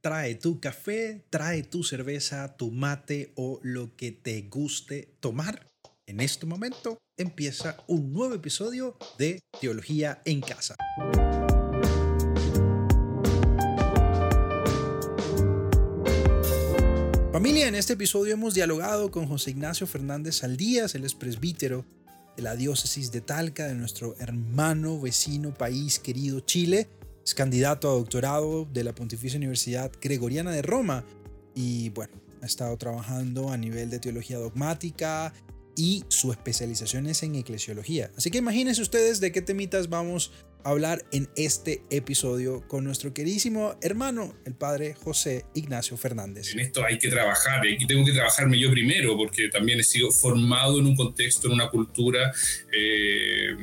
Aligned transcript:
trae 0.00 0.34
tu 0.34 0.60
café, 0.60 1.24
trae 1.30 1.62
tu 1.62 1.84
cerveza, 1.84 2.56
tu 2.56 2.70
mate 2.70 3.32
o 3.36 3.60
lo 3.62 3.96
que 3.96 4.12
te 4.12 4.42
guste 4.42 5.14
tomar. 5.20 5.66
En 6.06 6.20
este 6.20 6.46
momento 6.46 6.98
empieza 7.16 7.76
un 7.86 8.12
nuevo 8.12 8.34
episodio 8.34 8.96
de 9.18 9.40
Teología 9.60 10.22
en 10.24 10.40
Casa. 10.40 10.74
Familia, 17.32 17.68
en 17.68 17.74
este 17.74 17.92
episodio 17.92 18.34
hemos 18.34 18.54
dialogado 18.54 19.10
con 19.10 19.26
José 19.26 19.50
Ignacio 19.50 19.86
Fernández 19.86 20.36
Saldías, 20.36 20.94
el 20.94 21.04
es 21.04 21.14
presbítero 21.14 21.86
de 22.36 22.42
la 22.42 22.56
diócesis 22.56 23.12
de 23.12 23.20
Talca, 23.20 23.66
de 23.66 23.74
nuestro 23.74 24.16
hermano, 24.18 25.00
vecino, 25.00 25.54
país 25.54 25.98
querido 25.98 26.40
Chile 26.40 26.88
es 27.24 27.34
candidato 27.34 27.90
a 27.90 27.94
doctorado 27.94 28.66
de 28.72 28.84
la 28.84 28.94
Pontificia 28.94 29.36
Universidad 29.36 29.92
Gregoriana 30.00 30.50
de 30.52 30.62
Roma 30.62 31.04
y 31.54 31.90
bueno, 31.90 32.12
ha 32.42 32.46
estado 32.46 32.76
trabajando 32.76 33.50
a 33.50 33.56
nivel 33.56 33.90
de 33.90 33.98
teología 33.98 34.38
dogmática 34.38 35.32
y 35.76 36.04
su 36.08 36.32
especialización 36.32 37.06
es 37.06 37.22
en 37.22 37.36
eclesiología. 37.36 38.10
Así 38.16 38.30
que 38.30 38.38
imagínense 38.38 38.82
ustedes 38.82 39.20
de 39.20 39.32
qué 39.32 39.42
temitas 39.42 39.88
vamos 39.88 40.32
a 40.64 40.70
hablar 40.70 41.04
en 41.12 41.28
este 41.36 41.82
episodio 41.90 42.66
con 42.68 42.84
nuestro 42.84 43.14
queridísimo 43.14 43.76
hermano, 43.80 44.34
el 44.44 44.54
padre 44.54 44.94
José 44.94 45.46
Ignacio 45.54 45.96
Fernández. 45.96 46.52
En 46.52 46.60
esto 46.60 46.84
hay 46.84 46.98
que 46.98 47.08
trabajar, 47.08 47.66
y 47.66 47.86
tengo 47.86 48.04
que 48.04 48.12
trabajarme 48.12 48.58
yo 48.58 48.70
primero, 48.70 49.16
porque 49.16 49.48
también 49.48 49.80
he 49.80 49.84
sido 49.84 50.10
formado 50.10 50.78
en 50.78 50.86
un 50.86 50.96
contexto, 50.96 51.48
en 51.48 51.54
una 51.54 51.70
cultura. 51.70 52.32
Eh, 52.72 53.56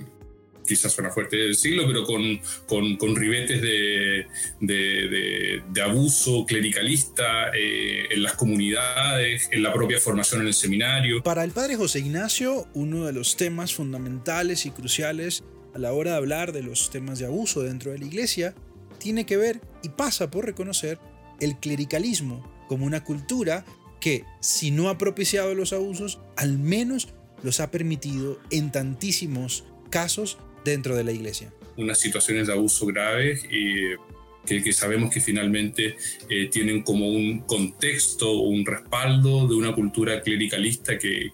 quizás 0.67 0.91
suena 0.91 1.09
fuerte 1.09 1.37
decirlo, 1.37 1.87
pero 1.87 2.03
con, 2.03 2.39
con, 2.67 2.97
con 2.97 3.15
ribetes 3.15 3.61
de, 3.61 4.27
de, 4.59 5.61
de, 5.67 5.81
abuso 5.81 6.45
clericalista 6.45 7.49
eh, 7.57 8.05
en 8.11 8.23
las 8.23 8.33
comunidades, 8.33 9.49
en 9.51 9.63
la 9.63 9.73
propia 9.73 9.99
formación 9.99 10.41
en 10.41 10.47
el 10.47 10.53
seminario. 10.53 11.23
Para 11.23 11.43
el 11.43 11.51
padre 11.51 11.75
José 11.75 11.99
Ignacio, 11.99 12.67
uno 12.73 13.05
de 13.05 13.13
los 13.13 13.37
temas 13.37 13.73
fundamentales 13.73 14.65
y 14.65 14.71
cruciales 14.71 15.43
a 15.73 15.79
la 15.79 15.93
hora 15.93 16.11
de 16.11 16.17
hablar 16.17 16.51
de 16.51 16.63
los 16.63 16.89
temas 16.89 17.19
de 17.19 17.25
abuso 17.25 17.61
dentro 17.61 17.91
de 17.91 17.99
la 17.99 18.05
iglesia 18.05 18.55
tiene 18.99 19.25
que 19.25 19.37
ver 19.37 19.61
y 19.83 19.89
pasa 19.89 20.29
por 20.29 20.45
reconocer 20.45 20.99
el 21.39 21.57
clericalismo 21.59 22.65
como 22.67 22.85
una 22.85 23.03
cultura 23.03 23.63
que, 23.99 24.25
si 24.41 24.71
no 24.71 24.89
ha 24.89 24.97
propiciado 24.97 25.53
los 25.55 25.73
abusos, 25.73 26.19
al 26.35 26.57
menos 26.57 27.09
los 27.43 27.59
ha 27.59 27.71
permitido 27.71 28.39
en 28.51 28.71
tantísimos 28.71 29.65
casos 29.89 30.37
dentro 30.67 30.95
de 30.95 31.03
la 31.03 31.11
iglesia. 31.11 31.51
Unas 31.77 31.97
situaciones 31.97 32.47
de 32.47 32.53
abuso 32.53 32.85
graves 32.85 33.45
y 33.49 33.95
que, 34.47 34.73
sabemos 34.73 35.13
que 35.13 35.19
finalmente 35.19 35.97
eh, 36.29 36.47
tienen 36.47 36.81
como 36.83 37.09
un 37.09 37.39
contexto, 37.41 38.31
un 38.39 38.65
respaldo 38.65 39.47
de 39.47 39.55
una 39.55 39.73
cultura 39.73 40.21
clericalista 40.21 40.97
que, 40.97 41.31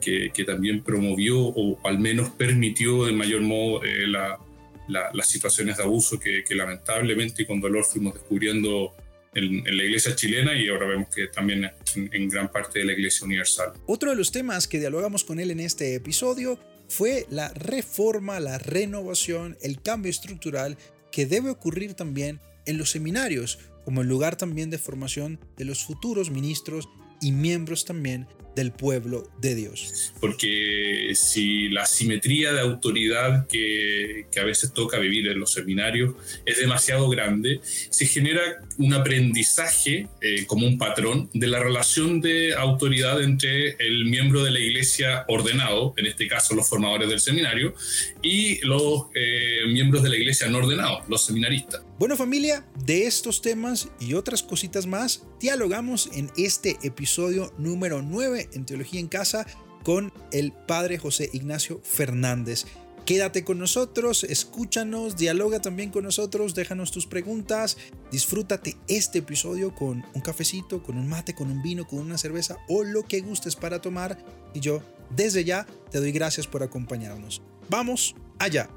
que, 0.00 0.30
que 0.32 0.44
también 0.44 0.82
promovió 0.82 1.38
o 1.40 1.78
al 1.86 1.98
menos 1.98 2.30
permitió 2.30 3.06
de 3.06 3.12
mayor 3.12 3.42
modo 3.42 3.82
eh, 3.84 4.06
las 4.06 5.28
situaciones 5.28 5.76
de 5.76 5.84
abuso 5.84 6.18
que, 6.18 6.44
lamentablemente 6.50 7.44
y 7.44 7.46
con 7.46 7.60
dolor 7.60 7.84
fuimos 7.84 8.14
descubriendo 8.14 8.94
en, 9.34 9.64
la 9.64 9.84
iglesia 9.84 10.14
chilena 10.14 10.54
y 10.54 10.68
ahora 10.68 10.86
vemos 10.86 11.08
que 11.14 11.28
también 11.28 11.70
en, 11.94 12.10
en 12.12 12.28
gran 12.28 12.50
parte 12.50 12.80
de 12.80 12.84
la 12.84 12.92
iglesia 12.92 13.24
universal. 13.24 13.72
Otro 13.86 14.10
de 14.10 14.16
los 14.16 14.32
temas 14.32 14.66
que 14.66 14.78
dialogamos 14.78 15.24
con 15.24 15.38
él 15.38 15.50
en 15.50 15.60
este 15.60 15.94
episodio 15.94 16.58
fue 16.92 17.26
la 17.30 17.48
reforma, 17.54 18.38
la 18.38 18.58
renovación, 18.58 19.56
el 19.62 19.80
cambio 19.80 20.10
estructural 20.10 20.76
que 21.10 21.24
debe 21.24 21.48
ocurrir 21.48 21.94
también 21.94 22.38
en 22.66 22.76
los 22.76 22.90
seminarios, 22.90 23.60
como 23.86 24.02
el 24.02 24.08
lugar 24.08 24.36
también 24.36 24.68
de 24.68 24.76
formación 24.76 25.40
de 25.56 25.64
los 25.64 25.84
futuros 25.84 26.30
ministros 26.30 26.90
y 27.22 27.32
miembros 27.32 27.86
también 27.86 28.28
del 28.54 28.72
pueblo 28.72 29.28
de 29.40 29.54
Dios. 29.54 30.12
Porque 30.20 31.12
si 31.14 31.68
la 31.68 31.86
simetría 31.86 32.52
de 32.52 32.60
autoridad 32.60 33.46
que, 33.46 34.26
que, 34.30 34.40
a 34.40 34.44
veces 34.44 34.72
toca 34.72 34.98
vivir 34.98 35.28
en 35.28 35.38
los 35.38 35.52
seminarios 35.52 36.14
es 36.44 36.58
demasiado 36.58 37.08
grande, 37.08 37.60
se 37.62 38.06
genera 38.06 38.42
un 38.78 38.94
aprendizaje 38.94 40.08
eh, 40.20 40.46
como 40.46 40.66
un 40.66 40.78
patrón 40.78 41.30
de 41.32 41.46
la 41.46 41.60
relación 41.60 42.20
de 42.20 42.54
autoridad 42.54 43.22
entre 43.22 43.76
el 43.78 44.06
miembro 44.06 44.42
de 44.44 44.50
la 44.50 44.58
iglesia 44.58 45.24
ordenado, 45.28 45.94
en 45.96 46.06
este 46.06 46.28
caso 46.28 46.54
los 46.54 46.68
formadores 46.68 47.08
del 47.08 47.20
seminario, 47.20 47.74
y 48.22 48.64
los 48.66 49.06
eh, 49.14 49.66
miembros 49.68 50.02
de 50.02 50.10
la 50.10 50.16
iglesia 50.16 50.48
no 50.48 50.58
ordenados, 50.58 51.08
los 51.08 51.24
seminaristas. 51.24 51.82
Bueno 51.98 52.16
familia, 52.16 52.66
de 52.84 53.06
estos 53.06 53.42
temas 53.42 53.88
y 54.00 54.14
otras 54.14 54.42
cositas 54.42 54.86
más, 54.86 55.24
dialogamos 55.40 56.10
en 56.14 56.30
este 56.36 56.76
episodio 56.82 57.52
número 57.58 58.02
9 58.02 58.41
en 58.52 58.66
Teología 58.66 59.00
en 59.00 59.08
Casa 59.08 59.46
con 59.82 60.12
el 60.32 60.52
padre 60.52 60.98
José 60.98 61.30
Ignacio 61.32 61.80
Fernández. 61.82 62.66
Quédate 63.04 63.42
con 63.42 63.58
nosotros, 63.58 64.22
escúchanos, 64.22 65.16
dialoga 65.16 65.60
también 65.60 65.90
con 65.90 66.04
nosotros, 66.04 66.54
déjanos 66.54 66.92
tus 66.92 67.08
preguntas, 67.08 67.76
disfrútate 68.12 68.76
este 68.86 69.18
episodio 69.18 69.74
con 69.74 70.04
un 70.14 70.20
cafecito, 70.20 70.84
con 70.84 70.96
un 70.96 71.08
mate, 71.08 71.34
con 71.34 71.50
un 71.50 71.62
vino, 71.62 71.84
con 71.84 71.98
una 71.98 72.16
cerveza 72.16 72.58
o 72.68 72.84
lo 72.84 73.02
que 73.02 73.20
gustes 73.20 73.56
para 73.56 73.80
tomar. 73.80 74.24
Y 74.54 74.60
yo, 74.60 74.82
desde 75.10 75.42
ya, 75.42 75.66
te 75.90 75.98
doy 75.98 76.12
gracias 76.12 76.46
por 76.46 76.62
acompañarnos. 76.62 77.42
Vamos 77.68 78.14
allá. 78.38 78.70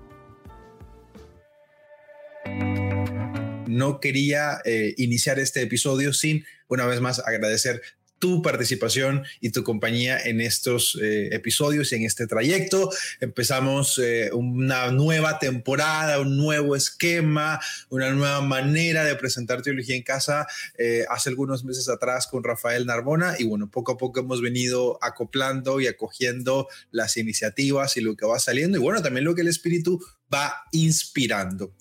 No 3.67 3.99
quería 3.99 4.59
eh, 4.65 4.95
iniciar 4.97 5.37
este 5.37 5.61
episodio 5.61 6.13
sin, 6.13 6.45
una 6.67 6.87
vez 6.87 6.99
más, 6.99 7.19
agradecer 7.19 7.83
tu 8.25 8.41
participación 8.41 9.23
y 9.39 9.51
tu 9.51 9.63
compañía 9.63 10.19
en 10.19 10.41
estos 10.41 10.97
eh, 10.99 11.29
episodios 11.31 11.91
y 11.91 11.97
en 11.97 12.05
este 12.05 12.25
trayecto. 12.25 12.89
Empezamos 13.19 13.99
eh, 13.99 14.31
una 14.33 14.89
nueva 14.89 15.37
temporada, 15.37 16.19
un 16.19 16.35
nuevo 16.35 16.75
esquema, 16.75 17.59
una 17.89 18.09
nueva 18.09 18.41
manera 18.41 19.03
de 19.03 19.13
presentar 19.13 19.61
teología 19.61 19.95
en 19.95 20.01
casa 20.01 20.47
eh, 20.79 21.05
hace 21.07 21.29
algunos 21.29 21.63
meses 21.63 21.87
atrás 21.87 22.25
con 22.25 22.43
Rafael 22.43 22.87
Narbona 22.87 23.35
y 23.37 23.43
bueno, 23.43 23.69
poco 23.69 23.91
a 23.91 23.97
poco 23.99 24.21
hemos 24.21 24.41
venido 24.41 24.97
acoplando 25.03 25.79
y 25.79 25.85
acogiendo 25.85 26.67
las 26.89 27.17
iniciativas 27.17 27.95
y 27.95 28.01
lo 28.01 28.15
que 28.15 28.25
va 28.25 28.39
saliendo 28.39 28.79
y 28.79 28.81
bueno, 28.81 29.03
también 29.03 29.23
lo 29.23 29.35
que 29.35 29.41
el 29.41 29.49
Espíritu 29.49 30.03
va 30.33 30.63
inspirando. 30.71 31.75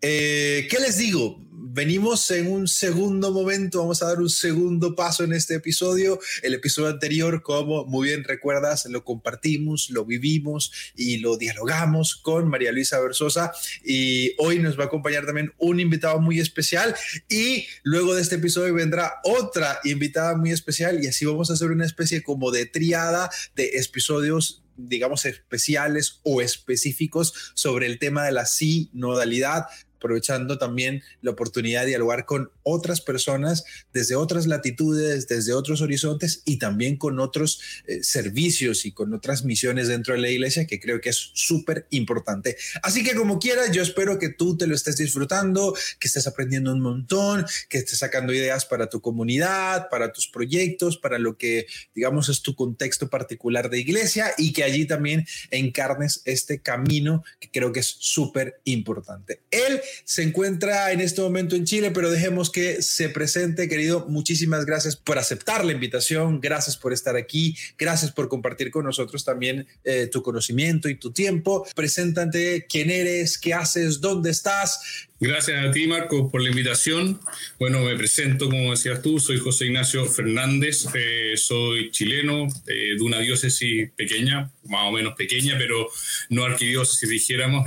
¿Qué 0.00 0.78
les 0.80 0.98
digo? 0.98 1.44
venimos 1.74 2.30
en 2.30 2.52
un 2.52 2.68
segundo 2.68 3.32
momento, 3.32 3.80
vamos 3.80 4.00
a 4.00 4.06
dar 4.06 4.20
un 4.20 4.30
segundo 4.30 4.94
paso 4.94 5.24
en 5.24 5.32
este 5.32 5.56
episodio. 5.56 6.20
El 6.42 6.54
episodio 6.54 6.88
anterior, 6.88 7.42
como 7.42 7.84
muy 7.84 8.10
bien 8.10 8.22
recuerdas, 8.22 8.86
lo 8.86 9.04
compartimos, 9.04 9.90
lo 9.90 10.04
vivimos 10.04 10.70
y 10.94 11.18
lo 11.18 11.36
dialogamos 11.36 12.14
con 12.14 12.48
María 12.48 12.70
Luisa 12.70 13.00
Versosa 13.00 13.52
y 13.84 14.34
hoy 14.38 14.60
nos 14.60 14.78
va 14.78 14.84
a 14.84 14.86
acompañar 14.86 15.26
también 15.26 15.52
un 15.58 15.80
invitado 15.80 16.20
muy 16.20 16.38
especial 16.38 16.94
y 17.28 17.66
luego 17.82 18.14
de 18.14 18.22
este 18.22 18.36
episodio 18.36 18.72
vendrá 18.72 19.14
otra 19.24 19.80
invitada 19.82 20.36
muy 20.36 20.52
especial 20.52 21.02
y 21.02 21.08
así 21.08 21.24
vamos 21.24 21.50
a 21.50 21.54
hacer 21.54 21.72
una 21.72 21.86
especie 21.86 22.22
como 22.22 22.52
de 22.52 22.66
triada 22.66 23.30
de 23.56 23.72
episodios 23.74 24.63
digamos, 24.76 25.24
especiales 25.24 26.20
o 26.22 26.40
específicos 26.40 27.52
sobre 27.54 27.86
el 27.86 27.98
tema 27.98 28.24
de 28.24 28.32
la 28.32 28.46
sinodalidad, 28.46 29.66
aprovechando 30.04 30.58
también 30.58 31.02
la 31.22 31.30
oportunidad 31.30 31.82
de 31.82 31.88
dialogar 31.88 32.26
con 32.26 32.50
otras 32.62 33.00
personas 33.00 33.64
desde 33.94 34.16
otras 34.16 34.46
latitudes, 34.46 35.28
desde 35.28 35.54
otros 35.54 35.80
horizontes 35.80 36.42
y 36.44 36.58
también 36.58 36.98
con 36.98 37.18
otros 37.20 37.60
eh, 37.86 38.02
servicios 38.02 38.84
y 38.84 38.92
con 38.92 39.14
otras 39.14 39.44
misiones 39.44 39.88
dentro 39.88 40.12
de 40.12 40.20
la 40.20 40.28
iglesia 40.28 40.66
que 40.66 40.78
creo 40.78 41.00
que 41.00 41.08
es 41.08 41.30
súper 41.32 41.86
importante. 41.88 42.56
Así 42.82 43.02
que 43.02 43.14
como 43.14 43.38
quieras, 43.38 43.72
yo 43.72 43.80
espero 43.80 44.18
que 44.18 44.28
tú 44.28 44.58
te 44.58 44.66
lo 44.66 44.74
estés 44.74 44.98
disfrutando, 44.98 45.74
que 45.98 46.08
estés 46.08 46.26
aprendiendo 46.26 46.72
un 46.72 46.80
montón, 46.80 47.46
que 47.70 47.78
estés 47.78 47.98
sacando 47.98 48.34
ideas 48.34 48.66
para 48.66 48.90
tu 48.90 49.00
comunidad, 49.00 49.88
para 49.88 50.12
tus 50.12 50.28
proyectos, 50.28 50.98
para 50.98 51.18
lo 51.18 51.38
que 51.38 51.66
digamos 51.94 52.28
es 52.28 52.42
tu 52.42 52.54
contexto 52.54 53.08
particular 53.08 53.70
de 53.70 53.80
iglesia 53.80 54.34
y 54.36 54.52
que 54.52 54.64
allí 54.64 54.84
también 54.84 55.26
encarnes 55.50 56.20
este 56.26 56.60
camino 56.60 57.24
que 57.40 57.50
creo 57.50 57.72
que 57.72 57.80
es 57.80 57.86
súper 57.86 58.60
importante. 58.64 59.40
Él 59.50 59.80
se 60.04 60.22
encuentra 60.22 60.92
en 60.92 61.00
este 61.00 61.20
momento 61.20 61.56
en 61.56 61.64
Chile, 61.64 61.90
pero 61.90 62.10
dejemos 62.10 62.50
que 62.50 62.82
se 62.82 63.08
presente, 63.08 63.68
querido. 63.68 64.06
Muchísimas 64.08 64.64
gracias 64.66 64.96
por 64.96 65.18
aceptar 65.18 65.64
la 65.64 65.72
invitación, 65.72 66.40
gracias 66.40 66.76
por 66.76 66.92
estar 66.92 67.16
aquí, 67.16 67.56
gracias 67.78 68.12
por 68.12 68.28
compartir 68.28 68.70
con 68.70 68.84
nosotros 68.84 69.24
también 69.24 69.66
eh, 69.84 70.08
tu 70.10 70.22
conocimiento 70.22 70.88
y 70.88 70.96
tu 70.96 71.12
tiempo. 71.12 71.66
Preséntate 71.74 72.66
quién 72.68 72.90
eres, 72.90 73.38
qué 73.38 73.54
haces, 73.54 74.00
dónde 74.00 74.30
estás. 74.30 74.80
Gracias 75.20 75.64
a 75.64 75.70
ti, 75.70 75.86
Marco, 75.86 76.30
por 76.30 76.42
la 76.42 76.50
invitación. 76.50 77.20
Bueno, 77.58 77.80
me 77.80 77.96
presento, 77.96 78.50
como 78.50 78.72
decías 78.72 79.00
tú, 79.00 79.18
soy 79.20 79.38
José 79.38 79.66
Ignacio 79.66 80.04
Fernández, 80.06 80.86
eh, 80.94 81.34
soy 81.36 81.90
chileno 81.92 82.46
eh, 82.66 82.96
de 82.96 83.02
una 83.02 83.20
diócesis 83.20 83.90
pequeña, 83.92 84.50
más 84.64 84.88
o 84.88 84.92
menos 84.92 85.14
pequeña, 85.14 85.56
pero 85.56 85.88
no 86.28 86.44
arquidiócesis, 86.44 87.08
dijéramos, 87.08 87.64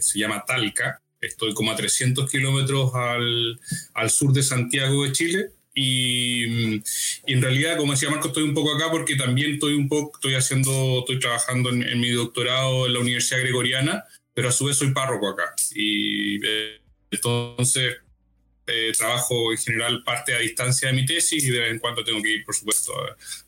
se 0.00 0.18
llama 0.18 0.44
Talca, 0.46 1.02
estoy 1.26 1.54
como 1.54 1.70
a 1.70 1.76
300 1.76 2.30
kilómetros 2.30 2.94
al, 2.94 3.60
al 3.94 4.10
sur 4.10 4.32
de 4.32 4.42
Santiago 4.42 5.04
de 5.04 5.12
Chile. 5.12 5.50
Y, 5.78 6.80
en 7.26 7.42
realidad, 7.42 7.76
como 7.76 7.92
decía 7.92 8.08
Marco, 8.08 8.28
estoy 8.28 8.44
un 8.44 8.54
poco 8.54 8.74
acá 8.74 8.90
porque 8.90 9.14
también 9.14 9.54
estoy 9.54 9.74
un 9.74 9.88
poco, 9.88 10.16
estoy 10.16 10.34
haciendo, 10.34 11.00
estoy 11.00 11.18
trabajando 11.18 11.68
en, 11.68 12.00
mi 12.00 12.10
doctorado 12.12 12.86
en 12.86 12.94
la 12.94 13.00
Universidad 13.00 13.40
Gregoriana, 13.40 14.04
pero 14.32 14.48
a 14.48 14.52
su 14.52 14.64
vez 14.64 14.78
soy 14.78 14.92
párroco 14.92 15.28
acá. 15.28 15.54
Y 15.74 16.36
eh, 16.46 16.80
entonces 17.10 17.96
eh, 18.66 18.92
trabajo 18.96 19.52
en 19.52 19.58
general 19.58 20.02
parte 20.02 20.34
a 20.34 20.38
distancia 20.38 20.88
de 20.88 20.94
mi 20.94 21.04
tesis 21.04 21.44
y 21.44 21.50
de 21.50 21.60
vez 21.60 21.70
en 21.70 21.78
cuando 21.78 22.02
tengo 22.02 22.22
que 22.22 22.30
ir, 22.30 22.44
por 22.44 22.54
supuesto, 22.54 22.92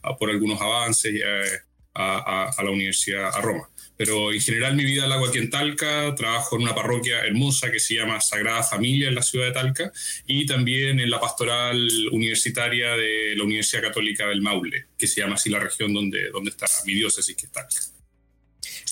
a, 0.02 0.16
por 0.16 0.28
algunos 0.28 0.60
avances 0.60 1.14
eh, 1.14 1.58
a, 1.94 2.50
a, 2.56 2.62
la 2.62 2.70
universidad, 2.70 3.34
a 3.34 3.40
Roma. 3.40 3.70
Pero 3.98 4.32
en 4.32 4.40
general 4.40 4.76
mi 4.76 4.84
vida 4.84 5.06
la 5.06 5.16
hago 5.16 5.26
aquí 5.26 5.38
en 5.38 5.50
Talca, 5.50 6.14
trabajo 6.14 6.56
en 6.56 6.62
una 6.62 6.74
parroquia 6.74 7.18
hermosa 7.26 7.70
que 7.70 7.80
se 7.80 7.96
llama 7.96 8.20
Sagrada 8.20 8.62
Familia 8.62 9.08
en 9.08 9.16
la 9.16 9.22
ciudad 9.22 9.46
de 9.46 9.52
Talca 9.52 9.92
y 10.26 10.46
también 10.46 11.00
en 11.00 11.10
la 11.10 11.20
pastoral 11.20 11.76
universitaria 12.12 12.92
de 12.92 13.34
la 13.36 13.42
Universidad 13.42 13.82
Católica 13.82 14.28
del 14.28 14.40
Maule, 14.40 14.86
que 14.96 15.08
se 15.08 15.20
llama 15.20 15.34
así 15.34 15.50
la 15.50 15.58
región 15.58 15.92
donde, 15.92 16.30
donde 16.30 16.50
está 16.50 16.66
mi 16.86 16.94
diócesis, 16.94 17.36
que 17.36 17.46
es 17.46 17.52
Talca. 17.52 17.80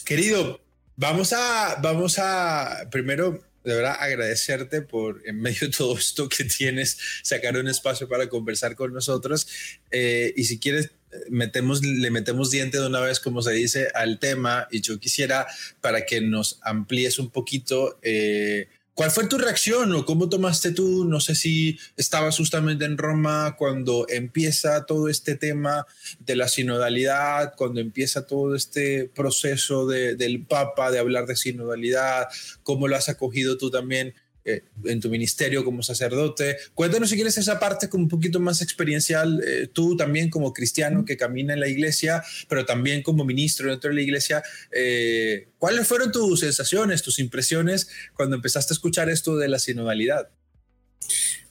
Querido, 0.04 0.60
vamos 0.96 1.32
a, 1.32 1.78
vamos 1.80 2.18
a 2.18 2.88
primero 2.90 3.46
de 3.66 3.74
verdad 3.74 3.96
agradecerte 3.98 4.80
por, 4.80 5.22
en 5.26 5.40
medio 5.40 5.62
de 5.62 5.70
todo 5.76 5.98
esto 5.98 6.28
que 6.28 6.44
tienes, 6.44 6.98
sacar 7.22 7.56
un 7.56 7.66
espacio 7.66 8.08
para 8.08 8.28
conversar 8.28 8.76
con 8.76 8.92
nosotros. 8.92 9.48
Eh, 9.90 10.32
y 10.36 10.44
si 10.44 10.60
quieres, 10.60 10.90
metemos, 11.30 11.82
le 11.82 12.10
metemos 12.10 12.50
diente 12.50 12.78
de 12.78 12.86
una 12.86 13.00
vez, 13.00 13.20
como 13.20 13.42
se 13.42 13.52
dice, 13.52 13.88
al 13.94 14.18
tema. 14.18 14.68
Y 14.70 14.80
yo 14.80 14.98
quisiera, 14.98 15.46
para 15.80 16.06
que 16.06 16.20
nos 16.20 16.58
amplíes 16.62 17.18
un 17.18 17.30
poquito, 17.30 17.98
eh, 18.02 18.68
¿Cuál 18.96 19.10
fue 19.10 19.26
tu 19.26 19.36
reacción 19.36 19.92
o 19.92 20.06
cómo 20.06 20.30
tomaste 20.30 20.70
tú? 20.70 21.04
No 21.04 21.20
sé 21.20 21.34
si 21.34 21.78
estabas 21.98 22.38
justamente 22.38 22.86
en 22.86 22.96
Roma 22.96 23.54
cuando 23.58 24.06
empieza 24.08 24.86
todo 24.86 25.10
este 25.10 25.36
tema 25.36 25.86
de 26.20 26.34
la 26.34 26.48
sinodalidad, 26.48 27.52
cuando 27.58 27.82
empieza 27.82 28.26
todo 28.26 28.54
este 28.54 29.10
proceso 29.14 29.86
del 29.86 30.46
Papa 30.46 30.90
de 30.90 30.98
hablar 30.98 31.26
de 31.26 31.36
sinodalidad, 31.36 32.28
cómo 32.62 32.88
lo 32.88 32.96
has 32.96 33.10
acogido 33.10 33.58
tú 33.58 33.70
también 33.70 34.14
eh, 34.48 34.62
en 34.84 35.00
tu 35.00 35.10
ministerio 35.10 35.64
como 35.64 35.82
sacerdote. 35.82 36.56
Cuéntanos 36.72 37.10
si 37.10 37.16
quieres 37.16 37.36
esa 37.36 37.58
parte 37.58 37.88
como 37.88 38.04
un 38.04 38.08
poquito 38.08 38.38
más 38.38 38.62
experiencial, 38.62 39.42
eh, 39.44 39.68
tú 39.72 39.96
también 39.96 40.30
como 40.30 40.52
cristiano 40.52 41.04
que 41.04 41.16
camina 41.16 41.52
en 41.52 41.58
la 41.58 41.66
iglesia, 41.66 42.22
pero 42.48 42.64
también 42.64 43.02
como 43.02 43.24
ministro 43.24 43.68
dentro 43.68 43.90
de 43.90 43.96
la 43.96 44.02
iglesia. 44.02 44.44
Eh, 44.70 45.48
¿Cuáles 45.58 45.88
fueron 45.88 46.12
tus 46.12 46.38
sensaciones, 46.38 47.02
tus 47.02 47.18
impresiones 47.18 47.88
cuando 48.14 48.36
empezaste 48.36 48.72
a 48.72 48.76
escuchar 48.76 49.10
esto 49.10 49.36
de 49.36 49.48
la 49.48 49.58
sinodalidad? 49.58 50.28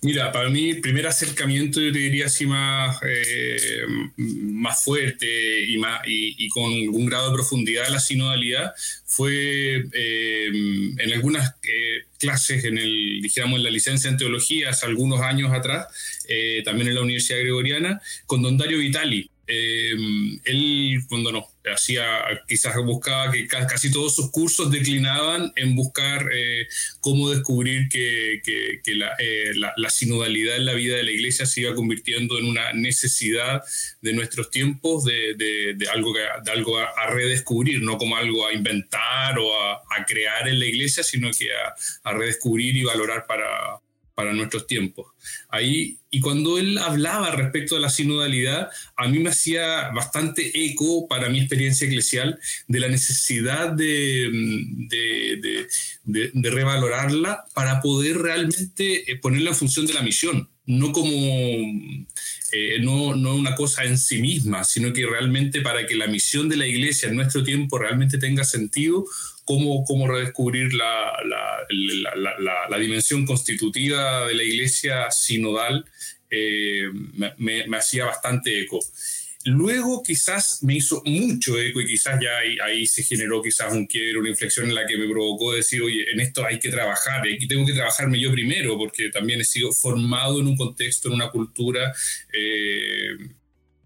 Mira, 0.02 0.32
para 0.32 0.50
mí 0.50 0.76
primer 0.76 1.06
acercamiento 1.08 1.82
yo 1.82 1.92
te 1.92 2.00
diría 2.00 2.28
así 2.28 2.46
más, 2.46 2.98
más 4.66 4.84
fuerte 4.84 5.64
y, 5.66 5.78
más, 5.78 6.02
y, 6.06 6.50
con 6.50 6.72
un 6.72 7.06
grado 7.06 7.30
de 7.30 7.36
profundidad 7.36 7.86
de 7.86 7.92
la 7.92 8.00
sinodalidad 8.00 8.74
fue 9.06 9.86
en 9.94 11.14
algunas 11.14 11.56
clases 12.18 12.64
en 12.66 12.78
el, 12.78 13.22
dijéramos, 13.22 13.58
en 13.58 13.64
la 13.64 13.70
licencia 13.70 14.10
en 14.10 14.18
teología 14.18 14.70
hace 14.70 14.86
algunos 14.86 15.22
años 15.22 15.52
atrás, 15.54 15.88
eh, 16.28 16.62
también 16.66 16.88
en 16.88 16.96
la 16.96 17.02
Universidad 17.02 17.40
Gregoriana, 17.40 18.02
con 18.26 18.42
don 18.42 18.58
Dario 18.58 18.80
Vitali. 18.80 19.30
Eh, 19.48 19.94
él, 20.46 21.00
cuando 21.08 21.32
no, 21.32 21.48
hacía, 21.74 22.06
quizás 22.48 22.76
buscaba 22.84 23.32
que 23.32 23.48
casi 23.48 23.92
todos 23.92 24.16
sus 24.16 24.32
cursos 24.32 24.72
declinaban 24.72 25.52
en 25.56 25.76
buscar 25.76 26.28
eh, 26.34 26.68
cómo 27.02 27.30
descubrir 27.30 27.90
que, 27.90 28.42
que, 28.44 28.96
la, 28.96 29.90
sinodalidad 29.90 30.58
en 30.58 30.66
la 30.66 30.74
vida 30.74 30.98
de 30.98 31.04
la 31.04 31.12
iglesia 31.12 31.46
se 31.46 31.62
iba 31.62 31.76
convirtiendo 31.76 32.38
en 32.38 32.46
una 32.46 32.74
necesidad 32.74 33.64
de 34.02 34.14
nuestros 34.14 34.50
tiempos, 34.52 35.06
de, 35.06 35.76
algo, 35.92 36.14
de 36.14 36.52
algo 36.52 36.78
a, 36.78 37.08
redescubrir, 37.08 37.82
no 37.82 37.98
como 37.98 38.18
algo 38.18 38.46
a 38.48 38.54
inventar 38.54 39.38
o 39.40 39.54
a, 39.54 39.82
crear 40.06 40.48
en 40.48 40.60
la 40.60 40.66
iglesia, 40.66 41.04
sino 41.04 41.32
que 41.32 41.48
a 42.04 42.14
redescubrir 42.14 42.76
y 42.76 42.84
valorar 42.84 43.26
para, 43.26 43.80
para 44.16 44.34
nuestros 44.34 44.66
tiempos. 44.66 45.08
Ahí, 45.50 46.00
y 46.10 46.22
cuando 46.22 46.58
él 46.58 46.78
hablaba 46.78 47.32
respecto 47.32 47.76
a 47.76 47.80
la 47.80 47.90
sinodalidad, 47.90 48.70
a 48.96 49.08
mí 49.08 49.20
me 49.20 49.30
hacía 49.30 49.90
bastante 49.90 50.52
eco 50.66 51.08
para 51.08 51.30
mi 51.30 51.40
experiencia 51.40 51.86
eclesial 51.86 52.40
de 52.68 52.80
la 52.80 52.88
necesidad 52.88 53.70
de, 53.70 54.30
de, 54.90 55.68
de, 56.06 56.50
revalorarla 56.50 57.44
para 57.54 57.82
poder 57.82 58.18
realmente 58.18 59.12
eh, 59.12 59.18
ponerla 59.18 59.50
en 59.50 59.56
función 59.58 59.86
de 59.86 59.94
la 59.94 60.02
misión, 60.02 60.50
no 60.68 60.92
como 60.92 61.10
eh, 62.52 62.80
no, 62.80 63.10
una 63.36 63.56
cosa 63.56 63.84
en 63.84 63.98
sí 63.98 64.20
misma, 64.20 64.64
sino 64.64 64.94
que 64.94 65.06
realmente 65.06 65.62
para 65.62 65.86
que 65.86 65.96
la 65.96 66.08
misión 66.08 66.50
de 66.50 66.58
la 66.58 66.66
iglesia 66.66 67.10
en 67.10 67.16
nuestro 67.16 67.44
tiempo 67.44 67.78
realmente 67.78 68.18
tenga 68.18 68.44
sentido, 68.44 69.06
cómo, 69.44 69.84
cómo 69.84 70.08
redescubrir 70.08 70.74
la, 70.74 71.12
la, 71.26 72.68
la, 72.70 72.78
dimensión 72.78 73.26
constitutiva 73.26 74.28
de 74.28 74.36
la 74.36 74.44
iglesia 74.44 75.12
sinodal, 75.12 75.86
eh, 76.30 76.90
me, 77.38 77.68
me, 77.68 77.78
hacía 77.78 78.06
bastante 78.06 78.62
eco. 78.62 78.80
Luego 79.48 80.02
quizás 80.02 80.64
me 80.64 80.76
hizo 80.76 81.04
mucho 81.06 81.60
eco 81.60 81.80
y 81.80 81.86
quizás 81.86 82.20
ya 82.20 82.38
ahí, 82.40 82.58
ahí, 82.64 82.88
se 82.88 83.04
generó 83.04 83.44
quizás 83.44 83.72
un 83.72 83.86
quiebre, 83.86 84.20
una 84.20 84.30
inflexión 84.30 84.68
en 84.68 84.74
la 84.74 84.88
que 84.88 84.98
me 84.98 85.08
provocó 85.08 85.54
decir, 85.54 85.84
oye, 85.84 86.12
en 86.12 86.20
esto 86.20 86.44
hay 86.44 86.58
que 86.58 86.70
trabajar, 86.70 87.22
aquí 87.22 87.48
tengo 87.48 87.64
que 87.64 87.74
trabajarme 87.74 88.20
yo 88.20 88.32
primero, 88.32 88.76
porque 88.76 89.10
también 89.10 89.42
he 89.42 89.46
sido 89.46 89.72
formado 89.72 90.40
en 90.40 90.48
un 90.48 90.58
contexto, 90.58 91.10
en 91.10 91.14
una 91.14 91.30
cultura 91.30 91.94
eh, 92.34 93.18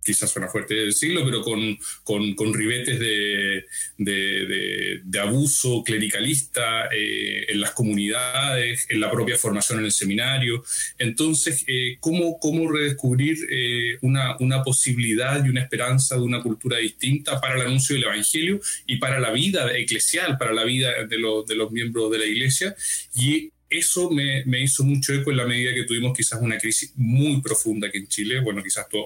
quizás 0.04 0.32
suena 0.32 0.48
fuerte 0.48 0.74
decirlo, 0.74 1.24
pero 1.26 1.42
con, 1.42 1.78
con, 2.04 2.34
con 2.36 2.54
ribetes 2.54 3.00
de, 3.00 3.66
de, 3.98 5.02
de, 5.04 5.20
abuso 5.20 5.84
clericalista 5.84 6.88
eh, 6.92 7.46
en 7.50 7.60
las 7.60 7.72
comunidades, 7.72 8.88
en 8.90 9.00
la 9.00 9.12
propia 9.12 9.38
formación 9.38 9.80
en 9.80 9.86
el 9.86 9.92
seminario. 9.92 10.64
Entonces, 10.98 11.64
eh, 11.68 11.98
¿cómo, 12.00 12.40
¿cómo, 12.40 12.72
redescubrir 12.72 13.38
eh, 13.50 13.98
una, 14.02 14.38
una, 14.40 14.64
posibilidad 14.64 15.44
y 15.44 15.50
una 15.50 15.62
esperanza 15.62 16.16
de 16.16 16.22
una 16.22 16.42
cultura 16.42 16.78
distinta 16.78 17.40
para 17.40 17.56
el 17.56 17.62
anuncio 17.62 17.96
del 17.96 18.06
Evangelio 18.06 18.60
y 18.86 18.98
para 18.98 19.20
la 19.20 19.32
vida 19.32 19.76
eclesial, 19.78 20.38
para 20.38 20.54
la 20.54 20.64
vida 20.64 21.06
de, 21.06 21.18
los 21.18 21.46
de 21.46 21.56
los 21.56 21.72
miembros 21.72 22.12
de 22.12 22.20
la 22.20 22.26
Iglesia? 22.26 22.76
Y 23.16 23.52
eso 23.70 24.10
me, 24.10 24.44
me, 24.46 24.62
hizo 24.62 24.84
mucho 24.84 25.14
eco 25.14 25.30
en 25.30 25.38
la 25.38 25.46
medida 25.46 25.74
que 25.74 25.84
tuvimos 25.84 26.18
quizás 26.18 26.42
una 26.42 26.58
crisis 26.58 26.92
muy 26.96 27.40
profunda 27.42 27.88
aquí 27.88 28.00
en 28.00 28.08
Chile. 28.08 28.40
Bueno, 28.40 28.64
quizás 28.64 28.90
tú 28.90 28.98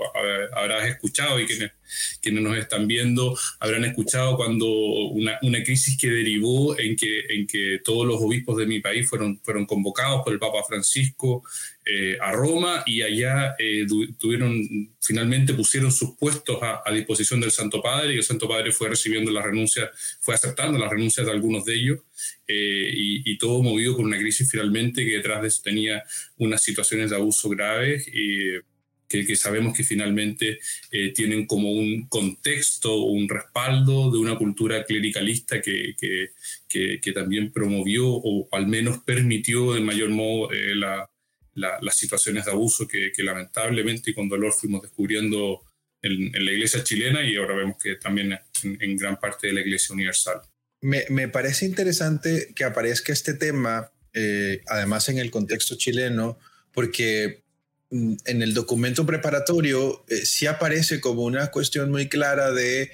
habrás 0.54 0.88
escuchado 0.88 1.40
y 1.40 1.46
quienes, 1.46 1.72
quienes 2.22 2.44
nos 2.44 2.58
están 2.58 2.88
viendo 2.88 3.38
habrán 3.60 3.84
escuchado 3.86 4.38
cuando 4.38 4.66
una, 4.68 5.38
una, 5.42 5.64
crisis 5.64 5.98
que 5.98 6.10
derivó 6.10 6.78
en 6.80 6.96
que, 6.96 7.22
en 7.30 7.46
que 7.46 7.82
todos 7.84 8.08
los 8.08 8.22
obispos 8.22 8.58
de 8.58 8.66
mi 8.66 8.80
país 8.80 9.08
fueron, 9.08 9.40
fueron 9.44 9.66
convocados 9.66 10.24
por 10.24 10.32
el 10.32 10.40
Papa 10.40 10.64
Francisco 10.68 11.44
eh, 11.86 12.18
a 12.22 12.32
Roma 12.32 12.84
y 12.86 13.02
allá 13.02 13.56
eh, 13.60 13.86
tuvieron, 14.18 14.56
finalmente 15.02 15.54
pusieron 15.54 15.92
sus 15.92 16.16
puestos 16.16 16.58
a, 16.62 16.90
disposición 16.94 17.42
del 17.42 17.52
Santo 17.52 17.82
Padre 17.82 18.14
y 18.14 18.18
el 18.18 18.24
Santo 18.24 18.48
Padre 18.48 18.72
fue 18.72 18.88
recibiendo 18.88 19.32
las 19.32 19.44
renuncias, 19.44 19.90
fue 20.22 20.34
aceptando 20.34 20.80
las 20.80 20.90
renuncias 20.90 21.26
de 21.26 21.34
algunos 21.34 21.66
de 21.66 21.76
ellos 21.76 22.00
eh, 22.48 22.92
y, 22.94 23.38
todo 23.38 23.62
movido 23.62 23.96
por 23.96 24.06
una 24.06 24.18
crisis 24.18 24.50
finalmente 24.50 25.06
que 25.06 25.18
detrás 25.18 25.42
de 25.42 25.48
eso 25.50 25.62
tenía 25.64 26.04
unas 26.38 26.64
situaciones 26.64 27.10
de 27.10 27.16
abuso 27.18 27.50
graves 27.50 28.08
y 28.08 28.60
que, 29.08 29.36
sabemos 29.36 29.76
que 29.76 29.84
finalmente 29.84 30.60
tienen 31.14 31.46
como 31.46 31.72
un 31.72 32.08
contexto, 32.08 33.04
un 33.04 33.28
respaldo 33.30 34.12
de 34.12 34.18
una 34.18 34.38
cultura 34.38 34.84
clericalista 34.86 35.62
que, 35.62 35.96
que, 36.68 37.00
que 37.00 37.12
también 37.12 37.52
promovió 37.52 38.08
o 38.08 38.48
al 38.52 38.68
menos 38.68 39.00
permitió 39.00 39.76
en 39.76 39.86
mayor 39.86 40.10
modo 40.10 40.50
la, 40.76 41.08
las 41.56 41.96
situaciones 41.96 42.46
de 42.46 42.52
abuso 42.52 42.88
que, 42.88 43.12
lamentablemente 43.18 44.12
y 44.12 44.14
con 44.14 44.30
dolor 44.30 44.54
fuimos 44.54 44.82
descubriendo 44.82 45.64
en, 46.02 46.32
la 46.46 46.52
iglesia 46.52 46.84
chilena 46.84 47.24
y 47.24 47.36
ahora 47.36 47.56
vemos 47.56 47.78
que 47.82 47.96
también 47.96 48.38
en, 48.64 48.98
gran 48.98 49.20
parte 49.20 49.48
de 49.48 49.54
la 49.54 49.62
iglesia 49.62 49.94
universal. 49.94 50.42
Me, 50.84 51.30
parece 51.30 51.66
interesante 51.66 52.54
que 52.56 52.66
aparezca 52.66 53.14
este 53.14 53.34
tema, 53.34 53.92
eh, 54.14 54.62
además 54.68 55.10
en 55.10 55.18
el 55.18 55.32
contexto 55.32 55.76
chileno, 55.76 56.38
porque 56.74 57.42
mm, 57.90 58.16
en 58.26 58.42
el 58.42 58.54
documento 58.54 59.06
preparatorio 59.06 60.06
eh, 60.10 60.26
sí 60.26 60.46
aparece 60.46 61.00
como 61.00 61.24
una 61.24 61.48
cuestión 61.52 61.90
muy 61.90 62.10
clara 62.10 62.52
de 62.52 62.92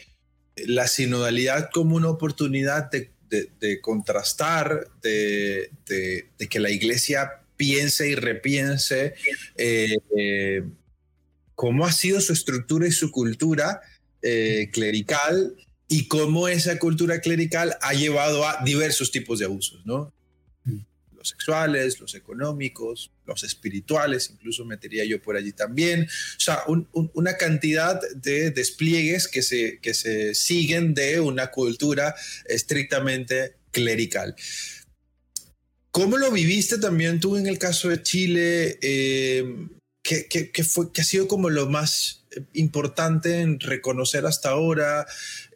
la 0.67 0.87
sinodalidad 0.87 1.69
como 1.73 1.95
una 1.95 2.09
oportunidad 2.09 2.89
de, 2.91 3.81
contrastar, 3.81 4.87
de, 5.01 5.71
de, 5.87 6.47
que 6.47 6.59
la 6.59 6.69
iglesia 6.69 7.41
piense 7.59 8.07
y 8.07 8.15
repiense 8.15 9.15
eh, 9.57 9.97
eh, 10.17 10.63
cómo 11.55 11.85
ha 11.85 11.91
sido 11.91 12.21
su 12.21 12.31
estructura 12.31 12.87
y 12.87 12.91
su 12.91 13.11
cultura 13.11 13.81
eh, 14.21 14.69
clerical 14.71 15.55
y 15.89 16.07
cómo 16.07 16.47
esa 16.47 16.79
cultura 16.79 17.19
clerical 17.19 17.75
ha 17.81 17.93
llevado 17.93 18.47
a 18.47 18.63
diversos 18.63 19.11
tipos 19.11 19.39
de 19.39 19.45
abusos, 19.45 19.85
¿no? 19.85 20.13
los 21.19 21.29
sexuales, 21.29 21.99
los 21.99 22.15
económicos, 22.15 23.11
los 23.25 23.43
espirituales, 23.43 24.29
incluso 24.31 24.65
metería 24.65 25.03
yo 25.03 25.21
por 25.21 25.35
allí 25.35 25.51
también. 25.51 26.03
O 26.03 26.39
sea, 26.39 26.63
una 27.13 27.35
cantidad 27.35 27.99
de 28.15 28.51
despliegues 28.51 29.27
que 29.27 29.41
se, 29.41 29.79
que 29.81 29.93
se 29.93 30.33
siguen 30.33 30.93
de 30.93 31.19
una 31.19 31.51
cultura 31.51 32.15
estrictamente 32.45 33.55
clerical. 33.71 34.35
¿Cómo 35.91 36.17
lo 36.17 36.31
viviste 36.31 36.77
también 36.77 37.19
tú 37.19 37.35
en 37.35 37.47
el 37.47 37.59
caso 37.59 37.89
de 37.89 38.01
Chile? 38.01 38.79
Eh, 38.81 39.67
¿qué, 40.01 40.63
fue, 40.63 40.91
¿Qué 40.93 41.01
ha 41.01 41.03
sido 41.03 41.27
como 41.27 41.49
lo 41.49 41.67
más 41.67 42.18
importante 42.53 43.41
en 43.41 43.59
reconocer 43.59 44.25
hasta 44.25 44.49
ahora? 44.49 45.05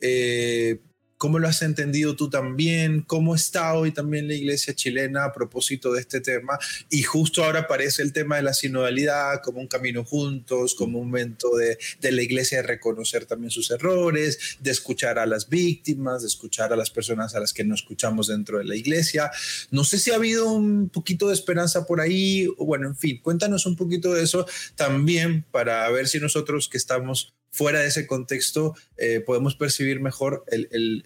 Eh, 0.01 0.79
¿Cómo 1.23 1.39
lo 1.39 1.47
has 1.47 1.61
entendido 1.61 2.17
tú 2.17 2.29
también? 2.29 2.99
¿Cómo 2.99 3.33
está 3.33 3.75
hoy 3.75 3.93
también 3.93 4.27
la 4.27 4.33
iglesia 4.33 4.75
chilena 4.75 5.23
a 5.23 5.31
propósito 5.31 5.93
de 5.93 6.01
este 6.01 6.19
tema? 6.19 6.59
Y 6.89 7.03
justo 7.03 7.45
ahora 7.45 7.61
aparece 7.61 8.01
el 8.01 8.11
tema 8.11 8.35
de 8.35 8.41
la 8.41 8.53
sinodalidad 8.53 9.41
como 9.41 9.61
un 9.61 9.67
camino 9.67 10.03
juntos, 10.03 10.75
como 10.75 10.99
un 10.99 11.05
momento 11.05 11.55
de, 11.55 11.77
de 12.01 12.11
la 12.11 12.23
iglesia 12.23 12.57
de 12.57 12.67
reconocer 12.67 13.25
también 13.25 13.51
sus 13.51 13.71
errores, 13.71 14.57
de 14.59 14.71
escuchar 14.71 15.17
a 15.17 15.25
las 15.25 15.47
víctimas, 15.47 16.23
de 16.23 16.27
escuchar 16.27 16.73
a 16.73 16.75
las 16.75 16.89
personas 16.89 17.33
a 17.35 17.39
las 17.39 17.53
que 17.53 17.63
no 17.63 17.73
escuchamos 17.73 18.27
dentro 18.27 18.57
de 18.57 18.65
la 18.65 18.75
iglesia. 18.75 19.31
No 19.71 19.85
sé 19.85 19.99
si 19.99 20.11
ha 20.11 20.15
habido 20.15 20.51
un 20.51 20.89
poquito 20.89 21.29
de 21.29 21.35
esperanza 21.35 21.85
por 21.85 22.01
ahí, 22.01 22.47
bueno, 22.57 22.85
en 22.85 22.97
fin, 22.97 23.21
cuéntanos 23.23 23.65
un 23.65 23.77
poquito 23.77 24.13
de 24.13 24.23
eso 24.23 24.45
también 24.75 25.45
para 25.51 25.89
ver 25.89 26.09
si 26.09 26.19
nosotros 26.19 26.67
que 26.67 26.77
estamos 26.77 27.33
fuera 27.53 27.79
de 27.79 27.87
ese 27.87 28.07
contexto 28.07 28.75
eh, 28.97 29.21
podemos 29.25 29.55
percibir 29.55 30.01
mejor 30.01 30.43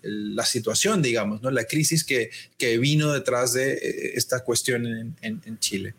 la 0.01 0.45
situación, 0.45 1.01
digamos, 1.01 1.41
¿no? 1.41 1.51
la 1.51 1.65
crisis 1.65 2.03
que, 2.03 2.31
que 2.57 2.77
vino 2.79 3.11
detrás 3.11 3.53
de 3.53 3.73
eh, 3.73 4.11
esta 4.15 4.43
cuestión 4.43 5.15
en 5.21 5.59
Chile. 5.59 5.93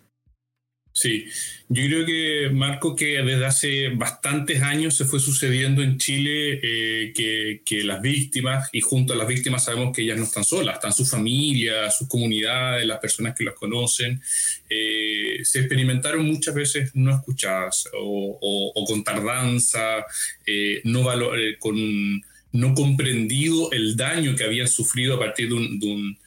Sí, 0.99 1.27
yo 1.69 1.85
creo 1.85 2.05
que, 2.05 2.51
Marco, 2.53 2.97
que 2.97 3.23
desde 3.23 3.47
hace 3.47 3.89
bastantes 3.91 4.63
años 4.63 4.97
se 4.97 5.05
fue 5.05 5.21
sucediendo 5.21 5.81
en 5.81 5.97
Chile 5.97 6.59
eh, 6.61 7.13
que, 7.15 7.63
que, 7.65 7.85
las 7.85 8.03
víctimas, 8.03 8.69
y 8.73 8.81
junto 8.81 9.13
a 9.13 9.17
las 9.17 9.29
víctimas 9.29 9.65
sabemos 9.65 9.95
que 9.95 10.03
ellas 10.03 10.19
no 10.19 10.25
están 10.25 10.45
solas, 10.45 10.75
están 10.75 10.93
sus 10.93 11.09
familias, 11.09 11.97
sus 11.97 12.09
comunidades, 12.09 12.85
las 12.85 12.99
personas 12.99 13.37
que 13.37 13.45
las 13.45 13.55
conocen, 13.55 14.21
eh, 14.69 15.39
se 15.45 15.61
experimentaron 15.61 16.27
muchas 16.27 16.53
veces 16.53 16.91
no 16.95 17.15
escuchadas 17.15 17.89
o, 17.97 18.85
con 18.85 19.05
tardanza, 19.05 20.05
eh, 20.47 20.81
no 20.83 21.07
con 21.61 22.25
no 22.51 22.75
comprendido 22.75 23.71
el 23.73 23.95
daño 23.97 24.35
que 24.35 24.43
habían 24.43 24.69
sufrido 24.69 25.15
a 25.15 25.19
partir 25.19 25.49
de 25.49 25.55
un 25.55 25.79
de 25.79 25.87
un, 25.87 26.19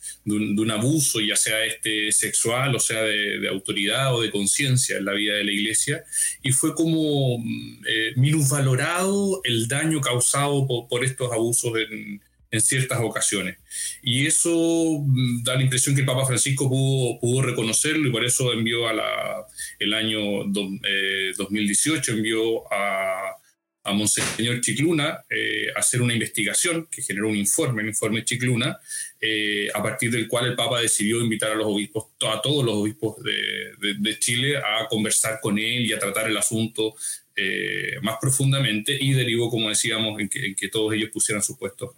abuso, 0.71 1.19
ya 1.19 1.35
sea 1.35 1.65
este 1.65 2.11
sexual 2.11 2.75
o 2.75 2.79
sea 2.79 3.01
de, 3.01 3.47
autoridad 3.49 4.15
o 4.15 4.21
de 4.21 4.31
conciencia 4.31 4.97
en 4.97 5.05
la 5.05 5.13
vida 5.13 5.35
de 5.35 5.43
la 5.43 5.51
iglesia, 5.51 6.03
y 6.41 6.51
fue 6.51 6.73
como 6.75 7.37
mm, 7.39 7.83
eh, 7.87 8.13
minusvalorado 8.15 9.41
el 9.43 9.67
daño 9.67 10.01
causado 10.01 10.67
por, 10.89 11.03
estos 11.03 11.31
abusos 11.31 11.73
en, 11.77 12.21
en, 12.51 12.61
ciertas 12.61 12.99
ocasiones. 13.01 13.57
Y 14.03 14.25
eso 14.27 15.03
mm, 15.05 15.43
da 15.43 15.55
la 15.55 15.63
impresión 15.63 15.95
que 15.95 16.01
el 16.01 16.07
Papa 16.07 16.25
Francisco 16.25 16.69
pudo, 16.69 17.19
pudo 17.19 17.41
reconocerlo 17.41 18.07
y 18.07 18.11
por 18.11 18.23
eso 18.23 18.53
envió 18.53 18.87
a 18.87 18.93
la, 18.93 19.45
el 19.79 19.93
año 19.93 20.45
2018, 20.45 22.11
eh, 22.11 22.15
envió 22.15 22.71
a 22.71 23.37
a 23.83 23.93
Monseñor 23.93 24.61
Chicluna 24.61 25.23
eh, 25.29 25.67
hacer 25.75 26.01
una 26.01 26.13
investigación 26.13 26.87
que 26.91 27.01
generó 27.01 27.29
un 27.29 27.35
informe, 27.35 27.81
el 27.81 27.89
informe 27.89 28.23
Chicluna, 28.23 28.79
eh, 29.23 29.69
a 29.71 29.83
partir 29.83 30.09
del 30.09 30.27
cual 30.27 30.47
el 30.47 30.55
Papa 30.55 30.81
decidió 30.81 31.21
invitar 31.21 31.51
a 31.51 31.55
los 31.55 31.67
obispos, 31.67 32.05
a 32.27 32.41
todos 32.41 32.65
los 32.65 32.73
obispos 32.73 33.17
de, 33.23 34.17
Chile 34.17 34.57
a 34.57 34.87
conversar 34.89 35.39
con 35.39 35.59
él 35.59 35.85
y 35.85 35.93
a 35.93 35.99
tratar 35.99 36.27
el 36.27 36.35
asunto 36.37 36.95
eh, 37.35 37.97
más 38.01 38.17
profundamente 38.19 38.97
y 38.99 39.13
derivó, 39.13 39.51
como 39.51 39.69
decíamos, 39.69 40.19
en 40.19 40.27
que, 40.27 40.69
todos 40.69 40.93
ellos 40.93 41.11
pusieran 41.13 41.43
sus 41.43 41.55
puestos 41.55 41.91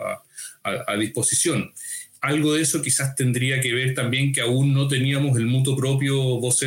a, 0.63 0.97
disposición. 0.97 1.73
Algo 2.19 2.55
de 2.55 2.61
eso 2.61 2.81
quizás 2.81 3.15
tendría 3.15 3.61
que 3.61 3.73
ver 3.73 3.93
también 3.93 4.33
que 4.33 4.41
aún 4.41 4.73
no 4.73 4.89
teníamos 4.89 5.37
el 5.37 5.45
mutuo 5.45 5.77
propio 5.77 6.17
Vos 6.39 6.61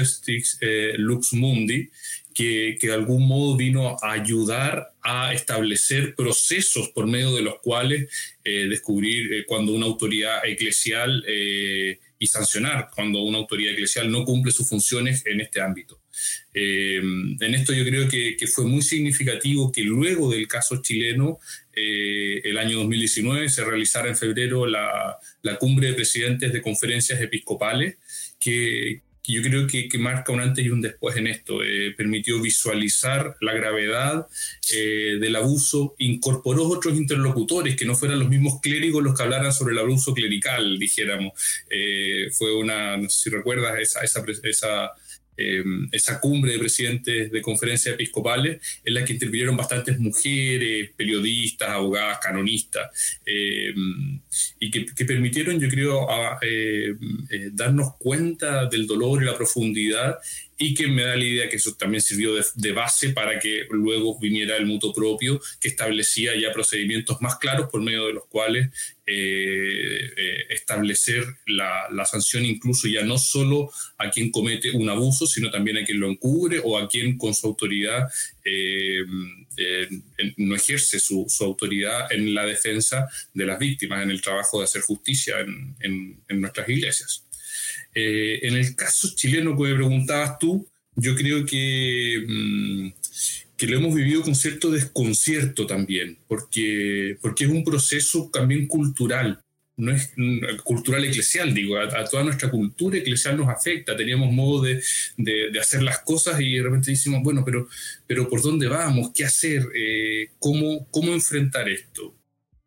Lux 0.96 1.34
Mundi, 1.34 1.90
que, 2.36 2.76
de 2.78 2.92
algún 2.92 3.26
modo 3.26 3.56
vino 3.56 3.96
a 4.02 4.12
ayudar 4.12 4.92
a 5.02 5.32
establecer 5.32 6.14
procesos 6.14 6.90
por 6.90 7.06
medio 7.06 7.34
de 7.34 7.40
los 7.40 7.60
cuales 7.62 8.10
eh, 8.44 8.66
descubrir 8.68 9.32
eh, 9.32 9.44
cuando 9.46 9.72
una 9.72 9.86
autoridad 9.86 10.44
eclesial 10.44 11.24
eh, 11.26 11.98
y 12.18 12.26
sancionar 12.26 12.90
cuando 12.94 13.22
una 13.22 13.38
autoridad 13.38 13.72
eclesial 13.72 14.10
no 14.10 14.26
cumple 14.26 14.52
sus 14.52 14.68
funciones 14.68 15.24
en 15.24 15.40
este 15.40 15.62
ámbito. 15.62 15.98
en 16.52 17.54
esto 17.54 17.72
yo 17.72 17.84
creo 17.84 18.06
que, 18.06 18.36
que, 18.36 18.46
fue 18.46 18.64
muy 18.64 18.82
significativo 18.82 19.72
que 19.72 19.82
luego 19.82 20.30
del 20.30 20.46
caso 20.46 20.82
chileno, 20.82 21.38
el 21.74 22.56
año 22.58 22.78
2019, 22.78 23.48
se 23.50 23.64
realizara 23.64 24.08
en 24.08 24.16
febrero 24.16 24.66
la, 24.66 25.18
la 25.42 25.56
cumbre 25.56 25.88
de 25.88 25.94
presidentes 25.94 26.52
de 26.52 26.62
conferencias 26.62 27.20
episcopales, 27.20 27.96
que, 28.40 29.02
que 29.26 29.33
yo 29.33 29.42
creo 29.42 29.66
que, 29.66 29.88
marca 29.99 30.33
un 30.33 30.40
antes 30.40 30.64
y 30.64 30.68
un 30.68 30.80
después 30.80 31.16
en 31.16 31.26
esto. 31.26 31.62
Eh, 31.64 31.92
permitió 31.97 32.40
visualizar 32.40 33.37
la 33.40 33.54
gravedad 33.54 34.26
eh, 34.73 35.16
del 35.21 35.35
abuso, 35.37 35.95
incorporó 35.99 36.68
otros 36.68 36.95
interlocutores 36.97 37.75
que 37.76 37.85
no 37.85 37.97
fueran 37.97 38.21
los 38.21 38.28
mismos 38.28 38.61
clérigos 38.61 39.02
los 39.02 39.16
que 39.16 39.25
hablaran 39.25 39.52
sobre 39.52 39.73
el 39.73 39.80
abuso 39.80 40.14
clerical, 40.14 40.78
dijéramos. 40.78 41.33
Eh, 41.68 42.30
fue 42.33 42.54
una, 42.54 42.97
no 42.97 43.09
sé 43.09 43.25
si 43.25 43.30
recuerdas, 43.30 43.80
esa, 43.80 44.00
esa, 44.02 44.25
esa 44.45 44.92
Em, 45.37 45.88
esa 45.92 46.18
cumbre 46.18 46.52
de 46.52 46.59
presidentes 46.59 47.30
de 47.30 47.42
conferencias 47.42 47.95
episcopales 47.95 48.80
en 48.83 48.95
la 48.95 49.04
que 49.04 49.12
intervinieron 49.12 49.54
bastantes 49.54 49.99
mujeres, 49.99 50.90
periodistas, 50.97 51.68
abogadas, 51.68 52.18
canonistas, 52.23 53.18
em, 53.26 54.18
y 54.58 54.70
que, 54.70 55.04
permitieron, 55.04 55.60
yo 55.60 55.68
creo, 55.68 56.06
em, 56.40 56.98
eh, 57.30 57.50
darnos 57.52 57.94
cuenta 57.98 58.66
del 58.66 58.86
dolor 58.86 59.22
y 59.22 59.26
la 59.26 59.36
profundidad 59.36 60.18
y 60.58 60.75
que 60.75 60.86
me 60.86 61.02
da 61.02 61.16
la 61.16 61.25
idea 61.25 61.48
que 61.48 61.56
eso 61.56 61.75
también 61.75 62.00
sirvió 62.00 62.32
de, 62.54 62.72
base 62.72 63.10
para 63.10 63.38
que 63.38 63.66
luego 63.70 64.18
viniera 64.18 64.56
el 64.56 64.66
mutuo 64.66 64.92
propio 64.92 65.40
que 65.60 65.68
establecía 65.68 66.34
ya 66.34 66.52
procedimientos 66.52 67.20
más 67.20 67.36
claros 67.36 67.68
por 67.70 67.82
medio 67.82 68.06
de 68.06 68.14
los 68.14 68.26
cuales 68.26 68.68
eh, 69.06 70.10
eh, 70.16 70.46
establecer 70.50 71.25
la, 71.46 71.88
sanción 72.06 72.44
incluso 72.44 72.88
ya 72.88 73.02
no 73.02 73.18
solo 73.18 73.70
a 73.98 74.10
quien 74.10 74.30
comete 74.30 74.70
un 74.70 74.88
abuso, 74.88 75.26
sino 75.26 75.50
también 75.50 75.76
a 75.76 75.84
quien 75.84 76.00
lo 76.00 76.10
encubre 76.10 76.60
o 76.64 76.78
a 76.78 76.88
quien 76.88 77.18
con 77.18 77.34
su 77.34 77.46
autoridad 77.48 78.08
eh, 78.44 79.04
no 80.36 80.54
ejerce 80.54 80.98
su, 81.00 81.26
autoridad 81.40 82.10
en 82.12 82.34
la 82.34 82.46
defensa 82.46 83.08
de 83.34 83.46
las 83.46 83.58
víctimas, 83.58 84.02
en 84.02 84.10
el 84.10 84.22
trabajo 84.22 84.58
de 84.58 84.64
hacer 84.64 84.82
justicia 84.82 85.40
en, 85.40 85.76
en 86.28 86.40
nuestras 86.40 86.68
iglesias. 86.68 87.25
Eh, 87.98 88.46
en 88.46 88.54
el 88.56 88.76
caso 88.76 89.08
chileno 89.14 89.56
que 89.56 89.62
me 89.62 89.74
preguntabas 89.74 90.38
tú, 90.38 90.68
yo 90.96 91.14
creo 91.16 91.46
que, 91.46 92.22
mm, 92.28 92.88
que 93.56 93.66
lo 93.66 93.78
hemos 93.78 93.94
vivido 93.94 94.20
con 94.20 94.34
cierto 94.34 94.70
desconcierto 94.70 95.66
también, 95.66 96.18
porque, 96.28 97.16
porque 97.22 97.44
es 97.44 97.50
un 97.50 97.64
proceso 97.64 98.28
también 98.30 98.66
cultural, 98.66 99.40
no 99.78 99.92
es 99.92 100.12
mm, 100.14 100.58
cultural 100.62 101.06
eclesial, 101.06 101.54
digo, 101.54 101.78
a, 101.78 102.04
toda 102.04 102.22
nuestra 102.22 102.50
cultura 102.50 102.98
eclesial 102.98 103.38
nos 103.38 103.48
afecta, 103.48 103.96
teníamos 103.96 104.30
modo 104.30 104.62
de, 104.62 104.82
de, 105.16 105.58
hacer 105.58 105.82
las 105.82 106.00
cosas 106.00 106.38
y 106.38 106.56
de 106.56 106.62
repente 106.62 106.90
decimos, 106.90 107.22
bueno, 107.22 107.42
pero, 107.46 107.66
pero 108.06 108.28
¿por 108.28 108.42
dónde 108.42 108.66
vamos? 108.68 109.10
¿Qué 109.14 109.24
hacer? 109.24 109.66
Eh, 109.74 110.28
¿cómo, 110.38 110.86
¿Cómo 110.90 111.14
enfrentar 111.14 111.66
esto? 111.70 112.14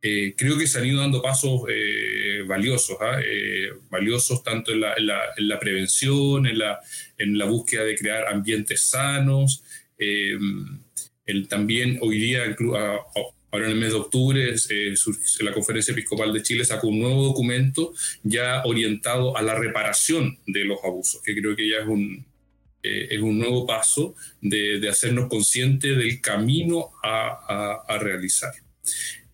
Eh, 0.01 0.33
creo 0.37 0.57
que 0.57 0.65
se 0.65 0.79
han 0.79 0.85
ido 0.85 1.01
dando 1.01 1.21
pasos 1.21 1.63
eh, 1.67 2.43
valiosos, 2.47 2.97
¿ah? 3.01 3.19
eh, 3.23 3.69
valiosos 3.89 4.43
tanto 4.43 4.71
en 4.71 4.79
la, 4.79 4.93
en 4.95 5.47
la, 5.47 5.59
prevención, 5.59 6.47
en 6.47 6.57
la, 6.57 6.79
en 7.17 7.37
la, 7.37 7.45
búsqueda 7.45 7.83
de 7.83 7.95
crear 7.95 8.27
ambientes 8.27 8.81
sanos. 8.81 9.63
El, 9.97 11.47
también 11.49 11.99
hoy 12.01 12.17
día, 12.17 12.43
ahora 13.51 13.65
en 13.65 13.71
el 13.71 13.75
mes 13.75 13.89
de 13.89 13.99
octubre, 13.99 14.55
la 15.41 15.53
Conferencia 15.53 15.91
Episcopal 15.91 16.31
de 16.31 16.43
Chile 16.43 16.63
sacó 16.63 16.87
un 16.87 16.99
nuevo 16.99 17.25
documento 17.25 17.93
ya 18.23 18.63
orientado 18.63 19.35
a 19.35 19.41
la 19.41 19.55
reparación 19.55 20.39
de 20.47 20.63
los 20.63 20.79
abusos, 20.81 21.21
que 21.21 21.35
creo 21.35 21.57
que 21.57 21.69
ya 21.69 21.79
es 21.79 21.87
un, 21.87 22.25
es 22.81 23.19
un 23.19 23.37
nuevo 23.37 23.67
paso 23.67 24.15
de, 24.41 24.87
hacernos 24.89 25.27
conscientes 25.27 25.97
del 25.97 26.21
camino 26.21 26.91
a, 27.03 27.83
a 27.85 27.97
realizar. 27.97 28.53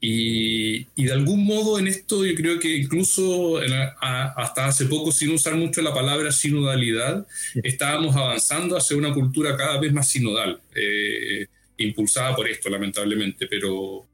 Y, 0.08 1.04
de 1.04 1.12
algún 1.12 1.46
modo 1.46 1.80
en 1.80 1.88
esto 1.88 2.24
yo 2.26 2.36
creo 2.36 2.60
que 2.60 2.78
incluso 2.78 3.60
hasta 4.00 4.68
hace 4.68 4.86
poco, 4.86 5.12
sin 5.12 5.32
usar 5.32 5.56
mucho 5.56 5.82
la 5.82 5.94
palabra 5.94 6.32
sinodalidad, 6.32 7.26
estábamos 7.64 8.16
avanzando 8.16 8.78
hacia 8.78 8.98
una 8.98 9.14
cultura 9.14 9.58
cada 9.58 9.80
vez 9.80 9.92
más 9.94 10.10
sinodal, 10.10 10.60
eh, 10.76 11.48
impulsada 11.78 12.36
por 12.36 12.48
esto, 12.48 12.70
lamentablemente, 12.70 13.48
pero, 13.48 14.06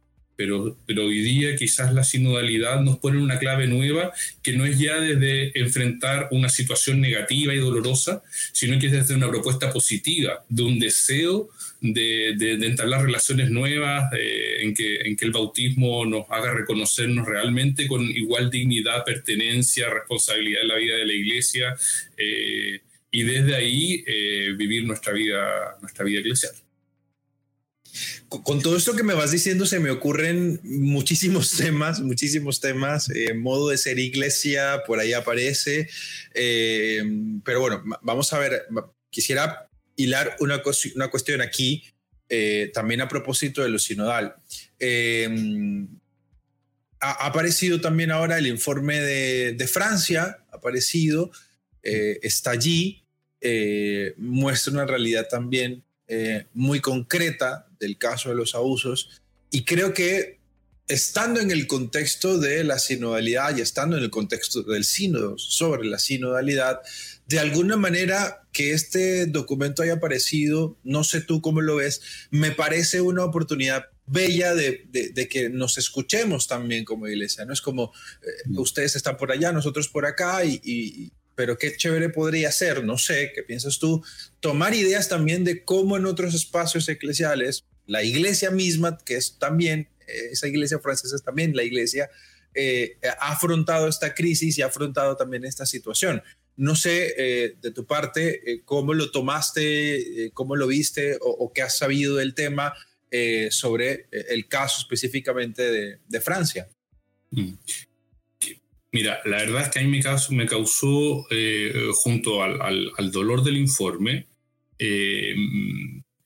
pero, 0.48 1.05
hoy 1.05 1.21
día 1.21 1.55
quizás 1.55 1.93
la 1.93 2.03
sinodalidad 2.03 2.81
nos 2.81 2.98
pone 2.98 3.21
una 3.21 3.38
clave 3.38 3.67
nueva 3.67 4.12
que 4.41 4.53
no 4.53 4.65
es 4.65 4.79
ya 4.79 5.00
desde 5.00 5.57
enfrentar 5.60 6.27
una 6.31 6.50
situación 6.50 7.00
negativa 7.00 7.53
y 7.53 7.60
dolorosa, 7.60 8.24
sino 8.51 8.79
que 8.79 8.88
es 8.88 8.91
desde 8.91 9.15
una 9.15 9.29
propuesta 9.29 9.71
positiva, 9.71 10.43
de 10.50 10.63
un 10.63 10.79
deseo 10.79 11.50
de, 11.81 12.31
entablar 12.65 13.03
relaciones 13.03 13.50
nuevas, 13.51 14.12
en, 14.13 14.74
que, 14.74 15.01
en 15.01 15.15
que 15.15 15.25
el 15.25 15.31
bautismo 15.31 16.05
nos 16.05 16.25
haga 16.29 16.53
reconocernos 16.53 17.27
realmente 17.27 17.88
con 17.88 18.01
igual 18.01 18.50
dignidad, 18.50 19.03
pertenencia, 19.03 19.89
responsabilidad 19.89 20.62
en 20.63 20.67
la 20.67 20.75
vida 20.75 20.95
de 20.95 21.05
la 21.05 21.13
iglesia, 21.13 21.75
eh, 22.17 22.81
y 23.12 23.24
desde 23.24 23.55
ahí 23.55 24.03
eh, 24.07 24.53
vivir 24.57 24.86
nuestra 24.86 25.13
vida, 25.13 25.77
nuestra 25.81 26.05
vida 26.05 26.21
eclesial. 26.21 26.53
Con 28.31 28.61
todo 28.61 28.77
esto 28.77 28.95
que 28.95 29.03
me 29.03 29.13
vas 29.13 29.31
diciendo, 29.31 29.65
se 29.65 29.81
me 29.81 29.91
ocurren 29.91 30.61
muchísimos 30.63 31.51
temas, 31.57 32.00
muchísimos 32.00 32.61
temas. 32.61 33.09
Eh, 33.09 33.33
modo 33.33 33.67
de 33.67 33.77
ser 33.77 34.00
iglesia, 34.00 34.83
por 34.88 35.00
ahí 35.00 35.11
aparece. 35.11 35.89
Eh, 36.33 37.03
pero 37.43 37.59
bueno, 37.59 37.83
vamos 38.01 38.31
a 38.31 38.39
ver. 38.39 38.67
Quisiera 39.09 39.69
hilar 39.97 40.38
una, 40.39 40.61
una 40.95 41.09
cuestión 41.09 41.41
aquí, 41.41 41.83
eh, 42.29 42.71
también 42.73 43.01
a 43.01 43.09
propósito 43.09 43.63
de 43.63 43.69
lo 43.69 43.79
sinodal. 43.79 44.35
Ha, 47.01 47.25
aparecido 47.25 47.81
también 47.81 48.11
ahora 48.11 48.38
el 48.38 48.47
informe 48.47 49.01
de, 49.01 49.53
de 49.53 49.67
Francia, 49.67 50.45
ha 50.50 50.55
aparecido, 50.55 51.31
está 51.81 52.51
allí, 52.51 53.03
muestra 54.15 54.71
una 54.71 54.85
realidad 54.85 55.27
también 55.29 55.83
eh, 56.13 56.48
muy 56.53 56.82
concreta 56.82 57.68
del 57.80 57.98
caso 57.98 58.27
de 58.27 58.36
los 58.36 58.53
abusos 58.53 59.22
y 59.50 59.63
creo 59.63 59.94
que 59.94 60.41
estando 60.89 61.39
en 61.39 61.51
el 61.51 61.68
contexto 61.68 62.38
de 62.38 62.65
la 62.65 62.80
sinodalidad 62.80 63.56
y 63.56 63.62
estando 63.62 63.96
en 63.98 64.03
el 64.03 64.10
contexto 64.10 64.62
del 64.63 64.84
sínodo 64.84 65.38
sobre 65.38 65.88
la 65.88 66.00
sinodalidad, 66.00 66.82
de 67.27 67.39
alguna 67.39 67.77
manera 67.77 68.41
que 68.51 68.74
este 68.74 69.25
documento 69.25 69.84
haya 69.84 69.94
aparecido, 69.94 70.77
no 70.84 71.06
sé 71.06 71.22
tú 71.22 71.39
cómo 71.41 71.62
lo 71.62 71.77
ves, 71.77 72.01
me 72.30 72.51
parece 72.51 73.00
una 73.00 73.24
oportunidad 73.24 73.86
bella 74.06 74.53
de, 74.53 74.89
que 75.30 75.50
nos 75.50 75.77
escuchemos 75.77 76.46
también 76.46 76.84
como 76.84 77.08
iglesia, 77.08 77.46
¿no? 77.46 77.53
Es 77.53 77.62
como 77.62 77.94
eh, 78.22 78.50
mm. 78.50 78.60
ustedes 78.60 78.98
están 78.98 79.15
por 79.15 79.32
allá, 79.32 79.53
nosotros 79.53 79.88
por 79.88 80.06
acá 80.06 80.44
y, 80.44 81.13
pero 81.41 81.57
qué 81.57 81.75
chévere 81.75 82.10
podría 82.10 82.51
ser, 82.51 82.83
no 82.83 83.00
sé, 83.00 83.31
¿qué 83.33 83.41
piensas 83.41 83.79
tú? 83.79 84.03
Tomar 84.41 84.75
ideas 84.75 85.10
también 85.10 85.43
de 85.43 85.65
cómo 85.65 85.98
en 85.98 86.05
otros 86.05 86.36
espacios 86.36 86.88
eclesiales, 86.88 87.65
la 87.88 88.03
iglesia 88.03 88.51
misma, 88.51 89.00
que 89.00 89.15
es 89.15 89.39
también, 89.39 89.89
eh, 90.05 90.29
esa 90.33 90.48
iglesia 90.48 90.77
francesa 90.77 91.15
es 91.15 91.24
también 91.24 91.55
la 91.55 91.63
iglesia, 91.63 92.12
eh, 92.53 93.00
ha 93.19 93.31
afrontado 93.31 93.88
esta 93.88 94.13
crisis 94.13 94.60
y 94.60 94.62
ha 94.62 94.67
afrontado 94.67 95.17
también 95.17 95.43
esta 95.43 95.65
situación. 95.65 96.21
No 96.57 96.75
sé 96.75 97.15
eh, 97.17 97.55
de 97.60 97.71
tu 97.71 97.88
parte 97.88 98.62
cómo 98.65 98.93
lo 98.93 99.10
tomaste, 99.10 100.29
cómo 100.36 100.55
lo 100.55 100.67
viste 100.67 101.17
o, 101.21 101.51
qué 101.51 101.63
has 101.63 101.75
sabido 101.75 102.17
del 102.17 102.36
tema 102.36 102.75
sobre 103.50 104.05
el 104.12 104.48
caso 104.48 104.77
específicamente 104.79 105.63
de, 105.63 106.00
de 106.07 106.21
Francia. 106.21 106.69
Mira, 108.93 109.21
la 109.24 109.38
verdad 109.38 109.62
es 109.63 109.69
que 109.69 109.79
a 109.79 109.83
mí 109.83 109.88
me 109.88 110.01
causó, 110.01 110.33
me 110.33 110.45
causó 110.45 111.25
eh, 111.31 111.89
junto 111.93 112.43
al, 112.43 113.12
dolor 113.12 113.41
del 113.41 113.55
informe, 113.57 114.27
eh, 114.77 115.33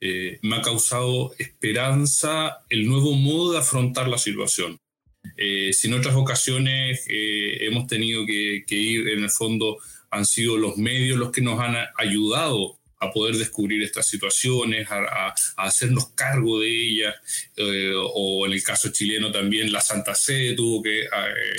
eh, 0.01 0.39
me 0.41 0.55
ha 0.55 0.61
causado 0.61 1.33
esperanza 1.37 2.65
el 2.69 2.87
nuevo 2.87 3.13
modo 3.13 3.51
de 3.51 3.59
afrontar 3.59 4.07
la 4.07 4.17
situación. 4.17 4.79
si 5.37 5.87
en 5.87 5.93
otras 5.93 6.15
ocasiones 6.15 7.05
hemos 7.07 7.87
tenido 7.87 8.25
que, 8.25 8.65
ir, 8.69 9.09
en 9.09 9.23
el 9.23 9.29
fondo, 9.29 9.77
han 10.09 10.25
sido 10.25 10.57
los 10.57 10.77
medios 10.77 11.19
los 11.19 11.31
que 11.31 11.41
nos 11.41 11.59
han 11.59 11.75
ayudado 11.97 12.79
a 13.05 13.11
poder 13.11 13.35
descubrir 13.35 13.81
estas 13.83 14.07
situaciones, 14.07 14.87
a, 14.89 15.33
hacernos 15.57 16.09
cargo 16.15 16.59
de 16.59 16.69
ellas, 16.69 17.15
eh, 17.55 17.93
o 17.95 18.45
en 18.45 18.53
el 18.53 18.63
caso 18.63 18.91
chileno 18.91 19.31
también 19.31 19.71
la 19.71 19.81
Santa 19.81 20.15
Sede 20.15 20.53
tuvo 20.53 20.83
que 20.83 21.01
eh, 21.01 21.07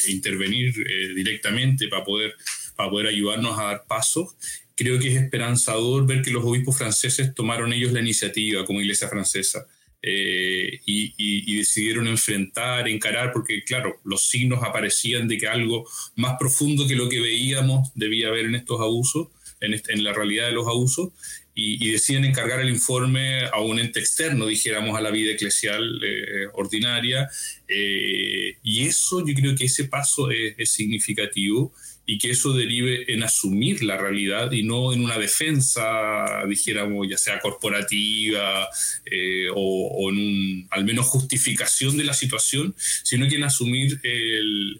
intervenir 0.08 0.74
eh, 0.78 1.14
directamente 1.14 1.88
para 1.88 2.04
poder, 2.04 2.34
para 2.76 2.90
poder 2.90 3.08
ayudarnos 3.08 3.58
a 3.58 3.64
dar 3.64 3.86
pasos. 3.86 4.34
Creo 4.74 4.98
que 4.98 5.08
es 5.08 5.22
esperanzador 5.22 6.06
ver 6.06 6.22
que 6.22 6.30
los 6.30 6.44
obispos 6.44 6.76
franceses 6.76 7.34
tomaron 7.34 7.72
ellos 7.72 7.92
la 7.92 8.00
iniciativa 8.00 8.64
como 8.64 8.80
iglesia 8.80 9.08
francesa. 9.08 9.66
y, 10.02 11.14
y, 11.16 11.56
decidieron 11.56 12.06
enfrentar, 12.06 12.86
encarar, 12.86 13.32
porque 13.32 13.64
claro, 13.64 13.98
los 14.04 14.28
signos 14.28 14.62
aparecían 14.62 15.26
de 15.26 15.36
que 15.38 15.48
algo 15.48 15.88
más 16.14 16.36
profundo 16.38 16.86
que 16.86 16.94
lo 16.94 17.08
que 17.08 17.20
veíamos 17.20 17.90
debía 17.94 18.28
haber 18.28 18.44
en 18.46 18.54
estos 18.54 18.80
abusos, 18.80 19.28
en, 19.60 20.04
la 20.04 20.12
realidad 20.12 20.46
de 20.46 20.52
los 20.52 20.66
abusos 20.66 21.10
y, 21.58 21.90
deciden 21.90 22.26
encargar 22.26 22.60
el 22.60 22.68
informe 22.68 23.46
a 23.46 23.60
un 23.60 23.78
ente 23.78 23.98
externo, 23.98 24.46
dijéramos, 24.46 24.96
a 24.96 25.00
la 25.00 25.10
vida 25.10 25.32
eclesial 25.32 26.00
eh, 26.04 26.46
ordinaria. 26.52 27.30
Eh, 27.66 28.58
y 28.62 28.86
eso, 28.86 29.26
yo 29.26 29.34
creo 29.34 29.54
que 29.54 29.64
ese 29.64 29.84
paso 29.84 30.30
es, 30.30 30.70
significativo 30.70 31.72
y 32.04 32.18
que 32.18 32.30
eso 32.30 32.52
derive 32.52 33.10
en 33.12 33.22
asumir 33.22 33.82
la 33.82 33.96
realidad 33.96 34.52
y 34.52 34.62
no 34.62 34.92
en 34.92 35.02
una 35.02 35.18
defensa, 35.18 36.44
dijéramos, 36.46 37.08
ya 37.08 37.16
sea 37.16 37.40
corporativa 37.40 38.68
eh, 39.06 39.46
o, 39.54 40.10
en 40.10 40.18
un, 40.18 40.68
al 40.70 40.84
menos 40.84 41.06
justificación 41.06 41.96
de 41.96 42.04
la 42.04 42.12
situación, 42.12 42.74
sino 43.02 43.26
que 43.28 43.36
en 43.36 43.44
asumir 43.44 43.98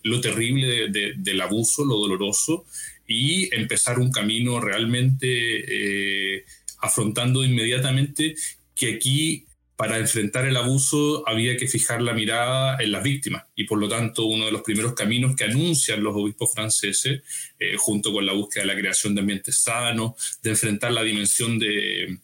lo 0.02 0.20
terrible 0.20 0.88
del 0.90 1.40
abuso, 1.40 1.86
lo 1.86 1.96
doloroso 1.96 2.66
y 3.06 3.54
empezar 3.54 3.98
un 3.98 4.10
camino 4.10 4.60
realmente 4.60 5.26
eh, 5.28 6.44
afrontando 6.80 7.44
inmediatamente 7.44 8.34
que 8.74 8.94
aquí 8.94 9.46
para 9.76 9.98
enfrentar 9.98 10.46
el 10.46 10.56
abuso 10.56 11.22
había 11.28 11.56
que 11.56 11.68
fijar 11.68 12.00
la 12.00 12.14
mirada 12.14 12.78
en 12.80 12.92
las 12.92 13.02
víctimas. 13.02 13.44
Y 13.54 13.64
por 13.64 13.78
lo 13.78 13.88
tanto 13.88 14.24
uno 14.24 14.46
de 14.46 14.52
los 14.52 14.62
primeros 14.62 14.94
caminos 14.94 15.36
que 15.36 15.44
anuncian 15.44 16.02
los 16.02 16.16
obispos 16.16 16.52
franceses, 16.54 17.22
eh, 17.58 17.76
junto 17.76 18.10
con 18.10 18.24
la 18.24 18.32
búsqueda 18.32 18.62
de 18.62 18.68
la 18.68 18.78
creación 18.78 19.14
de 19.14 19.20
ambientes 19.20 19.58
sanos, 19.58 20.38
de 20.42 20.50
enfrentar 20.50 20.92
la 20.92 21.02
dimensión 21.02 21.58
de, 21.58 22.18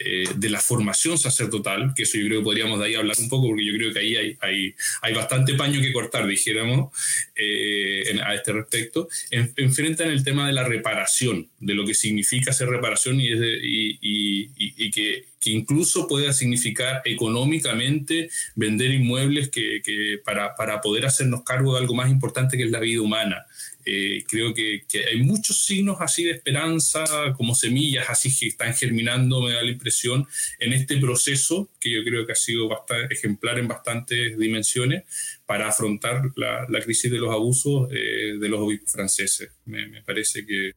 eh, 0.00 0.28
de 0.36 0.48
la 0.48 0.60
formación 0.60 1.18
sacerdotal, 1.18 1.92
que 1.92 2.04
eso 2.04 2.18
yo 2.18 2.26
creo 2.26 2.38
que 2.38 2.44
podríamos 2.44 2.78
de 2.78 2.86
ahí 2.86 2.94
hablar 2.94 3.16
un 3.18 3.28
poco, 3.28 3.48
porque 3.48 3.66
yo 3.66 3.72
creo 3.72 3.92
que 3.92 3.98
ahí 3.98 4.16
hay, 4.16 4.36
hay, 4.40 4.74
hay 5.02 5.12
bastante 5.12 5.54
paño 5.54 5.80
que 5.80 5.92
cortar, 5.92 6.24
dijéramos, 6.26 6.92
eh, 7.34 8.16
a 8.24 8.34
este 8.34 8.52
respecto, 8.52 9.08
enfrentan 9.30 10.10
el 10.10 10.22
tema 10.22 10.46
de 10.46 10.52
la 10.52 10.62
reparación, 10.62 11.48
de 11.58 11.74
lo 11.74 11.84
que 11.84 11.94
significa 11.94 12.52
hacer 12.52 12.68
reparación 12.68 13.18
y, 13.20 14.50
que, 14.92 15.24
incluso 15.44 16.06
pueda 16.06 16.32
significar 16.32 17.00
económicamente 17.06 18.28
vender 18.54 18.90
inmuebles 18.90 19.48
que 19.48 20.20
para, 20.24 20.54
para 20.54 20.80
poder 20.80 21.06
hacernos 21.06 21.42
cargo 21.42 21.72
de 21.72 21.80
algo 21.80 21.94
más 21.94 22.10
importante 22.10 22.56
que 22.56 22.64
es 22.64 22.70
la 22.70 22.80
vida 22.80 23.00
humana. 23.00 23.46
Eh, 23.90 24.22
creo 24.28 24.52
que, 24.52 24.82
hay 25.10 25.22
muchos 25.22 25.64
signos 25.64 25.96
así 26.00 26.24
de 26.24 26.32
esperanza, 26.32 27.06
como 27.38 27.54
semillas 27.54 28.04
así 28.10 28.28
que 28.38 28.48
están 28.48 28.74
germinando, 28.74 29.40
me 29.40 29.54
da 29.54 29.62
la 29.62 29.70
impresión, 29.70 30.28
en 30.58 30.74
este 30.74 30.98
proceso, 30.98 31.70
que 31.80 31.90
yo 31.90 32.04
creo 32.04 32.26
que 32.26 32.32
ha 32.32 32.36
sido 32.36 32.68
bastante, 32.68 33.14
ejemplar 33.14 33.58
en 33.58 33.66
bastantes 33.66 34.36
dimensiones, 34.36 35.04
para 35.46 35.68
afrontar 35.68 36.20
la, 36.36 36.66
crisis 36.84 37.10
de 37.10 37.16
los 37.16 37.32
abusos 37.32 37.88
eh, 37.90 38.36
de 38.38 38.48
los 38.50 38.60
obispos 38.60 38.92
franceses. 38.92 39.52
Me, 39.64 40.02
parece 40.02 40.44
que, 40.44 40.74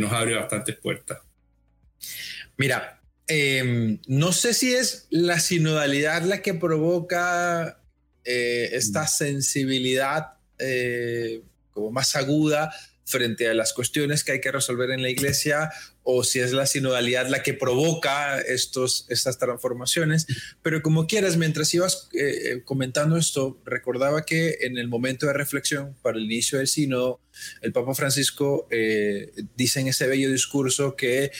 nos 0.00 0.10
abre 0.10 0.34
bastantes 0.34 0.76
puertas. 0.78 1.18
Mira, 2.56 3.02
em, 3.26 3.98
no 4.06 4.32
sé 4.32 4.54
si 4.54 4.72
es 4.72 5.06
la 5.10 5.38
sinodalidad 5.38 6.22
la 6.22 6.40
que 6.40 6.54
provoca 6.54 7.78
eh, 8.24 8.70
esta 8.72 9.02
mm. 9.02 9.08
sensibilidad 9.08 10.28
como 11.74 11.90
más 11.90 12.16
aguda 12.16 12.72
frente 13.04 13.48
a 13.48 13.54
las 13.54 13.74
cuestiones 13.74 14.24
que 14.24 14.32
hay 14.32 14.40
que 14.40 14.52
resolver 14.52 14.90
en 14.90 15.02
la 15.02 15.10
iglesia 15.10 15.70
o 16.04 16.22
si 16.22 16.38
es 16.38 16.52
la 16.52 16.66
sinodalidad 16.66 17.28
la 17.28 17.42
que 17.42 17.54
provoca 17.54 18.38
estos, 18.40 19.06
estas 19.08 19.38
transformaciones. 19.38 20.26
Pero 20.62 20.82
como 20.82 21.06
quieras, 21.06 21.38
mientras 21.38 21.72
ibas 21.72 22.08
eh, 22.12 22.18
eh, 22.20 22.62
comentando 22.64 23.16
esto, 23.16 23.58
recordaba 23.64 24.24
que 24.24 24.58
en 24.60 24.76
el 24.76 24.86
momento 24.86 25.26
de 25.26 25.32
reflexión 25.32 25.96
para 26.02 26.18
el 26.18 26.24
inicio 26.24 26.58
del 26.58 26.68
sínodo, 26.68 27.20
el 27.62 27.72
Papa 27.72 27.94
Francisco 27.94 28.68
eh, 28.70 29.32
dice 29.56 29.80
en 29.80 29.88
ese 29.88 30.06
bello 30.06 30.30
discurso 30.30 30.94
que 30.94 31.32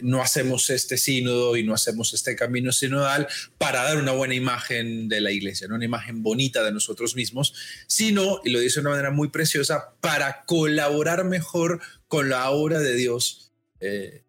no 0.00 0.20
hacemos 0.20 0.70
este 0.70 0.98
sínodo 0.98 1.56
y 1.56 1.62
no 1.62 1.72
hacemos 1.72 2.14
este 2.14 2.34
camino 2.34 2.72
sinodal 2.72 3.28
para 3.58 3.84
dar 3.84 3.98
una 3.98 4.10
buena 4.10 4.34
imagen 4.34 5.08
de 5.08 5.20
la 5.20 5.30
iglesia, 5.30 5.68
¿no? 5.68 5.76
una 5.76 5.84
imagen 5.84 6.24
bonita 6.24 6.64
de 6.64 6.72
nosotros 6.72 7.14
mismos, 7.14 7.54
sino, 7.86 8.40
y 8.44 8.50
lo 8.50 8.58
dice 8.58 8.76
de 8.76 8.80
una 8.80 8.90
manera 8.90 9.10
muy 9.12 9.28
preciosa, 9.28 9.94
para 10.00 10.44
colaborar 10.46 11.24
mejor 11.24 11.80
con 12.08 12.28
la 12.28 12.50
obra 12.50 12.80
de 12.80 12.94
Dios 12.94 13.46
eh, 13.80 14.22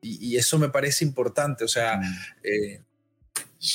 y, 0.00 0.36
eso 0.36 0.58
me 0.58 0.68
parece 0.68 1.04
importante. 1.04 1.64
O 1.64 1.68
sea, 1.68 1.96
mm. 1.96 2.02
eh, 2.42 2.80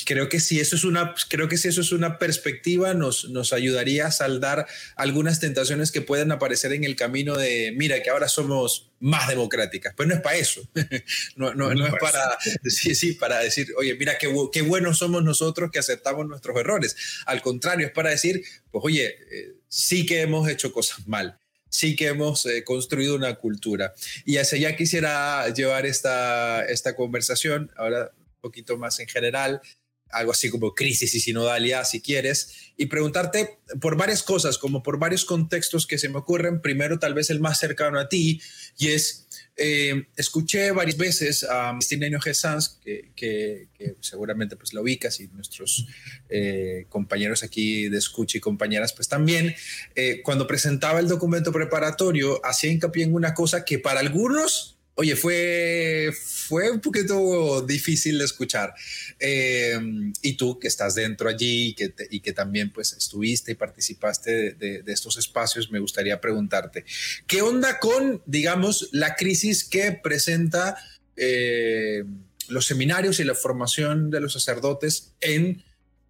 Creo 0.06 0.28
que 0.28 0.42
si 0.42 0.60
eso 0.60 0.76
es 0.76 0.84
una, 0.84 1.16
creo 1.30 1.48
que 1.48 1.56
si 1.56 1.70
eso 1.70 1.80
es 1.80 1.94
una 1.94 2.20
perspectiva, 2.20 2.94
nos, 2.94 3.30
nos 3.30 3.54
ayudaría 3.54 4.08
a 4.08 4.12
saldar 4.12 4.68
algunas 4.98 5.40
tentaciones 5.40 5.94
que 5.94 6.02
pueden 6.02 6.34
aparecer 6.34 6.74
en 6.74 6.84
el 6.84 6.98
camino 6.98 7.38
de, 7.38 7.74
mira, 7.74 8.04
que 8.04 8.10
ahora 8.10 8.28
somos 8.28 8.92
más 9.00 9.30
democráticas. 9.30 9.94
Pues 9.96 10.10
no 10.10 10.16
es 10.16 10.20
para 10.20 10.36
eso. 10.36 10.68
no, 11.38 11.54
no, 11.54 11.74
no, 11.74 11.88
es 11.88 11.94
para, 12.02 12.38
sí, 12.66 12.96
sí, 12.96 13.14
para 13.14 13.40
decir, 13.40 13.70
oye, 13.78 13.96
mira, 13.96 14.18
qué, 14.18 14.30
qué 14.52 14.62
buenos 14.62 14.98
somos 14.98 15.24
nosotros 15.24 15.72
que 15.72 15.80
aceptamos 15.80 16.28
nuestros 16.28 16.58
errores. 16.58 16.98
Al 17.26 17.42
contrario, 17.42 17.88
es 17.88 17.94
para 17.94 18.10
decir, 18.10 18.44
pues 18.72 18.84
oye, 18.84 19.16
eh, 19.32 19.54
sí 19.70 20.06
que 20.06 20.22
hemos 20.22 20.50
hecho 20.50 20.74
cosas 20.74 21.08
mal 21.08 21.40
sí 21.70 21.96
que 21.96 22.08
hemos 22.08 22.46
eh, 22.46 22.64
construido 22.64 23.16
una 23.16 23.36
cultura. 23.36 23.94
Y 24.26 24.38
hacia 24.38 24.58
allá 24.58 24.78
quisiera 24.78 25.48
llevar 25.50 25.86
esta, 25.86 26.66
esta 26.66 26.96
conversación. 26.96 27.72
Ahora 27.76 28.12
poquito 28.42 28.78
más 28.78 29.00
en 29.00 29.08
general, 29.08 29.62
algo 30.10 30.32
así 30.32 30.50
como 30.50 30.74
crisis 30.74 31.14
y 31.16 31.20
sinodalidad, 31.20 31.84
si 31.84 32.02
quieres, 32.02 32.72
y 32.78 32.86
preguntarte 32.86 33.60
por 33.82 33.98
varias 33.98 34.24
cosas, 34.24 34.58
como 34.58 34.82
por 34.84 35.00
varios 35.00 35.26
contextos 35.26 35.86
que 35.86 35.98
se 35.98 36.10
me 36.10 36.18
ocurren. 36.18 36.62
Primero, 36.62 36.98
tal 37.00 37.14
vez 37.14 37.30
el 37.30 37.40
más 37.40 37.60
cercano 37.60 38.00
a 38.00 38.08
ti, 38.08 38.42
y 38.78 38.90
es, 38.90 39.27
eh, 39.58 40.06
escuché 40.16 40.72
varias 40.72 40.98
veces 40.98 41.44
a 41.44 41.74
Mistinenio 41.74 42.20
G. 42.20 42.78
que, 42.84 43.10
que, 43.16 43.96
seguramente 44.00 44.56
pues 44.56 44.74
lo 44.74 44.82
ubicas, 44.82 45.20
y 45.20 45.28
nuestros 45.30 45.88
eh, 46.30 46.86
compañeros 46.90 47.44
aquí 47.44 47.90
de 47.90 47.98
escucha 47.98 48.38
y 48.38 48.42
compañeras, 48.42 48.94
pues 48.94 49.08
también, 49.08 49.56
eh, 49.96 50.22
cuando 50.24 50.46
presentaba 50.46 51.00
el 51.00 51.08
documento 51.08 51.52
preparatorio, 51.52 52.40
hacía 52.46 52.72
hincapié 52.72 53.06
en 53.06 53.14
una 53.14 53.34
cosa 53.34 53.66
que 53.66 53.80
para 53.80 54.00
algunos 54.00 54.77
Oye, 55.00 55.16
fue, 55.16 56.12
fue 56.12 56.72
un 56.72 56.82
poquito 56.82 57.62
difícil 57.62 58.18
de 58.18 58.26
escuchar. 58.26 58.74
Eh, 59.20 59.80
y 60.24 60.34
tú 60.34 60.58
que 60.58 60.68
estás 60.68 60.96
dentro 60.96 61.30
allí 61.30 61.68
y 61.68 61.74
que, 61.76 61.94
y 62.10 62.20
que 62.20 62.34
también 62.34 62.72
pues 62.72 62.94
estuviste 62.94 63.52
y 63.52 63.56
participaste 63.56 64.54
de, 64.54 64.84
estos 64.88 65.18
espacios, 65.18 65.70
me 65.70 65.78
gustaría 65.78 66.20
preguntarte, 66.20 66.84
¿qué 67.28 67.44
onda 67.44 67.78
con, 67.78 68.24
digamos, 68.26 68.90
la 68.92 69.16
crisis 69.16 69.64
que 69.64 69.92
presenta 69.92 70.76
eh, 71.16 72.04
los 72.48 72.66
seminarios 72.66 73.20
y 73.20 73.24
la 73.24 73.36
formación 73.36 74.10
de 74.10 74.20
los 74.20 74.34
sacerdotes 74.34 75.14
en 75.22 75.64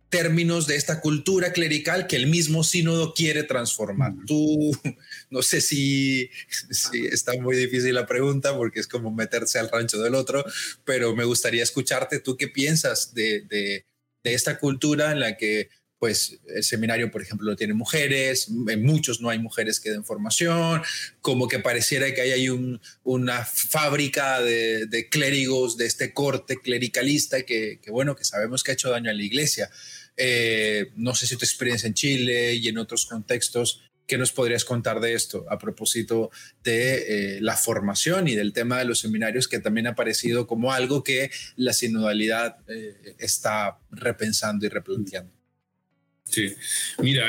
términos 0.09 0.67
de 0.67 0.75
esta 0.75 1.01
cultura 1.01 1.51
clerical 1.51 2.07
que 2.07 2.15
el 2.15 2.27
mismo 2.27 2.63
sínodo 2.63 3.13
quiere 3.13 3.43
transformar. 3.43 4.13
Tú, 4.25 4.71
no 5.29 5.41
sé 5.41 5.61
si, 5.61 6.29
está 7.11 7.33
muy 7.39 7.55
difícil 7.55 7.95
la 7.95 8.05
pregunta 8.05 8.55
porque 8.55 8.79
es 8.79 8.87
como 8.87 9.11
meterse 9.11 9.59
al 9.59 9.69
rancho 9.69 10.01
del 10.01 10.15
otro, 10.15 10.45
pero 10.85 11.15
me 11.15 11.25
gustaría 11.25 11.63
escucharte, 11.63 12.19
¿tú 12.19 12.37
qué 12.37 12.47
piensas 12.47 13.13
de, 13.13 13.41
de, 13.41 13.85
esta 14.23 14.59
cultura 14.59 15.13
en 15.13 15.21
la 15.21 15.37
que 15.37 15.69
pues 15.99 16.37
el 16.47 16.63
seminario, 16.63 17.09
por 17.09 17.21
ejemplo, 17.21 17.49
no 17.49 17.55
tiene 17.55 17.73
mujeres, 17.73 18.49
en 18.67 18.83
muchos 18.83 19.21
no 19.21 19.29
hay 19.29 19.39
mujeres 19.39 19.79
que 19.79 19.89
den 19.89 20.03
formación, 20.03 20.81
como 21.21 21.47
que 21.47 21.59
pareciera 21.59 22.13
que 22.13 22.21
hay 22.21 22.31
ahí 22.31 22.79
una 23.03 23.45
fábrica 23.45 24.41
de, 24.41 25.07
clérigos 25.09 25.77
de 25.77 25.85
este 25.85 26.13
corte 26.13 26.57
clericalista 26.57 27.41
que, 27.43 27.79
que, 27.81 27.89
bueno, 27.89 28.15
que 28.15 28.25
sabemos 28.25 28.63
que 28.63 28.71
ha 28.71 28.73
hecho 28.73 28.91
daño 28.91 29.09
a 29.09 29.13
la 29.13 29.23
iglesia. 29.23 29.71
Eh, 30.17 30.91
no 30.95 31.13
sé 31.13 31.27
si 31.27 31.37
tu 31.37 31.45
experiencia 31.45 31.87
en 31.87 31.93
Chile 31.93 32.55
y 32.55 32.67
en 32.67 32.79
otros 32.79 33.05
contextos, 33.05 33.83
¿qué 34.07 34.17
nos 34.17 34.31
podrías 34.31 34.65
contar 34.65 34.99
de 34.99 35.13
esto 35.13 35.45
a 35.49 35.59
propósito 35.59 36.31
de 36.63 37.35
eh, 37.37 37.41
la 37.41 37.55
formación 37.55 38.27
y 38.27 38.35
del 38.35 38.51
tema 38.51 38.79
de 38.79 38.85
los 38.85 38.99
seminarios 38.99 39.47
que 39.47 39.59
también 39.59 39.87
ha 39.87 39.91
aparecido 39.91 40.47
como 40.47 40.73
algo 40.73 41.03
que 41.03 41.29
la 41.55 41.73
sinodalidad 41.73 42.57
eh, 42.67 43.15
está 43.19 43.79
repensando 43.91 44.65
y 44.65 44.69
replanteando? 44.69 45.33
Sí, 46.23 46.53
mira, 46.99 47.25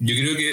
yo 0.00 0.14
creo 0.16 0.36
que 0.36 0.52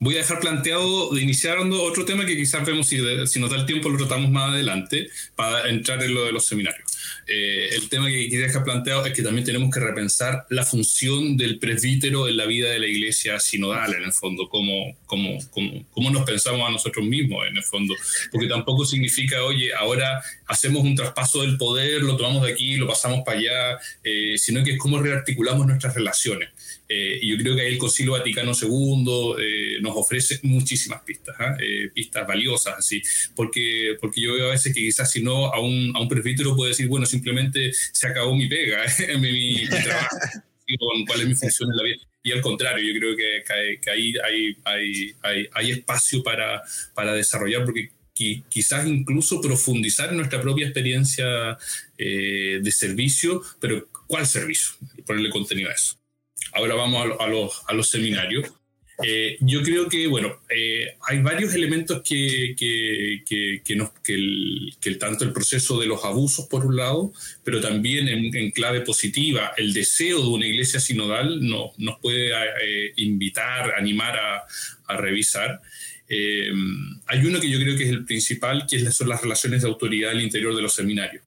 voy 0.00 0.14
a 0.14 0.18
dejar 0.18 0.40
planteado 0.40 1.12
de 1.12 1.22
iniciar 1.22 1.58
otro 1.58 2.04
tema 2.04 2.24
que 2.24 2.36
quizás 2.36 2.64
vemos 2.64 2.86
si, 2.86 2.98
si 3.26 3.40
nos 3.40 3.50
da 3.50 3.56
el 3.56 3.66
tiempo 3.66 3.88
lo 3.88 3.98
tratamos 3.98 4.30
más 4.30 4.52
adelante 4.52 5.08
para 5.34 5.68
entrar 5.68 6.02
en 6.02 6.14
lo 6.14 6.24
de 6.24 6.32
los 6.32 6.46
seminarios. 6.46 6.88
Eh, 7.26 7.70
el 7.74 7.88
tema 7.88 8.06
que 8.08 8.28
quería 8.28 8.46
dejar 8.46 8.64
planteado 8.64 9.04
es 9.04 9.12
que 9.12 9.22
también 9.22 9.44
tenemos 9.44 9.72
que 9.72 9.80
repensar 9.80 10.46
la 10.50 10.64
función 10.64 11.36
del 11.36 11.58
presbítero 11.58 12.28
en 12.28 12.36
la 12.36 12.46
vida 12.46 12.70
de 12.70 12.78
la 12.78 12.86
iglesia 12.86 13.38
sinodal, 13.40 13.94
en 13.94 14.04
el 14.04 14.12
fondo, 14.12 14.48
cómo, 14.48 14.96
cómo, 15.04 15.38
cómo, 15.50 15.84
cómo 15.90 16.10
nos 16.10 16.24
pensamos 16.24 16.66
a 16.66 16.72
nosotros 16.72 17.04
mismos, 17.04 17.46
en 17.46 17.56
el 17.56 17.62
fondo, 17.62 17.94
porque 18.32 18.46
tampoco 18.46 18.84
significa, 18.84 19.42
oye, 19.42 19.74
ahora 19.74 20.22
hacemos 20.48 20.82
un 20.82 20.94
traspaso 20.94 21.42
del 21.42 21.56
poder, 21.56 22.02
lo 22.02 22.16
tomamos 22.16 22.42
de 22.44 22.52
aquí, 22.52 22.76
lo 22.76 22.88
pasamos 22.88 23.20
para 23.24 23.38
allá, 23.38 23.78
eh, 24.02 24.36
sino 24.36 24.64
que 24.64 24.72
es 24.72 24.78
cómo 24.78 24.98
rearticulamos 24.98 25.66
nuestras 25.66 25.94
relaciones. 25.94 26.50
Eh, 26.88 27.18
y 27.20 27.30
yo 27.30 27.36
creo 27.36 27.54
que 27.54 27.62
ahí 27.62 27.72
el 27.74 27.78
Concilio 27.78 28.12
Vaticano 28.12 28.52
II 28.60 29.34
eh, 29.38 29.78
nos 29.82 29.94
ofrece 29.94 30.40
muchísimas 30.42 31.02
pistas, 31.02 31.36
¿ah? 31.38 31.54
eh, 31.60 31.90
pistas 31.92 32.26
valiosas, 32.26 32.76
así, 32.78 33.02
porque, 33.36 33.96
porque 34.00 34.22
yo 34.22 34.32
veo 34.32 34.48
a 34.48 34.52
veces 34.52 34.74
que 34.74 34.80
quizás 34.80 35.10
si 35.10 35.22
no, 35.22 35.52
a 35.52 35.60
un, 35.60 35.92
a 35.94 36.00
un 36.00 36.08
presbítero 36.08 36.56
puede 36.56 36.70
decir, 36.70 36.88
bueno, 36.88 37.04
simplemente 37.04 37.72
se 37.92 38.06
acabó 38.06 38.34
mi 38.34 38.48
pega, 38.48 38.84
mi, 39.18 39.32
mi, 39.32 39.68
trabajo, 39.68 40.16
cuál 41.06 41.20
es 41.20 41.28
mi 41.28 41.34
función 41.34 41.70
en 41.70 41.76
la 41.76 41.82
vida. 41.82 41.96
Y 42.22 42.32
al 42.32 42.40
contrario, 42.40 42.92
yo 42.92 42.98
creo 42.98 43.16
que, 43.16 43.44
que, 43.80 43.90
ahí 43.90 44.14
hay, 44.24 44.56
hay, 44.64 45.14
hay, 45.22 45.48
hay, 45.52 45.70
espacio 45.70 46.22
para, 46.22 46.62
para 46.94 47.12
desarrollar, 47.14 47.64
porque 47.64 47.90
quizás 48.48 48.86
incluso 48.86 49.40
profundizar 49.40 50.10
en 50.10 50.16
nuestra 50.18 50.40
propia 50.40 50.66
experiencia 50.66 51.58
de 51.96 52.70
servicio, 52.70 53.42
pero 53.60 53.88
¿cuál 54.06 54.26
servicio? 54.26 54.74
Ponerle 55.06 55.30
contenido 55.30 55.70
a 55.70 55.72
eso 55.72 55.98
ahora 56.52 56.74
vamos 56.74 57.02
a, 57.18 57.26
los, 57.26 57.62
a 57.66 57.72
los, 57.74 57.90
seminarios. 57.90 58.52
Eh, 59.04 59.36
yo 59.40 59.62
creo 59.62 59.88
que, 59.88 60.08
bueno, 60.08 60.40
eh, 60.50 60.96
hay 61.06 61.20
varios 61.22 61.54
elementos 61.54 62.02
que, 62.02 62.56
que, 62.58 63.62
que, 63.64 63.76
nos, 63.76 63.90
que, 64.02 64.14
el, 64.14 64.74
que 64.80 64.94
tanto 64.96 65.24
el 65.24 65.32
proceso 65.32 65.78
de 65.78 65.86
los 65.86 66.04
abusos, 66.04 66.46
por 66.46 66.66
un 66.66 66.76
lado, 66.76 67.12
pero 67.44 67.60
también 67.60 68.08
en, 68.08 68.50
clave 68.50 68.80
positiva, 68.80 69.52
el 69.56 69.72
deseo 69.72 70.20
de 70.20 70.28
una 70.28 70.46
iglesia 70.46 70.80
sinodal 70.80 71.46
no, 71.46 71.72
nos 71.78 72.00
puede 72.00 72.30
eh, 72.32 72.92
invitar, 72.96 73.74
animar 73.76 74.16
a, 74.18 74.44
a 74.86 74.96
revisar. 74.96 75.60
Hay 76.08 77.18
uno 77.24 77.40
que 77.40 77.50
yo 77.50 77.58
creo 77.58 77.76
que 77.76 77.84
es 77.84 77.90
el 77.90 78.04
principal, 78.04 78.66
que 78.68 78.90
son 78.90 79.08
las 79.08 79.22
relaciones 79.22 79.62
de 79.62 79.68
autoridad 79.68 80.12
al 80.12 80.22
interior 80.22 80.54
de 80.54 80.62
los 80.62 80.74
seminarios. 80.74 81.24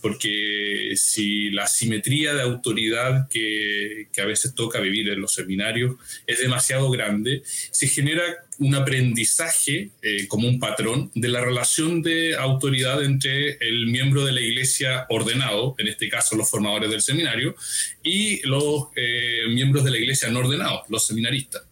Porque 0.00 0.92
si 0.94 1.50
la 1.50 1.66
simetría 1.66 2.34
de 2.34 2.42
autoridad 2.42 3.28
que, 3.28 4.08
a 4.18 4.24
veces 4.24 4.54
toca 4.54 4.80
vivir 4.80 5.08
en 5.08 5.20
los 5.20 5.32
seminarios 5.32 5.96
es 6.26 6.40
demasiado 6.40 6.90
grande, 6.90 7.42
se 7.44 7.88
genera 7.88 8.22
un 8.58 8.74
aprendizaje 8.74 9.90
eh, 10.02 10.26
como 10.26 10.48
un 10.48 10.58
patrón 10.58 11.10
de 11.14 11.28
la 11.28 11.40
relación 11.40 12.02
de 12.02 12.34
autoridad 12.36 13.04
entre 13.04 13.58
el 13.60 13.86
miembro 13.86 14.24
de 14.24 14.32
la 14.32 14.40
iglesia 14.40 15.06
ordenado, 15.08 15.76
en 15.78 15.86
este 15.86 16.08
caso 16.08 16.36
los 16.36 16.50
formadores 16.50 16.90
del 16.90 17.02
seminario, 17.02 17.54
y 18.02 18.44
los 18.46 18.88
eh, 18.96 19.42
miembros 19.48 19.84
de 19.84 19.92
la 19.92 19.98
iglesia 19.98 20.30
no 20.30 20.40
ordenados, 20.40 20.82
los 20.88 21.06
seminaristas 21.06 21.67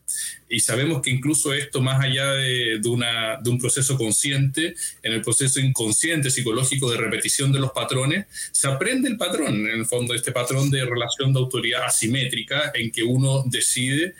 y 0.48 0.60
sabemos 0.60 1.02
que 1.02 1.10
incluso 1.10 1.52
esto, 1.52 1.80
más 1.80 2.02
allá 2.02 2.30
de, 2.32 2.78
de, 2.80 3.50
un 3.50 3.58
proceso 3.58 3.96
consciente, 3.96 4.74
en 5.02 5.12
el 5.12 5.22
proceso 5.22 5.60
inconsciente 5.60 6.30
psicológico 6.30 6.90
de 6.90 6.98
repetición 6.98 7.52
de 7.52 7.60
los 7.60 7.72
patrones, 7.72 8.26
se 8.52 8.68
aprende 8.68 9.08
el 9.08 9.16
patrón, 9.16 9.66
en 9.66 9.80
el 9.80 9.86
fondo, 9.86 10.14
este 10.14 10.32
patrón 10.32 10.70
de 10.70 10.84
relación 10.84 11.32
de 11.32 11.40
autoridad 11.40 11.84
asimétrica 11.84 12.70
en 12.74 12.90
que 12.90 13.02
uno 13.02 13.44
decide 13.46 14.14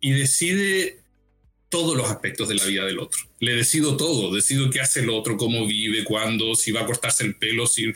y 0.00 0.12
decide 0.12 1.00
todos 1.70 1.96
los 1.96 2.10
aspectos 2.10 2.48
de 2.48 2.56
la 2.56 2.64
vida 2.66 2.84
del 2.84 2.98
otro. 2.98 3.20
Le 3.38 3.54
decido 3.54 3.96
todo, 3.96 4.34
decido 4.34 4.68
qué 4.70 4.80
hace 4.80 5.00
el 5.00 5.08
otro, 5.08 5.36
cómo 5.36 5.66
vive, 5.66 6.04
cuándo, 6.04 6.54
si 6.56 6.72
va 6.72 6.82
a 6.82 6.86
cortarse 6.86 7.24
el 7.24 7.36
pelo, 7.36 7.66
si 7.66 7.92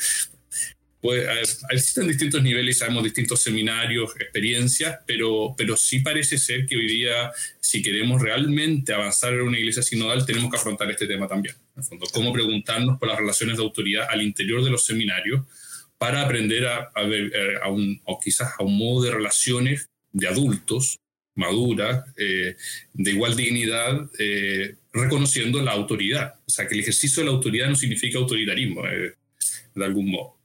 pues, 1.04 1.60
existen 1.68 2.08
distintos 2.08 2.42
niveles, 2.42 2.78
sabemos 2.78 3.04
distintos 3.04 3.42
seminarios, 3.42 4.12
experiencias, 4.18 5.00
pero, 5.06 5.54
pero 5.54 5.76
sí 5.76 6.00
parece 6.00 6.38
ser 6.38 6.64
que 6.64 6.76
hoy 6.76 6.86
día, 6.86 7.30
si 7.60 7.82
queremos 7.82 8.22
realmente 8.22 8.94
avanzar 8.94 9.34
en 9.34 9.42
una 9.42 9.58
iglesia 9.58 9.82
sinodal, 9.82 10.24
tenemos 10.24 10.50
que 10.50 10.56
afrontar 10.56 10.90
este 10.90 11.06
tema 11.06 11.28
también. 11.28 11.56
En 11.76 11.82
el 11.82 11.84
fondo, 11.84 12.06
cómo 12.10 12.32
preguntarnos 12.32 12.98
por 12.98 13.08
las 13.08 13.18
relaciones 13.18 13.58
de 13.58 13.62
autoridad 13.62 14.06
al 14.08 14.22
interior 14.22 14.64
de 14.64 14.70
los 14.70 14.86
seminarios 14.86 15.42
para 15.98 16.22
aprender 16.22 16.66
a, 16.66 17.02
ver, 17.02 17.30
eh, 17.34 17.58
a 17.62 17.68
un, 17.68 18.00
o 18.06 18.18
quizás 18.18 18.54
a 18.58 18.62
un 18.62 18.78
modo 18.78 19.04
de 19.04 19.10
relaciones 19.10 19.90
de 20.10 20.26
adultos, 20.26 21.00
maduras, 21.34 22.02
eh, 22.16 22.56
de 22.94 23.10
igual 23.10 23.36
dignidad, 23.36 24.08
eh, 24.18 24.76
reconociendo 24.90 25.60
la 25.60 25.72
autoridad. 25.72 26.36
O 26.46 26.50
sea, 26.50 26.66
que 26.66 26.72
el 26.72 26.80
ejercicio 26.80 27.22
de 27.22 27.28
la 27.28 27.34
autoridad 27.34 27.68
no 27.68 27.76
significa 27.76 28.16
autoritarismo, 28.16 28.84
de 28.84 29.84
algún 29.84 30.10
modo. 30.10 30.43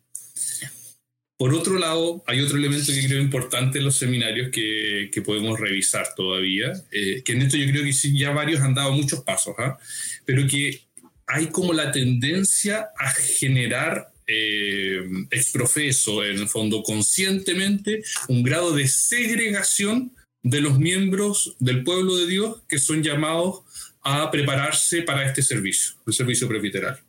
Por 1.40 1.54
otro 1.54 1.80
lado, 1.80 2.22
hay 2.28 2.42
otro 2.42 2.58
elemento 2.58 2.92
que 2.92 3.08
creo 3.08 3.22
importante 3.22 3.78
en 3.78 3.86
los 3.86 3.96
seminarios 3.96 4.50
que, 4.52 5.10
que 5.10 5.22
podemos 5.22 5.58
revisar 5.58 6.14
todavía, 6.14 6.74
eh, 6.92 7.24
que 7.24 7.32
en 7.32 7.44
esto 7.44 7.56
yo 7.56 7.66
creo 7.72 7.82
que 7.86 7.94
ya 7.94 8.32
varios 8.32 8.60
han 8.60 8.74
dado 8.74 8.92
muchos 8.92 9.22
pasos, 9.22 9.56
¿ah? 9.58 9.78
pero 10.26 10.46
que 10.46 10.82
hay 11.28 11.48
como 11.48 11.72
la 11.72 11.94
tendencia 11.94 12.90
a 12.98 13.12
generar 13.12 14.12
eh, 14.28 15.02
exprofeso, 15.32 16.26
en 16.26 16.40
el 16.40 16.50
fondo 16.50 16.84
conscientemente, 16.84 18.04
un 18.28 18.44
grado 18.44 18.76
de 18.76 18.90
segregación 18.90 20.12
de 20.44 20.60
los 20.60 20.78
miembros 20.78 21.56
del 21.60 21.86
pueblo 21.86 22.18
de 22.18 22.28
Dios 22.28 22.64
que 22.68 22.80
son 22.80 23.02
llamados 23.02 23.62
a 24.02 24.30
prepararse 24.30 25.04
para 25.04 25.26
este 25.26 25.42
servicio, 25.42 25.94
el 26.06 26.14
servicio 26.14 26.50
presbiteral. 26.50 27.00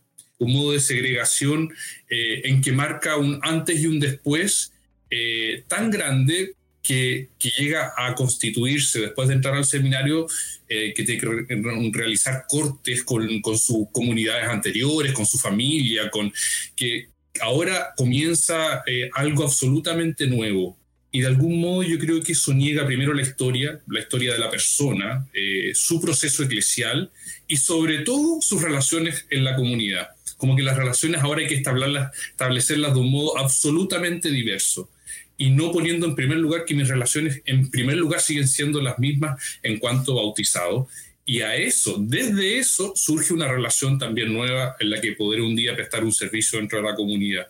Un 0.40 0.52
modo 0.52 0.72
de 0.72 0.80
segregación 0.80 1.72
eh, 2.08 2.42
en 2.44 2.60
que 2.60 2.72
marca 2.72 3.16
un 3.16 3.38
antes 3.42 3.80
y 3.80 3.86
un 3.86 4.00
después 4.00 4.72
eh, 5.08 5.64
tan 5.68 5.90
grande 5.90 6.54
que, 6.82 7.28
que, 7.38 7.50
llega 7.58 7.92
a 7.96 8.14
constituirse 8.14 9.00
después 9.00 9.28
de 9.28 9.34
entrar 9.34 9.54
al 9.54 9.64
seminario, 9.64 10.26
eh, 10.68 10.92
que 10.94 11.04
tiene 11.04 11.20
que 11.20 11.90
realizar 11.92 12.44
cortes 12.48 13.04
con, 13.04 13.40
con, 13.40 13.56
sus 13.56 13.86
comunidades 13.92 14.48
anteriores, 14.48 15.12
con 15.12 15.26
su 15.26 15.38
familia, 15.38 16.10
con 16.10 16.32
que 16.74 17.08
ahora 17.40 17.92
comienza 17.96 18.82
algo 19.14 19.44
absolutamente 19.44 20.26
nuevo, 20.26 20.76
y 21.12 21.20
de 21.20 21.26
algún 21.26 21.60
modo 21.60 21.82
yo 21.82 21.98
creo 21.98 22.22
que 22.22 22.32
eso 22.32 22.54
niega 22.54 22.86
primero 22.86 23.12
la 23.12 23.22
historia, 23.22 23.80
la 23.88 24.00
historia 24.00 24.32
de 24.32 24.38
la 24.38 24.50
persona, 24.50 25.26
eh, 25.34 25.72
su 25.74 26.00
proceso 26.00 26.44
eclesial 26.44 27.10
y 27.48 27.56
sobre 27.56 28.00
todo 28.00 28.40
sus 28.40 28.62
relaciones 28.62 29.26
en 29.30 29.44
la 29.44 29.56
comunidad. 29.56 30.10
Como 30.40 30.56
que 30.56 30.62
las 30.62 30.76
relaciones 30.76 31.20
ahora 31.20 31.42
hay 31.42 31.46
que 31.46 31.54
establecerlas, 31.54 32.94
de 32.94 33.00
un 33.00 33.10
modo 33.10 33.38
absolutamente 33.38 34.30
diverso 34.30 34.90
y 35.36 35.50
no 35.50 35.70
poniendo 35.70 36.06
en 36.06 36.16
primer 36.16 36.38
lugar 36.38 36.64
que 36.64 36.74
mis 36.74 36.88
relaciones 36.88 37.40
en 37.44 37.70
primer 37.70 37.96
lugar 37.96 38.20
siguen 38.20 38.48
siendo 38.48 38.80
las 38.80 38.98
mismas 38.98 39.40
en 39.62 39.78
cuanto 39.78 40.16
bautizado. 40.16 40.88
Y 41.24 41.42
a 41.42 41.54
eso, 41.54 41.96
desde 42.00 42.58
eso, 42.58 42.92
surge 42.96 43.32
una 43.32 43.46
relación 43.46 43.98
también 43.98 44.32
nueva 44.32 44.74
en 44.80 44.90
la 44.90 45.00
que 45.00 45.12
poder 45.12 45.42
un 45.42 45.54
día 45.54 45.76
prestar 45.76 46.02
un 46.02 46.12
servicio 46.12 46.58
dentro 46.58 46.78
de 46.78 46.88
la 46.90 46.96
comunidad. 46.96 47.46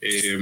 Eh, 0.00 0.38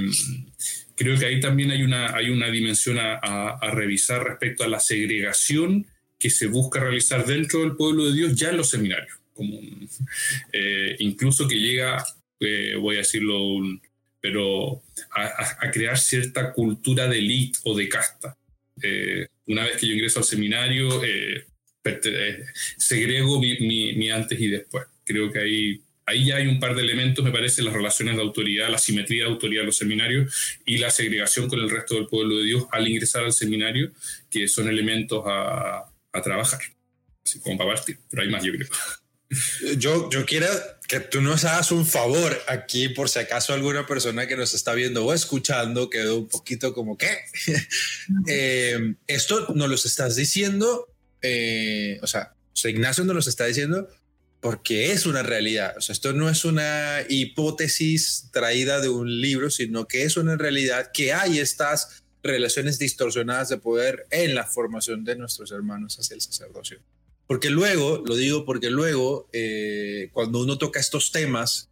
creo 0.94 1.18
que 1.18 1.26
ahí 1.26 1.40
también 1.40 1.70
hay 1.70 1.82
una, 1.82 2.14
hay 2.14 2.30
una 2.30 2.48
dimensión 2.48 2.98
a, 3.00 3.58
revisar 3.72 4.22
respecto 4.24 4.64
a 4.64 4.68
la 4.68 4.80
segregación 4.80 5.86
que 6.18 6.30
se 6.30 6.46
busca 6.46 6.80
realizar 6.80 7.26
dentro 7.26 7.60
del 7.60 7.74
pueblo 7.74 8.06
de 8.06 8.14
Dios 8.14 8.36
ya 8.36 8.50
en 8.50 8.56
los 8.56 8.70
seminarios, 8.70 9.18
como, 9.34 9.60
eh, 10.52 10.96
incluso 10.98 11.48
que 11.48 11.56
llega, 11.56 12.04
eh, 12.40 12.74
voy 12.78 12.96
a 12.96 12.98
decirlo, 12.98 13.60
pero 14.20 14.82
a, 15.10 15.70
crear 15.70 15.98
cierta 15.98 16.52
cultura 16.52 17.08
de 17.08 17.18
élite 17.18 17.58
o 17.64 17.76
de 17.76 17.88
casta. 17.88 18.36
Eh, 18.82 19.26
una 19.46 19.64
vez 19.64 19.76
que 19.76 19.86
yo 19.86 19.94
ingreso 19.94 20.20
al 20.20 20.24
seminario, 20.24 20.88
segrego 22.76 23.40
mi, 23.40 23.58
mi, 23.60 23.92
mi 23.94 24.10
antes 24.10 24.40
y 24.40 24.48
después. 24.48 24.84
Creo 25.04 25.32
que 25.32 25.38
ahí 25.40 25.82
ahí 26.06 26.26
ya 26.26 26.36
hay 26.36 26.46
un 26.46 26.60
par 26.60 26.74
de 26.74 26.82
elementos, 26.82 27.24
me 27.24 27.30
parece, 27.30 27.62
las 27.62 27.74
relaciones 27.74 28.16
de 28.16 28.22
autoridad, 28.22 28.68
la 28.68 28.78
simetría 28.78 29.24
de 29.24 29.30
autoridad 29.30 29.62
de 29.62 29.66
los 29.66 29.76
seminarios 29.76 30.60
y 30.64 30.78
la 30.78 30.90
segregación 30.90 31.48
con 31.48 31.60
el 31.60 31.70
resto 31.70 31.94
del 31.94 32.06
pueblo 32.06 32.38
de 32.38 32.44
Dios 32.44 32.66
al 32.70 32.88
ingresar 32.88 33.24
al 33.24 33.32
seminario, 33.32 33.92
que 34.30 34.48
son 34.48 34.68
elementos 34.68 35.22
a, 35.26 35.84
a 36.12 36.22
trabajar. 36.22 36.60
Así 37.24 37.40
como 37.40 37.56
para 37.56 37.74
partir, 37.74 37.98
pero 38.10 38.22
hay 38.22 38.28
más, 38.28 38.42
yo 38.42 38.52
creo. 38.52 38.68
Yo, 39.78 40.10
yo 40.10 40.24
quiero 40.26 40.46
que 40.88 41.00
tú 41.00 41.22
nos 41.22 41.44
hagas 41.44 41.72
un 41.72 41.86
favor 41.86 42.38
aquí, 42.48 42.88
por 42.88 43.08
si 43.08 43.18
acaso 43.18 43.54
alguna 43.54 43.86
persona 43.86 44.26
que 44.26 44.36
nos 44.36 44.52
está 44.54 44.74
viendo 44.74 45.04
o 45.04 45.12
escuchando 45.14 45.88
quedó 45.88 46.18
un 46.18 46.28
poquito 46.28 46.74
como 46.74 46.98
que 46.98 47.08
eh, 48.28 48.94
esto 49.06 49.54
nos 49.54 49.68
lo 49.68 49.74
estás 49.74 50.16
diciendo, 50.16 50.88
eh, 51.22 51.98
o 52.02 52.06
sea, 52.06 52.34
Ignacio 52.64 53.04
nos 53.04 53.14
lo 53.14 53.20
está 53.20 53.46
diciendo 53.46 53.88
porque 54.40 54.92
es 54.92 55.06
una 55.06 55.22
realidad. 55.22 55.76
O 55.78 55.80
sea, 55.80 55.92
esto 55.92 56.12
no 56.12 56.28
es 56.28 56.44
una 56.44 57.00
hipótesis 57.08 58.28
traída 58.32 58.80
de 58.80 58.88
un 58.88 59.20
libro, 59.20 59.50
sino 59.50 59.86
que 59.86 60.02
es 60.02 60.16
una 60.16 60.36
realidad 60.36 60.90
que 60.92 61.12
hay 61.12 61.38
estas 61.38 62.02
relaciones 62.22 62.78
distorsionadas 62.78 63.48
de 63.48 63.58
poder 63.58 64.06
en 64.10 64.34
la 64.34 64.44
formación 64.44 65.04
de 65.04 65.16
nuestros 65.16 65.52
hermanos 65.52 65.98
hacia 65.98 66.14
el 66.14 66.20
sacerdocio. 66.20 66.80
Porque 67.26 67.50
luego, 67.50 68.02
lo 68.04 68.16
digo 68.16 68.44
porque 68.44 68.70
luego, 68.70 69.28
eh, 69.32 70.10
cuando 70.12 70.40
uno 70.40 70.58
toca 70.58 70.80
estos 70.80 71.12
temas, 71.12 71.70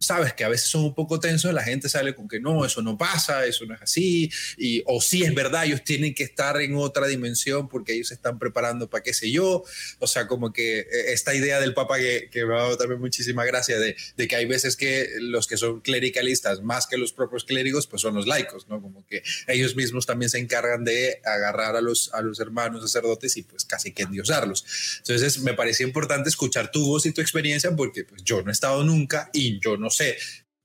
sabes 0.00 0.32
que 0.32 0.44
a 0.44 0.48
veces 0.48 0.70
son 0.70 0.84
un 0.84 0.94
poco 0.94 1.20
tensos, 1.20 1.52
la 1.52 1.62
gente 1.62 1.90
sale 1.90 2.14
con 2.14 2.26
que 2.26 2.40
no, 2.40 2.64
eso 2.64 2.80
no 2.80 2.96
pasa, 2.96 3.44
eso 3.44 3.66
no 3.66 3.74
es 3.74 3.82
así, 3.82 4.30
y, 4.56 4.82
o 4.86 5.00
sí 5.00 5.22
es 5.22 5.34
verdad, 5.34 5.66
ellos 5.66 5.84
tienen 5.84 6.14
que 6.14 6.24
estar 6.24 6.58
en 6.60 6.74
otra 6.74 7.06
dimensión 7.06 7.68
porque 7.68 7.92
ellos 7.92 8.08
se 8.08 8.14
están 8.14 8.38
preparando 8.38 8.88
para 8.88 9.02
qué 9.02 9.12
sé 9.12 9.30
yo, 9.30 9.62
o 9.98 10.06
sea, 10.06 10.26
como 10.26 10.54
que 10.54 10.80
eh, 10.80 10.86
esta 11.12 11.34
idea 11.34 11.60
del 11.60 11.74
Papa 11.74 11.98
que, 11.98 12.30
que 12.30 12.46
me 12.46 12.54
ha 12.54 12.58
dado 12.58 12.78
también 12.78 12.98
muchísima 12.98 13.44
gracia 13.44 13.78
de, 13.78 13.94
de, 14.16 14.28
que 14.28 14.36
hay 14.36 14.46
veces 14.46 14.74
que 14.74 15.10
los 15.20 15.46
que 15.46 15.58
son 15.58 15.82
clericalistas, 15.82 16.62
más 16.62 16.86
que 16.86 16.96
los 16.96 17.12
propios 17.12 17.44
clérigos, 17.44 17.86
pues 17.86 18.00
son 18.00 18.14
los 18.14 18.26
laicos, 18.26 18.68
¿no? 18.68 18.80
Como 18.80 19.06
que 19.06 19.22
ellos 19.48 19.76
mismos 19.76 20.06
también 20.06 20.30
se 20.30 20.38
encargan 20.38 20.82
de 20.84 21.20
agarrar 21.24 21.76
a 21.76 21.82
los, 21.82 22.10
a 22.14 22.22
los 22.22 22.40
hermanos 22.40 22.82
sacerdotes 22.82 23.36
y 23.36 23.42
pues 23.42 23.66
casi 23.66 23.92
que 23.92 24.04
endiosarlos. 24.04 24.64
Entonces 24.98 25.40
me 25.40 25.52
parecía 25.52 25.86
importante 25.86 26.30
escuchar 26.30 26.70
tu 26.70 26.86
voz 26.86 27.04
y 27.04 27.12
tu 27.12 27.20
experiencia 27.20 27.76
porque 27.76 28.04
pues 28.04 28.24
yo 28.24 28.42
no 28.42 28.48
he 28.48 28.52
estado 28.52 28.82
nunca 28.82 29.28
y 29.34 29.60
yo 29.60 29.76
no 29.76 29.89
sé 29.90 30.16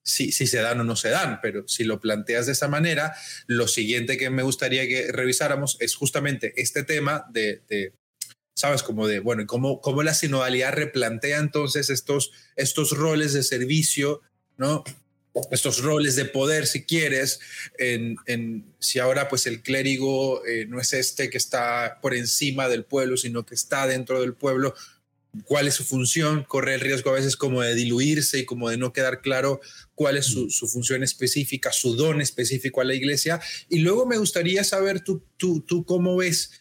si, 0.05 0.31
si 0.31 0.47
se 0.47 0.59
dan 0.59 0.79
o 0.79 0.83
no 0.83 0.95
se 0.95 1.09
dan, 1.09 1.39
pero 1.41 1.67
si 1.67 1.83
lo 1.83 1.99
planteas 1.99 2.45
de 2.45 2.51
esa 2.51 2.67
manera, 2.67 3.15
lo 3.47 3.67
siguiente 3.67 4.17
que 4.17 4.29
me 4.29 4.43
gustaría 4.43 4.87
que 4.87 5.11
revisáramos 5.11 5.77
es 5.79 5.95
justamente 5.95 6.53
este 6.57 6.83
tema 6.83 7.25
de, 7.31 7.93
¿sabes? 8.53 8.83
Como 8.83 9.07
de, 9.07 9.19
bueno, 9.19 9.45
cómo, 9.47 9.81
cómo 9.81 10.03
la 10.03 10.13
sinodalidad 10.13 10.73
replantea 10.73 11.39
entonces 11.39 11.89
estos, 11.89 12.31
estos 12.55 12.91
roles 12.91 13.33
de 13.33 13.43
servicio, 13.43 14.21
¿no? 14.57 14.83
estos 15.51 15.81
roles 15.81 16.15
de 16.15 16.25
poder, 16.25 16.65
si 16.65 16.85
quieres, 16.85 17.39
en, 17.77 18.15
en 18.25 18.65
si 18.79 18.99
ahora 18.99 19.27
pues 19.27 19.47
el 19.47 19.61
clérigo 19.61 20.45
eh, 20.45 20.65
no 20.67 20.79
es 20.79 20.93
este 20.93 21.29
que 21.29 21.37
está 21.37 21.99
por 22.01 22.13
encima 22.13 22.69
del 22.69 22.85
pueblo, 22.85 23.17
sino 23.17 23.45
que 23.45 23.55
está 23.55 23.85
dentro 23.85 24.21
del 24.21 24.33
pueblo, 24.33 24.75
cuál 25.43 25.67
es 25.67 25.75
su 25.75 25.83
función, 25.83 26.43
corre 26.43 26.75
el 26.75 26.81
riesgo 26.81 27.09
a 27.09 27.13
veces 27.13 27.35
como 27.35 27.61
de 27.61 27.75
diluirse 27.75 28.39
y 28.39 28.45
como 28.45 28.69
de 28.69 28.77
no 28.77 28.93
quedar 28.93 29.21
claro 29.21 29.59
cuál 29.93 30.17
es 30.17 30.25
su, 30.25 30.49
su 30.49 30.67
función 30.67 31.03
específica, 31.03 31.71
su 31.71 31.95
don 31.95 32.21
específico 32.21 32.81
a 32.81 32.85
la 32.85 32.95
iglesia. 32.95 33.41
Y 33.69 33.79
luego 33.79 34.05
me 34.05 34.17
gustaría 34.17 34.63
saber 34.63 35.01
tú, 35.01 35.23
tú, 35.37 35.61
tú 35.61 35.85
cómo 35.85 36.15
ves 36.17 36.51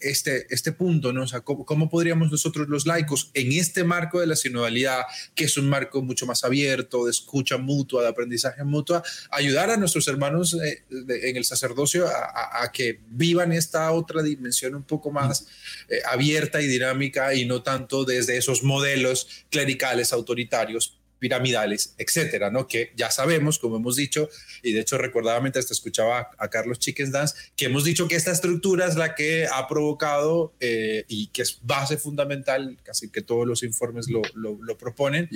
este, 0.00 0.46
este 0.52 0.72
punto, 0.72 1.12
¿no? 1.12 1.22
O 1.22 1.26
sea, 1.26 1.40
¿cómo, 1.40 1.88
podríamos 1.88 2.30
nosotros 2.30 2.68
los 2.68 2.86
laicos 2.86 3.30
en 3.34 3.52
este 3.52 3.84
marco 3.84 4.20
de 4.20 4.26
la 4.26 4.36
sinodalidad, 4.36 5.02
que 5.34 5.44
es 5.44 5.56
un 5.56 5.68
marco 5.68 6.02
mucho 6.02 6.26
más 6.26 6.44
abierto, 6.44 7.04
de 7.04 7.12
escucha 7.12 7.58
mutua, 7.58 8.02
de 8.02 8.08
aprendizaje 8.08 8.64
mutua, 8.64 9.02
ayudar 9.30 9.70
a 9.70 9.76
nuestros 9.76 10.08
hermanos 10.08 10.54
eh, 10.54 10.84
en 10.90 11.36
el 11.36 11.44
sacerdocio 11.44 12.06
a, 12.08 12.70
que 12.72 13.00
vivan 13.08 13.52
esta 13.52 13.90
otra 13.92 14.22
dimensión 14.22 14.74
un 14.74 14.84
poco 14.84 15.10
más 15.10 15.46
eh, 15.88 15.98
abierta 16.10 16.60
y 16.60 16.66
dinámica 16.66 17.34
y 17.34 17.44
no 17.44 17.62
tanto 17.62 18.04
desde 18.04 18.36
esos 18.36 18.62
modelos 18.62 19.28
clericales 19.50 20.12
autoritarios 20.12 21.01
piramidales, 21.22 21.94
etcétera, 21.98 22.50
¿no? 22.50 22.66
Que 22.66 22.90
ya 22.96 23.12
sabemos, 23.12 23.60
como 23.60 23.76
hemos 23.76 23.94
dicho, 23.94 24.28
y 24.60 24.72
de 24.72 24.80
hecho 24.80 24.98
recordaba 24.98 25.40
mientras 25.40 25.68
te 25.68 25.72
escuchaba 25.72 26.32
a, 26.36 26.48
Carlos 26.48 26.80
Chickens 26.80 27.12
Dance, 27.12 27.36
que 27.54 27.66
hemos 27.66 27.84
dicho 27.84 28.08
que 28.08 28.16
esta 28.16 28.32
estructura 28.32 28.88
es 28.88 28.96
la 28.96 29.14
que 29.14 29.46
ha 29.46 29.68
provocado 29.68 30.52
eh, 30.58 31.04
y 31.06 31.28
que 31.28 31.42
es 31.42 31.60
base 31.62 31.96
fundamental, 31.96 32.76
casi 32.82 33.08
que 33.08 33.22
todos 33.22 33.46
los 33.46 33.62
informes 33.62 34.08
lo, 34.10 34.20
lo, 34.34 34.76
proponen, 34.76 35.28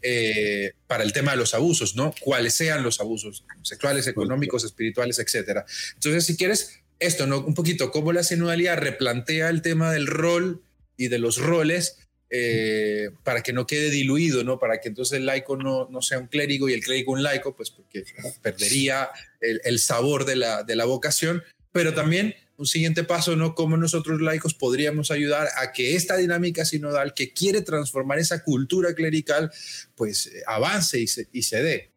eh, 0.00 0.72
para 0.86 1.04
el 1.04 1.12
tema 1.12 1.32
de 1.32 1.36
los 1.36 1.52
abusos, 1.52 1.94
¿no? 1.94 2.14
Cuáles 2.20 2.54
sean 2.54 2.82
los 2.82 2.98
abusos 3.00 3.44
sexuales, 3.60 4.06
económicos, 4.06 4.64
espirituales, 4.64 5.18
etcétera. 5.18 5.66
Entonces, 5.92 6.24
si 6.24 6.38
quieres, 6.38 6.80
esto, 7.00 7.26
¿no? 7.26 7.44
Un 7.44 7.52
poquito, 7.52 7.90
cómo 7.90 8.14
la 8.14 8.22
sinodalidad 8.22 8.78
replantea 8.78 9.50
el 9.50 9.60
tema 9.60 9.92
del 9.92 10.06
rol 10.06 10.62
y 10.96 11.08
de 11.08 11.18
los 11.18 11.36
roles 11.36 11.98
eh, 12.36 13.10
para 13.22 13.44
que 13.44 13.52
no 13.52 13.64
quede 13.64 13.90
diluido, 13.90 14.42
¿no? 14.42 14.58
Para 14.58 14.80
que 14.80 14.88
entonces 14.88 15.18
el 15.18 15.26
laico 15.26 15.56
no, 15.56 15.88
no 15.88 16.02
sea 16.02 16.18
un 16.18 16.26
clérigo 16.26 16.68
y 16.68 16.72
el 16.72 16.82
clérigo 16.82 17.12
un 17.12 17.22
laico, 17.22 17.54
pues 17.54 17.70
porque 17.70 18.02
perdería 18.42 19.10
el, 19.40 19.60
el 19.62 19.78
sabor 19.78 20.24
de 20.24 20.34
la, 20.34 20.64
de 20.64 20.74
la 20.74 20.84
vocación, 20.84 21.44
pero 21.70 21.94
también 21.94 22.34
un 22.56 22.66
siguiente 22.66 23.04
paso, 23.04 23.36
¿no? 23.36 23.54
Cómo 23.54 23.76
nosotros 23.76 24.20
laicos 24.20 24.52
podríamos 24.54 25.12
ayudar 25.12 25.48
a 25.56 25.70
que 25.72 25.94
esta 25.94 26.16
dinámica 26.16 26.64
sinodal 26.64 27.14
que 27.14 27.32
quiere 27.32 27.62
transformar 27.62 28.18
esa 28.18 28.42
cultura 28.42 28.94
clerical, 28.94 29.52
pues 29.94 30.26
eh, 30.26 30.42
avance 30.48 30.98
y 30.98 31.06
se, 31.06 31.28
y 31.32 31.42
se 31.42 31.62
dé. 31.62 31.92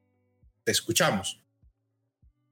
Te 0.63 0.71
escuchamos. 0.71 1.41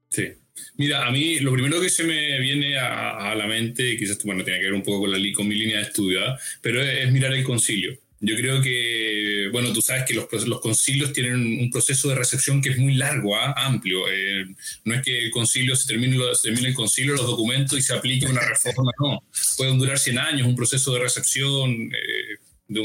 Sí. 0.08 0.34
Mira, 0.76 1.06
a 1.06 1.10
mí 1.10 1.38
lo 1.40 1.52
primero 1.52 1.80
que 1.80 1.88
se 1.88 2.04
me 2.04 2.38
viene 2.40 2.78
a, 2.78 3.34
la 3.34 3.46
mente, 3.46 3.96
quizás 3.96 4.22
bueno, 4.24 4.44
tiene 4.44 4.60
que 4.60 4.66
ver 4.66 4.74
un 4.74 4.82
poco 4.82 5.00
con, 5.00 5.12
la, 5.12 5.18
con 5.34 5.48
mi 5.48 5.54
línea 5.54 5.78
de 5.78 5.84
estudio, 5.84 6.24
¿ah? 6.24 6.38
pero 6.60 6.82
es, 6.82 7.10
mirar 7.12 7.32
el 7.32 7.44
concilio. 7.44 7.98
Yo 8.20 8.34
creo 8.34 8.62
que, 8.62 9.48
bueno, 9.52 9.72
tú 9.72 9.82
sabes 9.82 10.04
que 10.04 10.14
los, 10.14 10.26
los 10.46 10.60
concilios 10.60 11.12
tienen 11.12 11.60
un 11.60 11.70
proceso 11.70 12.08
de 12.08 12.14
recepción 12.14 12.62
que 12.62 12.70
es 12.70 12.78
muy 12.78 12.94
largo, 12.94 13.36
¿ah? 13.36 13.52
amplio. 13.56 14.08
Eh, 14.10 14.46
no 14.84 14.94
es 14.94 15.02
que 15.02 15.24
el 15.24 15.30
concilio 15.30 15.76
se 15.76 15.86
termine, 15.86 16.18
se 16.34 16.48
termine 16.48 16.68
el 16.68 16.74
concilio, 16.74 17.14
los 17.14 17.26
documentos 17.26 17.78
y 17.78 17.82
se 17.82 17.92
aplique 17.92 18.26
una 18.26 18.40
reforma, 18.48 18.90
no. 18.98 19.22
Pueden 19.56 19.78
durar 19.78 19.98
100 19.98 20.18
años, 20.18 20.46
un 20.46 20.56
proceso 20.56 20.94
de 20.94 21.00
recepción. 21.00 21.70
Eh, 21.72 22.38
de, 22.68 22.82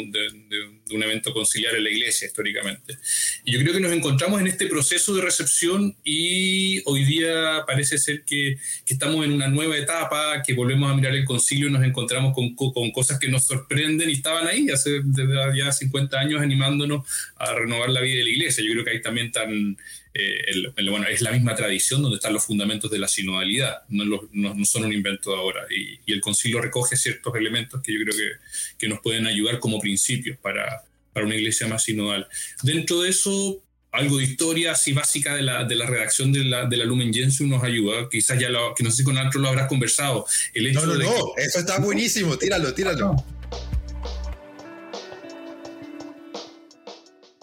un 0.91 1.03
evento 1.03 1.33
conciliar 1.33 1.75
en 1.75 1.83
la 1.83 1.89
iglesia 1.89 2.27
históricamente. 2.27 2.97
Y 3.45 3.53
yo 3.53 3.59
creo 3.59 3.73
que 3.73 3.79
nos 3.79 3.91
encontramos 3.91 4.41
en 4.41 4.47
este 4.47 4.67
proceso 4.67 5.15
de 5.15 5.21
recepción 5.21 5.95
y 6.03 6.81
hoy 6.85 7.05
día 7.05 7.63
parece 7.65 7.97
ser 7.97 8.23
que, 8.23 8.57
que 8.85 8.93
estamos 8.93 9.25
en 9.25 9.31
una 9.31 9.47
nueva 9.47 9.77
etapa, 9.77 10.43
que 10.45 10.53
volvemos 10.53 10.91
a 10.91 10.95
mirar 10.95 11.15
el 11.15 11.25
concilio 11.25 11.67
y 11.67 11.71
nos 11.71 11.83
encontramos 11.83 12.33
con, 12.33 12.55
con 12.55 12.91
cosas 12.91 13.19
que 13.19 13.29
nos 13.29 13.45
sorprenden 13.45 14.09
y 14.09 14.13
estaban 14.13 14.47
ahí 14.47 14.69
hace 14.69 15.01
desde 15.03 15.57
ya 15.57 15.71
50 15.71 16.19
años 16.19 16.41
animándonos 16.41 17.07
a 17.35 17.53
renovar 17.53 17.89
la 17.89 18.01
vida 18.01 18.17
de 18.17 18.23
la 18.23 18.29
iglesia. 18.29 18.63
Yo 18.65 18.73
creo 18.73 18.85
que 18.85 18.91
ahí 18.91 19.01
también 19.01 19.31
tan 19.31 19.77
eh, 20.13 20.89
bueno, 20.89 21.07
es 21.07 21.21
la 21.21 21.31
misma 21.31 21.55
tradición 21.55 22.01
donde 22.01 22.17
están 22.17 22.33
los 22.33 22.43
fundamentos 22.43 22.91
de 22.91 22.99
la 22.99 23.07
sinodalidad, 23.07 23.83
no, 23.89 24.27
no, 24.33 24.65
son 24.65 24.85
un 24.85 24.93
invento 24.93 25.31
de 25.31 25.37
ahora. 25.37 25.61
Y, 25.69 26.11
el 26.11 26.19
concilio 26.19 26.61
recoge 26.61 26.97
ciertos 26.97 27.33
elementos 27.35 27.81
que 27.81 27.93
yo 27.93 27.99
creo 28.03 28.15
que, 28.15 28.31
que 28.77 28.87
nos 28.89 28.99
pueden 28.99 29.25
ayudar 29.27 29.59
como 29.59 29.79
principios 29.79 30.37
para, 30.39 30.83
para, 31.13 31.25
una 31.25 31.35
iglesia 31.35 31.67
más 31.67 31.83
sinodal. 31.83 32.27
Dentro 32.63 33.01
de 33.01 33.09
eso, 33.09 33.63
algo 33.91 34.17
de 34.17 34.25
historia 34.25 34.73
así 34.73 34.91
básica 34.91 35.35
de 35.35 35.43
la, 35.43 35.63
de 35.63 35.75
la 35.75 35.85
redacción 35.85 36.33
de 36.33 36.43
la, 36.43 36.65
de 36.65 36.77
la 36.77 36.85
Lumen 36.85 37.13
Gentium 37.13 37.49
nos 37.49 37.63
ayuda. 37.63 38.09
Quizás 38.09 38.37
ya 38.37 38.49
lo, 38.49 38.75
que 38.75 38.83
no 38.83 38.91
sé 38.91 38.97
si 38.97 39.03
con 39.03 39.17
otro 39.17 39.39
lo 39.39 39.47
habrás 39.47 39.67
conversado. 39.67 40.25
El 40.53 40.67
hecho 40.67 40.85
no, 40.85 40.95
no, 40.95 40.99
no, 40.99 41.33
eso 41.37 41.59
está 41.59 41.79
buenísimo, 41.79 42.37
tíralo, 42.37 42.73
tíralo. 42.73 43.15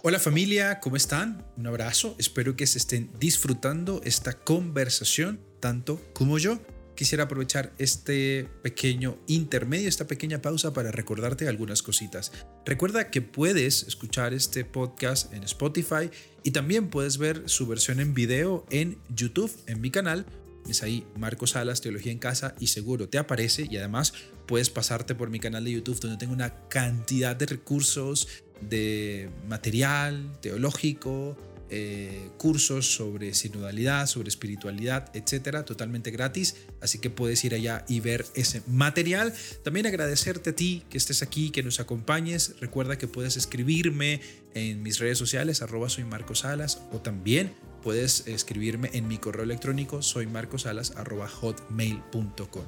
Hola 0.01 0.21
familia, 0.21 0.79
¿cómo 0.79 0.95
están? 0.95 1.45
Un 1.57 1.67
abrazo, 1.67 2.15
espero 2.21 2.55
que 2.55 2.69
se 2.69 2.79
estén 2.79 3.11
disfrutando 3.19 4.01
esta 4.05 4.33
conversación 4.33 5.41
tanto 5.59 6.01
como 6.13 6.39
yo. 6.39 6.61
Quisiera 6.95 7.25
aprovechar 7.25 7.73
este 7.79 8.49
pequeño 8.63 9.19
intermedio, 9.27 9.89
esta 9.89 10.07
pequeña 10.07 10.41
pausa 10.41 10.73
para 10.73 10.93
recordarte 10.93 11.49
algunas 11.49 11.83
cositas. 11.83 12.31
Recuerda 12.65 13.11
que 13.11 13.23
puedes 13.23 13.83
escuchar 13.89 14.35
este 14.35 14.65
podcast 14.65 15.33
en 15.33 15.43
Spotify 15.43 16.11
y 16.45 16.53
también 16.53 16.91
puedes 16.91 17.19
ver 17.19 17.43
su 17.47 17.67
versión 17.67 17.99
en 17.99 18.15
video 18.15 18.67
en 18.71 18.99
YouTube, 19.13 19.51
en 19.67 19.81
mi 19.81 19.91
canal. 19.91 20.27
Es 20.69 20.85
ahí 20.85 21.07
Marcos 21.17 21.51
Salas, 21.51 21.81
Teología 21.81 22.13
en 22.13 22.19
Casa 22.19 22.55
y 22.61 22.69
seguro 22.69 23.09
te 23.09 23.19
aparece 23.19 23.67
y 23.69 23.79
además 23.79 24.13
puedes 24.47 24.71
pasarte 24.71 25.15
por 25.15 25.29
mi 25.31 25.41
canal 25.41 25.65
de 25.65 25.73
YouTube 25.73 25.99
donde 25.99 26.19
tengo 26.19 26.35
una 26.35 26.69
cantidad 26.69 27.35
de 27.35 27.47
recursos 27.47 28.29
de 28.61 29.31
material 29.49 30.31
teológico, 30.41 31.37
eh, 31.71 32.31
cursos 32.39 32.95
sobre 32.95 33.35
sinodalidad, 33.35 34.07
sobre 34.07 34.29
espiritualidad, 34.29 35.11
etcétera, 35.15 35.65
totalmente 35.65 36.11
gratis. 36.11 36.57
Así 36.81 36.99
que 36.99 37.11
puedes 37.11 37.45
ir 37.45 37.55
allá 37.55 37.85
y 37.89 38.01
ver 38.01 38.25
ese 38.35 38.63
material. 38.67 39.35
También 39.65 39.87
agradecerte 39.87 40.51
a 40.51 40.57
ti 40.57 40.85
que 40.89 40.97
estés 40.97 41.23
aquí, 41.23 41.51
que 41.51 41.63
nos 41.63 41.79
acompañes. 41.79 42.55
Recuerda 42.61 42.97
que 42.97 43.07
puedes 43.07 43.37
escribirme 43.37 44.21
en 44.55 44.83
mis 44.83 44.99
redes 44.99 45.19
sociales, 45.19 45.61
arroba 45.61 45.91
soy 45.91 46.05
Marcos 46.05 46.41
Salas, 46.41 46.81
o 46.91 47.01
también 47.01 47.53
puedes 47.83 48.27
escribirme 48.27 48.91
en 48.95 49.07
mi 49.07 49.19
correo 49.19 49.45
electrónico, 49.45 50.03
soy 50.03 50.27
marcosalas, 50.27 50.93
arroba 50.97 51.29
hotmail.com. 51.29 52.65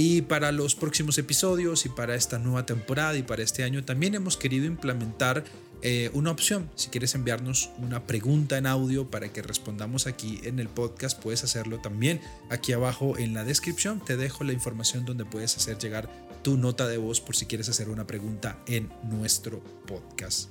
Y 0.00 0.22
para 0.22 0.52
los 0.52 0.76
próximos 0.76 1.18
episodios 1.18 1.84
y 1.84 1.88
para 1.88 2.14
esta 2.14 2.38
nueva 2.38 2.64
temporada 2.64 3.18
y 3.18 3.24
para 3.24 3.42
este 3.42 3.64
año 3.64 3.84
también 3.84 4.14
hemos 4.14 4.36
querido 4.36 4.64
implementar 4.64 5.42
eh, 5.82 6.10
una 6.12 6.30
opción. 6.30 6.70
Si 6.76 6.88
quieres 6.88 7.16
enviarnos 7.16 7.70
una 7.78 8.06
pregunta 8.06 8.58
en 8.58 8.68
audio 8.68 9.10
para 9.10 9.32
que 9.32 9.42
respondamos 9.42 10.06
aquí 10.06 10.38
en 10.44 10.60
el 10.60 10.68
podcast, 10.68 11.20
puedes 11.20 11.42
hacerlo 11.42 11.80
también. 11.80 12.20
Aquí 12.48 12.72
abajo 12.72 13.18
en 13.18 13.34
la 13.34 13.42
descripción 13.42 14.00
te 14.04 14.16
dejo 14.16 14.44
la 14.44 14.52
información 14.52 15.04
donde 15.04 15.24
puedes 15.24 15.56
hacer 15.56 15.78
llegar 15.78 16.08
tu 16.44 16.56
nota 16.56 16.86
de 16.86 16.98
voz 16.98 17.20
por 17.20 17.34
si 17.34 17.46
quieres 17.46 17.68
hacer 17.68 17.88
una 17.88 18.06
pregunta 18.06 18.62
en 18.68 18.88
nuestro 19.02 19.58
podcast. 19.84 20.48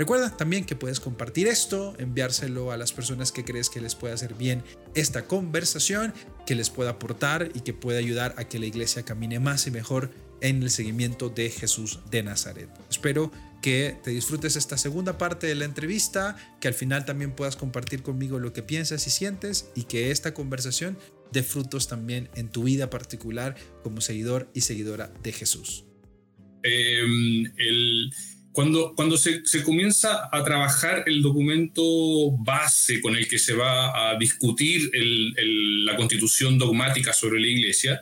Recuerda 0.00 0.34
también 0.34 0.64
que 0.64 0.76
puedes 0.76 0.98
compartir 1.00 1.46
esto, 1.46 1.94
enviárselo 1.98 2.70
a 2.70 2.76
las 2.76 2.92
personas 2.92 3.32
que 3.32 3.44
crees 3.44 3.68
que 3.68 3.80
les 3.80 3.94
puede 3.94 4.14
hacer 4.14 4.34
bien 4.34 4.62
esta 4.94 5.26
conversación, 5.26 6.14
que 6.50 6.56
les 6.56 6.68
pueda 6.68 6.90
aportar 6.90 7.52
y 7.54 7.60
que 7.60 7.72
pueda 7.72 8.00
ayudar 8.00 8.34
a 8.36 8.48
que 8.48 8.58
la 8.58 8.66
iglesia 8.66 9.04
camine 9.04 9.38
más 9.38 9.68
y 9.68 9.70
mejor 9.70 10.10
en 10.40 10.64
el 10.64 10.70
seguimiento 10.70 11.28
de 11.28 11.48
Jesús 11.48 12.00
de 12.10 12.24
Nazaret. 12.24 12.68
Espero 12.90 13.30
que 13.62 13.96
te 14.02 14.10
disfrutes 14.10 14.56
esta 14.56 14.76
segunda 14.76 15.16
parte 15.16 15.46
de 15.46 15.54
la 15.54 15.64
entrevista, 15.64 16.36
que 16.60 16.66
al 16.66 16.74
final 16.74 17.04
también 17.04 17.36
puedas 17.36 17.54
compartir 17.54 18.02
conmigo 18.02 18.40
lo 18.40 18.52
que 18.52 18.64
piensas 18.64 19.06
y 19.06 19.10
sientes 19.10 19.70
y 19.76 19.84
que 19.84 20.10
esta 20.10 20.34
conversación 20.34 20.98
dé 21.30 21.44
frutos 21.44 21.86
también 21.86 22.28
en 22.34 22.48
tu 22.48 22.64
vida 22.64 22.90
particular 22.90 23.54
como 23.84 24.00
seguidor 24.00 24.50
y 24.52 24.62
seguidora 24.62 25.12
de 25.22 25.30
Jesús. 25.30 25.84
Em, 26.64 27.44
el 27.58 28.12
cuando, 28.52 28.94
cuando 28.96 29.16
se, 29.16 29.42
se, 29.44 29.62
comienza 29.62 30.28
a 30.32 30.42
trabajar 30.42 31.04
el 31.06 31.22
documento 31.22 31.82
base 32.38 33.00
con 33.00 33.14
el 33.14 33.28
que 33.28 33.38
se 33.38 33.54
va 33.54 34.10
a 34.10 34.18
discutir 34.18 34.90
la 35.84 35.96
constitución 35.96 36.58
dogmática 36.58 37.12
sobre 37.12 37.40
la 37.40 37.46
Iglesia, 37.46 38.00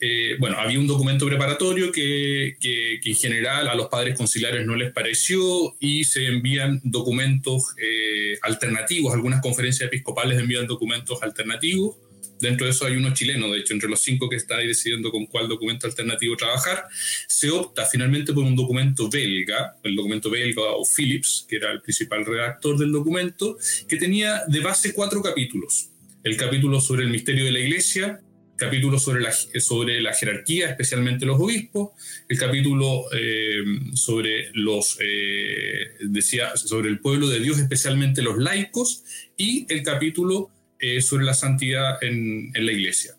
eh, 0.00 0.36
bueno, 0.38 0.56
había 0.58 0.78
un 0.78 0.86
documento 0.86 1.26
preparatorio 1.26 1.92
que, 1.92 2.56
que, 2.58 3.00
en 3.04 3.14
general 3.16 3.68
a 3.68 3.74
los 3.74 3.88
padres 3.88 4.16
conciliares 4.16 4.66
no 4.66 4.74
les 4.74 4.92
pareció 4.92 5.76
y 5.78 6.04
se 6.04 6.26
envían 6.26 6.80
documentos 6.82 7.74
eh, 7.76 8.38
alternativos, 8.42 9.12
algunas 9.12 9.42
conferencias 9.42 9.88
episcopales 9.88 10.38
envían 10.38 10.66
documentos 10.66 11.22
alternativos 11.22 11.96
Dentro 12.42 12.66
de 12.66 12.72
eso 12.72 12.84
hay 12.86 12.96
uno 12.96 13.14
chileno, 13.14 13.52
de 13.52 13.60
hecho, 13.60 13.72
entre 13.72 13.88
los 13.88 14.00
cinco 14.00 14.28
que 14.28 14.34
está 14.34 14.56
ahí 14.56 14.66
decidiendo 14.66 15.12
con 15.12 15.26
cuál 15.26 15.48
documento 15.48 15.86
alternativo 15.86 16.36
trabajar. 16.36 16.86
Se 17.28 17.48
opta 17.50 17.86
finalmente 17.86 18.32
por 18.32 18.42
un 18.42 18.56
documento 18.56 19.08
belga, 19.08 19.76
el 19.84 19.94
documento 19.94 20.28
belga 20.28 20.62
o 20.62 20.84
Philips, 20.84 21.46
que 21.48 21.56
era 21.56 21.70
el 21.70 21.80
principal 21.80 22.26
redactor 22.26 22.76
del 22.78 22.90
documento, 22.90 23.56
que 23.86 23.96
tenía 23.96 24.42
de 24.48 24.58
base 24.58 24.92
cuatro 24.92 25.22
capítulos. 25.22 25.90
El 26.24 26.36
capítulo 26.36 26.80
sobre 26.80 27.04
el 27.04 27.10
misterio 27.10 27.44
de 27.44 27.52
la 27.52 27.60
Iglesia, 27.60 28.20
capítulo 28.56 28.98
sobre 28.98 29.22
la, 29.22 29.32
sobre 29.32 30.00
la 30.00 30.12
jerarquía, 30.12 30.68
especialmente 30.70 31.24
los 31.24 31.40
obispos, 31.40 31.90
el 32.28 32.38
capítulo 32.38 33.04
eh, 33.12 33.62
sobre 33.94 34.50
los, 34.54 34.98
eh, 35.00 35.94
decía, 36.00 36.56
sobre 36.56 36.88
el 36.88 36.98
pueblo 36.98 37.28
de 37.28 37.38
Dios, 37.38 37.60
especialmente 37.60 38.20
los 38.20 38.38
laicos, 38.38 39.04
y 39.36 39.64
el 39.72 39.84
capítulo 39.84 40.50
eh, 40.84 41.00
sobre 41.00 41.24
la 41.24 41.32
santidad 41.32 42.02
en, 42.02 42.50
la 42.54 42.72
iglesia. 42.72 43.14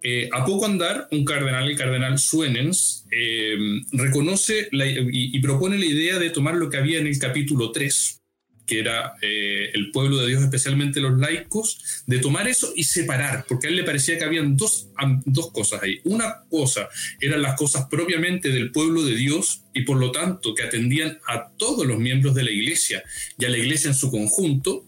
Eh, 0.00 0.30
a 0.32 0.46
poco 0.46 0.64
andar, 0.64 1.08
un 1.10 1.22
cardenal, 1.22 1.68
el 1.68 1.76
cardenal 1.76 2.18
Suenens, 2.18 3.04
eh, 3.10 3.54
reconoce 3.92 4.70
y, 4.72 5.38
propone 5.40 5.78
la 5.78 5.84
idea 5.84 6.18
de 6.18 6.30
tomar 6.30 6.54
lo 6.54 6.70
que 6.70 6.78
había 6.78 7.00
en 7.00 7.06
el 7.06 7.18
capítulo 7.18 7.70
3, 7.70 8.22
que 8.64 8.78
era 8.78 9.12
el 9.20 9.90
pueblo 9.90 10.16
de 10.16 10.28
Dios, 10.28 10.42
especialmente 10.42 11.00
los 11.00 11.18
laicos, 11.18 12.02
de 12.06 12.18
tomar 12.18 12.48
eso 12.48 12.72
y 12.74 12.84
separar, 12.84 13.44
porque 13.46 13.66
a 13.66 13.70
él 13.70 13.76
le 13.76 13.84
parecía 13.84 14.16
que 14.16 14.24
habían 14.24 14.56
dos, 14.56 14.88
dos 15.26 15.52
cosas 15.52 15.82
ahí. 15.82 16.00
Una 16.04 16.44
cosa 16.48 16.88
eran 17.20 17.42
las 17.42 17.56
cosas 17.56 17.88
propiamente 17.90 18.48
del 18.48 18.72
pueblo 18.72 19.02
de 19.02 19.16
Dios 19.16 19.64
y 19.74 19.82
por 19.82 19.98
lo 19.98 20.12
tanto 20.12 20.54
que 20.54 20.62
atendían 20.62 21.18
a 21.28 21.50
todos 21.58 21.86
los 21.86 21.98
miembros 21.98 22.34
de 22.34 22.44
la 22.44 22.50
iglesia 22.50 23.04
y 23.38 23.44
a 23.44 23.50
la 23.50 23.58
iglesia 23.58 23.88
en 23.88 23.94
su 23.94 24.10
conjunto, 24.10 24.86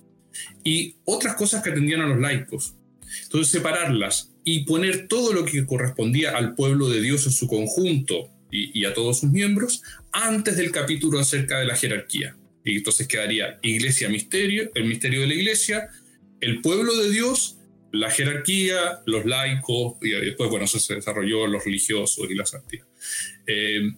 y 0.66 0.96
otras 1.05 1.37
cosas 1.37 1.62
que 1.62 1.70
atendían 1.70 2.00
a 2.00 2.09
los 2.09 2.18
laicos. 2.18 2.74
Entonces, 3.22 3.52
separarlas 3.52 4.33
y 4.44 4.64
poner 4.64 5.07
todo 5.07 5.33
lo 5.33 5.44
que 5.44 5.64
correspondía 5.64 6.37
al 6.37 6.57
pueblo 6.57 6.88
de 6.88 7.00
Dios 7.00 7.24
en 7.26 7.33
su 7.33 7.46
conjunto 7.46 8.31
y, 8.50 8.85
a 8.85 8.92
todos 8.92 9.20
sus 9.20 9.31
miembros 9.31 9.83
antes 10.12 10.57
del 10.57 10.72
capítulo 10.72 11.20
acerca 11.20 11.61
de 11.61 11.66
la 11.66 11.76
jerarquía. 11.76 12.37
Y 12.64 12.79
entonces 12.79 13.07
quedaría 13.07 13.61
iglesia 13.62 14.09
misterio, 14.09 14.72
el 14.74 14.87
misterio 14.87 15.20
de 15.20 15.29
la 15.29 15.35
iglesia, 15.35 15.88
el 16.40 16.61
pueblo 16.61 16.96
de 16.96 17.11
Dios, 17.11 17.59
la 17.92 18.11
jerarquía, 18.11 19.02
los 19.07 19.24
laicos, 19.24 19.94
y 20.02 20.11
después, 20.11 20.50
bueno, 20.50 20.64
eso 20.64 20.81
se 20.81 20.96
desarrolló 20.96 21.46
los 21.46 21.64
religiosos 21.64 22.29
y 22.29 22.35
la 22.35 22.44
santidad. 22.44 22.87
Eh, 23.46 23.92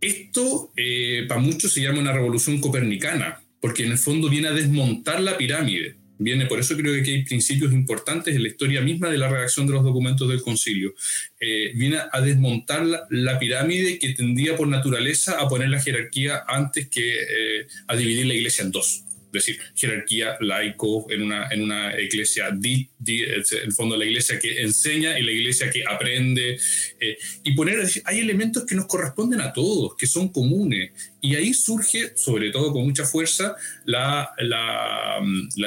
esto 0.00 0.72
eh, 0.76 1.26
para 1.28 1.40
muchos 1.40 1.72
se 1.72 1.82
llama 1.82 2.00
una 2.00 2.12
revolución 2.12 2.60
copernicana, 2.60 3.39
porque 3.60 3.84
en 3.84 3.92
el 3.92 3.98
fondo 3.98 4.28
viene 4.28 4.48
a 4.48 4.52
desmontar 4.52 5.20
la 5.20 5.36
pirámide. 5.36 5.96
Viene, 6.18 6.44
por 6.44 6.60
eso 6.60 6.76
creo 6.76 7.02
que 7.02 7.10
hay 7.10 7.24
principios 7.24 7.72
importantes 7.72 8.36
en 8.36 8.42
la 8.42 8.48
historia 8.48 8.82
misma 8.82 9.08
de 9.08 9.16
la 9.16 9.28
redacción 9.28 9.66
de 9.66 9.72
los 9.72 9.82
documentos 9.82 10.28
del 10.28 10.42
concilio. 10.42 10.94
Eh, 11.40 11.72
viene 11.74 11.98
a 12.12 12.20
desmontar 12.20 12.84
la, 13.08 13.38
pirámide 13.38 13.98
que 13.98 14.12
tendía 14.12 14.54
por 14.54 14.68
naturaleza 14.68 15.40
a 15.40 15.48
poner 15.48 15.70
la 15.70 15.80
jerarquía 15.80 16.42
antes 16.46 16.88
que 16.88 17.22
eh, 17.22 17.66
a 17.86 17.96
dividir 17.96 18.26
la 18.26 18.34
iglesia 18.34 18.64
en 18.64 18.70
dos 18.70 19.04
decir, 19.32 19.58
jerarquía 19.74 20.36
laico 20.40 21.06
en 21.10 21.22
una, 21.22 21.48
en 21.50 21.62
una 21.62 21.98
iglesia, 22.00 22.50
di, 22.52 22.88
el 23.06 23.72
fondo 23.72 23.94
de 23.94 24.04
la 24.04 24.10
iglesia 24.10 24.38
que 24.38 24.60
enseña 24.60 25.18
y 25.18 25.22
la 25.22 25.32
iglesia 25.32 25.70
que 25.70 25.84
aprende, 25.86 26.58
eh, 27.00 27.18
y 27.44 27.52
poner, 27.52 27.86
hay 28.04 28.18
elementos 28.18 28.64
que 28.64 28.74
nos 28.74 28.86
corresponden 28.86 29.40
a 29.40 29.52
todos, 29.52 29.96
que 29.96 30.06
son 30.06 30.28
comunes, 30.28 30.92
y 31.20 31.34
ahí 31.34 31.52
surge, 31.54 32.12
sobre 32.16 32.50
todo 32.50 32.72
con 32.72 32.84
mucha 32.84 33.04
fuerza, 33.04 33.54
la, 33.84 34.30
la, 34.38 35.20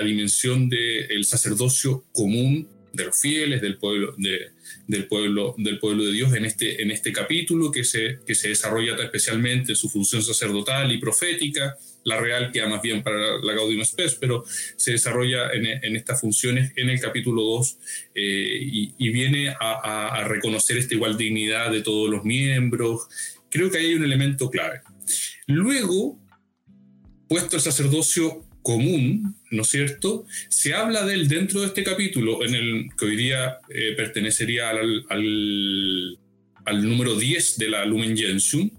dimensión 0.04 0.70
del 0.70 1.24
sacerdocio 1.26 2.06
común 2.12 2.68
de 2.94 3.06
los 3.06 3.20
fieles, 3.20 3.62
del 3.62 3.78
pueblo, 3.78 4.16
del, 4.18 5.08
pueblo, 5.08 5.56
del 5.58 5.80
pueblo 5.80 6.06
de 6.06 6.12
Dios 6.12 6.34
en 6.36 6.46
este, 6.46 6.82
en 6.82 6.92
este 6.92 7.12
capítulo 7.12 7.72
que 7.72 7.84
se, 7.84 8.20
que 8.26 8.36
se 8.36 8.50
desarrolla 8.50 8.96
especialmente 9.04 9.76
su 9.76 9.90
función 9.90 10.22
sacerdotal 10.22 10.92
y 10.92 11.00
profética. 11.00 11.76
La 12.04 12.20
real 12.20 12.52
queda 12.52 12.68
más 12.68 12.82
bien 12.82 13.02
para 13.02 13.38
la 13.42 13.54
Gaudium 13.54 13.84
Spes, 13.84 14.16
pero 14.16 14.44
se 14.76 14.92
desarrolla 14.92 15.52
en, 15.54 15.96
estas 15.96 16.20
funciones 16.20 16.74
en 16.76 16.90
el 16.90 17.00
capítulo 17.00 17.44
2 17.44 17.78
eh, 18.16 18.60
y, 18.98 19.10
viene 19.10 19.54
a, 19.60 20.26
reconocer 20.28 20.78
esta 20.78 20.96
igual 20.96 21.18
dignidad 21.18 21.72
de 21.72 21.82
todos 21.82 22.10
los 22.10 22.24
miembros. 22.24 23.08
Creo 23.50 23.70
que 23.70 23.78
ahí 23.78 23.86
hay 23.88 23.96
un 23.96 24.04
elemento 24.04 24.50
clave. 24.50 24.82
Luego, 25.48 26.20
puesto 27.28 27.56
el 27.56 27.62
sacerdocio 27.62 28.46
común, 28.64 29.36
¿no 29.52 29.62
es 29.62 29.68
cierto? 29.68 30.26
Se 30.50 30.74
habla 30.74 31.06
de 31.06 31.14
él 31.14 31.28
dentro 31.28 31.62
de 31.62 31.68
este 31.68 31.84
capítulo, 31.84 32.44
en 32.44 32.56
el 32.56 32.90
que 32.98 33.06
hoy 33.06 33.16
día 33.16 33.60
eh, 33.70 33.94
pertenecería 33.96 34.70
al, 34.70 35.06
al, 35.10 36.88
número 36.88 37.16
10 37.16 37.58
de 37.58 37.70
la 37.70 37.86
Lumen 37.86 38.18
Gentium, 38.18 38.72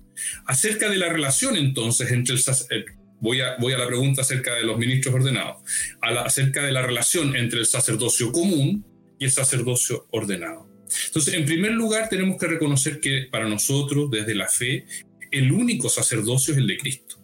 acerca 0.47 0.89
de 0.89 0.97
la 0.97 1.09
relación 1.09 1.57
entonces 1.57 2.11
entre 2.11 2.35
el 2.35 2.41
sacerdocio. 2.41 3.04
Voy 3.25 3.41
a, 3.41 3.57
voy 3.59 3.73
a 3.73 3.79
la 3.79 3.87
pregunta 3.87 4.21
acerca 4.21 4.55
de 4.55 4.65
los 4.65 4.77
ministros 4.77 5.15
ordenados, 5.15 5.63
acerca 6.03 6.63
de 6.63 6.73
la 6.73 6.83
relación 6.83 7.35
entre 7.37 7.59
el 7.59 7.67
sacerdocio 7.67 8.31
común 8.31 8.85
y 9.19 9.25
el 9.25 9.31
sacerdocio 9.31 10.07
ordenado. 10.11 10.69
Entonces, 11.07 11.33
en 11.33 11.47
primer 11.47 11.73
lugar, 11.73 12.11
tenemos 12.11 12.37
que 12.39 12.47
reconocer 12.47 13.01
que 13.01 13.27
para 13.31 13.49
nosotros, 13.49 14.11
desde 14.11 14.35
la 14.35 14.47
fe, 14.47 14.85
el 15.31 15.51
único 15.53 15.89
sacerdocio 15.89 16.53
es 16.53 16.59
el 16.59 16.67
de 16.67 16.77
Cristo, 16.77 17.17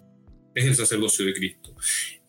es 0.55 0.65
el 0.65 0.75
sacerdocio 0.75 1.27
de 1.27 1.35
Cristo 1.35 1.77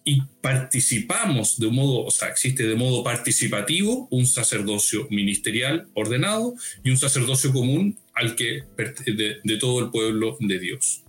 y 0.04 0.22
participamos 0.42 1.60
de 1.60 1.68
un 1.68 1.76
modo, 1.76 2.04
o 2.04 2.12
sea, 2.12 2.30
existe 2.30 2.68
de 2.68 2.76
modo 2.76 3.04
participativo 3.04 4.08
un 4.10 4.26
sacerdocio 4.26 5.08
ministerial 5.12 5.88
ordenado 5.94 6.56
y 6.84 6.90
un 6.90 6.98
sacerdocio 6.98 7.54
común 7.54 7.98
al 8.14 8.36
que 8.36 8.64
de, 9.06 9.38
de 9.44 9.58
todo 9.58 9.80
el 9.86 9.92
pueblo 9.92 10.38
de 10.40 10.60
Dios. 10.60 11.04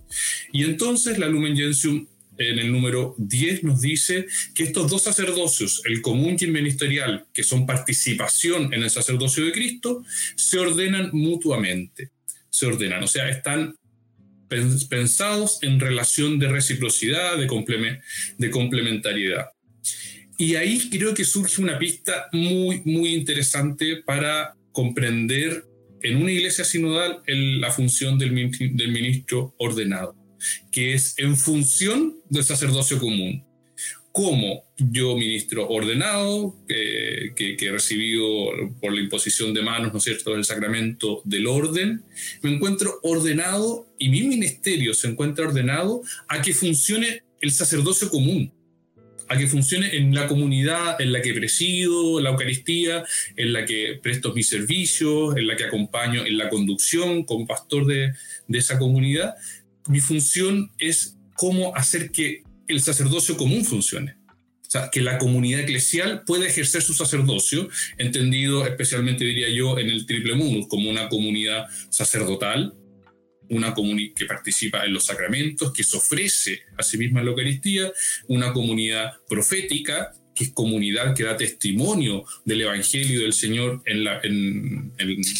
Y 0.51 0.63
entonces 0.63 1.17
la 1.17 1.27
Lumen 1.27 1.57
Gentium 1.57 2.07
en 2.49 2.59
el 2.59 2.71
número 2.71 3.15
10 3.17 3.63
nos 3.63 3.81
dice 3.81 4.25
que 4.53 4.63
estos 4.63 4.89
dos 4.89 5.03
sacerdocios, 5.03 5.81
el 5.85 6.01
común 6.01 6.37
y 6.39 6.43
el 6.45 6.51
ministerial, 6.51 7.25
que 7.33 7.43
son 7.43 7.65
participación 7.65 8.73
en 8.73 8.83
el 8.83 8.89
sacerdocio 8.89 9.45
de 9.45 9.51
Cristo, 9.51 10.03
se 10.35 10.59
ordenan 10.59 11.09
mutuamente. 11.13 12.11
Se 12.49 12.65
ordenan, 12.65 13.03
o 13.03 13.07
sea, 13.07 13.29
están 13.29 13.75
pensados 14.89 15.59
en 15.61 15.79
relación 15.79 16.39
de 16.39 16.47
reciprocidad, 16.47 17.37
de, 17.37 17.47
complementariedad. 18.51 19.47
Y 20.37 20.55
ahí 20.55 20.89
creo 20.89 21.13
que 21.13 21.25
surge 21.25 21.61
una 21.61 21.79
pista 21.79 22.27
muy, 22.31 22.81
muy 22.85 23.13
interesante 23.13 23.97
para 24.05 24.55
comprender 24.71 25.65
en 26.01 26.17
una 26.17 26.31
iglesia 26.31 26.65
sinodal 26.65 27.21
la 27.25 27.71
función 27.71 28.19
del, 28.19 28.51
del 28.75 28.91
ministro 28.91 29.55
ordenado, 29.57 30.15
que 30.71 30.93
es 30.93 31.15
en 31.17 31.37
función 31.37 32.15
del 32.29 32.43
sacerdocio 32.43 32.99
común 32.99 33.43
como 34.13 34.63
yo, 34.77 35.17
ministro 35.17 35.67
ordenado, 35.67 36.55
que, 36.67 37.57
he 37.59 37.71
recibido 37.71 38.23
por 38.79 38.93
la 38.93 39.01
imposición 39.01 39.55
de 39.55 39.63
manos, 39.63 39.91
¿no 39.91 39.97
es 39.97 40.03
cierto?, 40.03 40.33
del 40.33 40.45
sacramento 40.45 41.23
del 41.25 41.47
orden, 41.47 42.03
me 42.43 42.53
encuentro 42.53 42.99
ordenado 43.01 43.87
y 43.97 44.09
mi 44.09 44.21
ministerio 44.21 44.93
se 44.93 45.07
encuentra 45.07 45.47
ordenado 45.47 46.03
a 46.27 46.43
que 46.43 46.53
funcione 46.53 47.23
el 47.41 47.51
sacerdocio 47.51 48.09
común, 48.09 48.53
a 49.29 49.35
que 49.35 49.47
funcione 49.47 49.95
en 49.95 50.13
la 50.13 50.27
comunidad 50.27 51.01
en 51.01 51.11
la 51.11 51.23
que 51.23 51.33
presido 51.33 52.19
la 52.19 52.29
Eucaristía, 52.29 53.03
en 53.35 53.51
la 53.51 53.65
que 53.65 53.99
presto 53.99 54.31
mis 54.35 54.47
servicios, 54.47 55.35
en 55.37 55.47
la 55.47 55.55
que 55.55 55.63
acompaño 55.63 56.23
en 56.23 56.37
la 56.37 56.49
conducción 56.49 57.23
como 57.23 57.47
pastor 57.47 57.87
de 57.87 58.13
esa 58.51 58.77
comunidad. 58.77 59.33
Mi 59.87 59.99
función 59.99 60.71
es 60.77 61.17
cómo 61.35 61.75
hacer 61.75 62.11
que 62.11 62.43
el 62.67 62.81
sacerdocio 62.81 63.37
común 63.37 63.65
funcione. 63.65 64.15
O 64.65 64.71
sea, 64.73 64.89
que 64.89 65.01
la 65.01 65.19
comunidad 65.19 65.61
eclesial 65.61 66.23
pueda 66.25 66.47
ejercer 66.47 66.81
su 66.81 66.93
sacerdocio, 66.93 67.69
entendido 67.97 68.65
especialmente, 68.65 69.23
diría 69.23 69.49
yo, 69.49 69.77
en 69.77 69.89
el 69.89 70.05
triple 70.05 70.33
munus, 70.33 70.67
como 70.67 70.89
una 70.89 71.09
comunidad 71.09 71.67
sacerdotal, 71.89 72.73
una 73.49 73.73
comunidad 73.73 74.15
que 74.15 74.25
participa 74.25 74.83
en 74.83 74.93
los 74.93 75.05
sacramentos, 75.05 75.71
que 75.73 75.83
se 75.83 75.97
ofrece 75.97 76.61
a 76.77 76.81
sí 76.81 76.97
misma 76.97 77.19
en 77.19 77.25
la 77.25 77.31
Eucaristía, 77.31 77.91
una 78.27 78.51
comunidad 78.51 79.11
profética, 79.27 80.11
que 80.33 80.45
es 80.45 80.51
comunidad 80.51 81.15
que 81.15 81.23
da 81.23 81.37
testimonio 81.37 82.25
del 82.45 82.61
Evangelio 82.61 83.21
del 83.21 83.33
Señor 83.33 83.81
en 83.85 84.03
la, 84.03 84.19
en, 84.23 84.93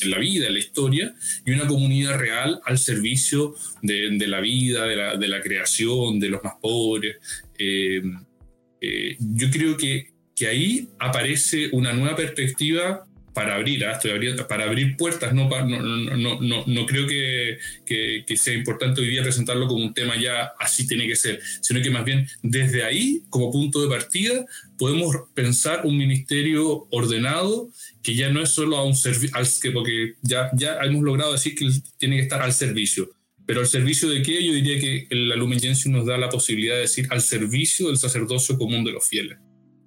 la 0.06 0.18
vida, 0.18 0.48
en 0.48 0.54
la 0.54 0.60
historia, 0.60 1.16
y 1.46 1.52
una 1.52 1.68
comunidad 1.68 2.18
real 2.18 2.62
al 2.66 2.78
servicio 2.78 3.56
de, 3.82 4.28
la 4.28 4.40
vida, 4.40 4.86
de 4.86 5.28
la, 5.28 5.42
creación, 5.42 6.20
de 6.20 6.30
los 6.30 6.44
más 6.44 6.54
pobres. 6.62 7.18
Eh, 7.58 8.02
eh, 8.82 9.18
yo 9.20 9.50
creo 9.50 9.78
que, 9.78 10.12
que 10.36 10.48
ahí 10.48 10.90
aparece 11.00 11.70
una 11.72 11.94
nueva 11.94 12.16
perspectiva 12.16 13.06
para 13.34 13.56
abrir, 13.56 13.86
¿ah? 13.86 14.00
para 14.48 14.66
abrir 14.66 14.96
puertas, 14.96 15.34
no, 15.34 15.50
no, 15.50 16.40
no, 16.40 16.64
no, 16.66 16.86
creo 16.86 17.08
que, 17.08 17.58
que, 17.86 18.38
sea 18.38 18.54
importante 18.54 19.02
hoy 19.02 19.08
día 19.08 19.24
presentarlo 19.24 19.68
como 19.68 19.84
un 19.84 19.94
tema 19.94 20.16
ya 20.20 20.54
así 20.60 20.88
tiene 20.88 21.08
que 21.08 21.16
ser, 21.16 21.40
sino 21.62 21.82
que 21.82 21.90
más 21.90 22.06
bien 22.06 22.28
desde 22.42 22.84
ahí, 22.84 23.24
como 23.30 23.52
punto 23.52 23.82
de 23.82 23.90
partida, 23.90 24.46
podemos 24.78 25.16
pensar 25.34 25.86
un 25.86 25.98
ministerio 25.98 26.88
ordenado 26.92 27.70
que 28.02 28.16
ya 28.16 28.30
no 28.30 28.42
es 28.42 28.50
solo 28.50 28.78
a 28.78 28.84
un 28.84 28.96
servicio, 28.96 29.74
porque 29.74 30.14
ya, 30.22 30.50
ya 30.54 30.78
hemos 30.84 31.04
logrado 31.04 31.32
decir 31.32 31.56
que 31.56 31.68
tiene 31.98 32.18
que 32.18 32.24
estar 32.24 32.42
al 32.42 32.54
servicio. 32.54 33.10
Pero 33.46 33.60
al 33.60 33.68
servicio 33.68 34.10
de 34.10 34.22
qué? 34.22 34.46
Yo 34.46 34.54
diría 34.54 34.80
que 34.80 35.08
la 35.10 35.36
Lumen 35.36 35.60
nos 35.88 36.06
da 36.06 36.18
la 36.18 36.30
posibilidad 36.30 36.76
de 36.76 36.82
decir 36.82 37.08
al 37.10 37.22
servicio 37.22 37.88
del 37.88 37.98
sacerdocio 37.98 38.58
común 38.58 38.86
de 38.86 38.94
los 38.94 39.06
fieles 39.06 39.38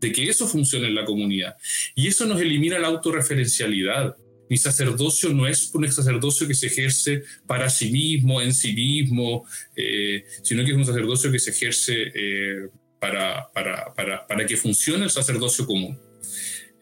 de 0.01 0.13
que 0.13 0.29
eso 0.29 0.47
funcione 0.47 0.89
en 0.89 0.95
la 0.95 1.05
comunidad. 1.05 1.57
Y 1.95 2.07
eso 2.09 2.27
nos 2.27 2.41
elimina 2.41 2.79
la 2.79 2.89
autorreferencialidad. 2.89 4.17
Mi 4.49 4.57
sacerdocio 4.57 5.31
no 5.31 5.47
es 5.47 5.75
un 5.75 5.91
sacerdocio 5.91 6.47
que 6.47 6.55
se 6.55 6.69
ejerce 6.69 7.25
para 7.47 7.69
sí 7.69 7.91
mismo, 7.91 8.41
en 8.41 8.55
sí 8.55 8.73
mismo, 8.73 9.45
eh, 9.75 10.25
sino 10.43 10.65
que 10.65 10.71
es 10.71 10.77
un 10.77 10.85
sacerdocio 10.85 11.33
que 11.33 11.39
se 11.39 11.51
ejerce 11.51 12.13
eh, 12.15 12.69
para, 13.01 13.51
para, 13.53 13.93
para, 13.95 14.27
para, 14.27 14.47
que 14.47 14.57
funcione 14.57 15.05
el 15.05 15.11
sacerdocio 15.11 15.67
común. 15.67 15.99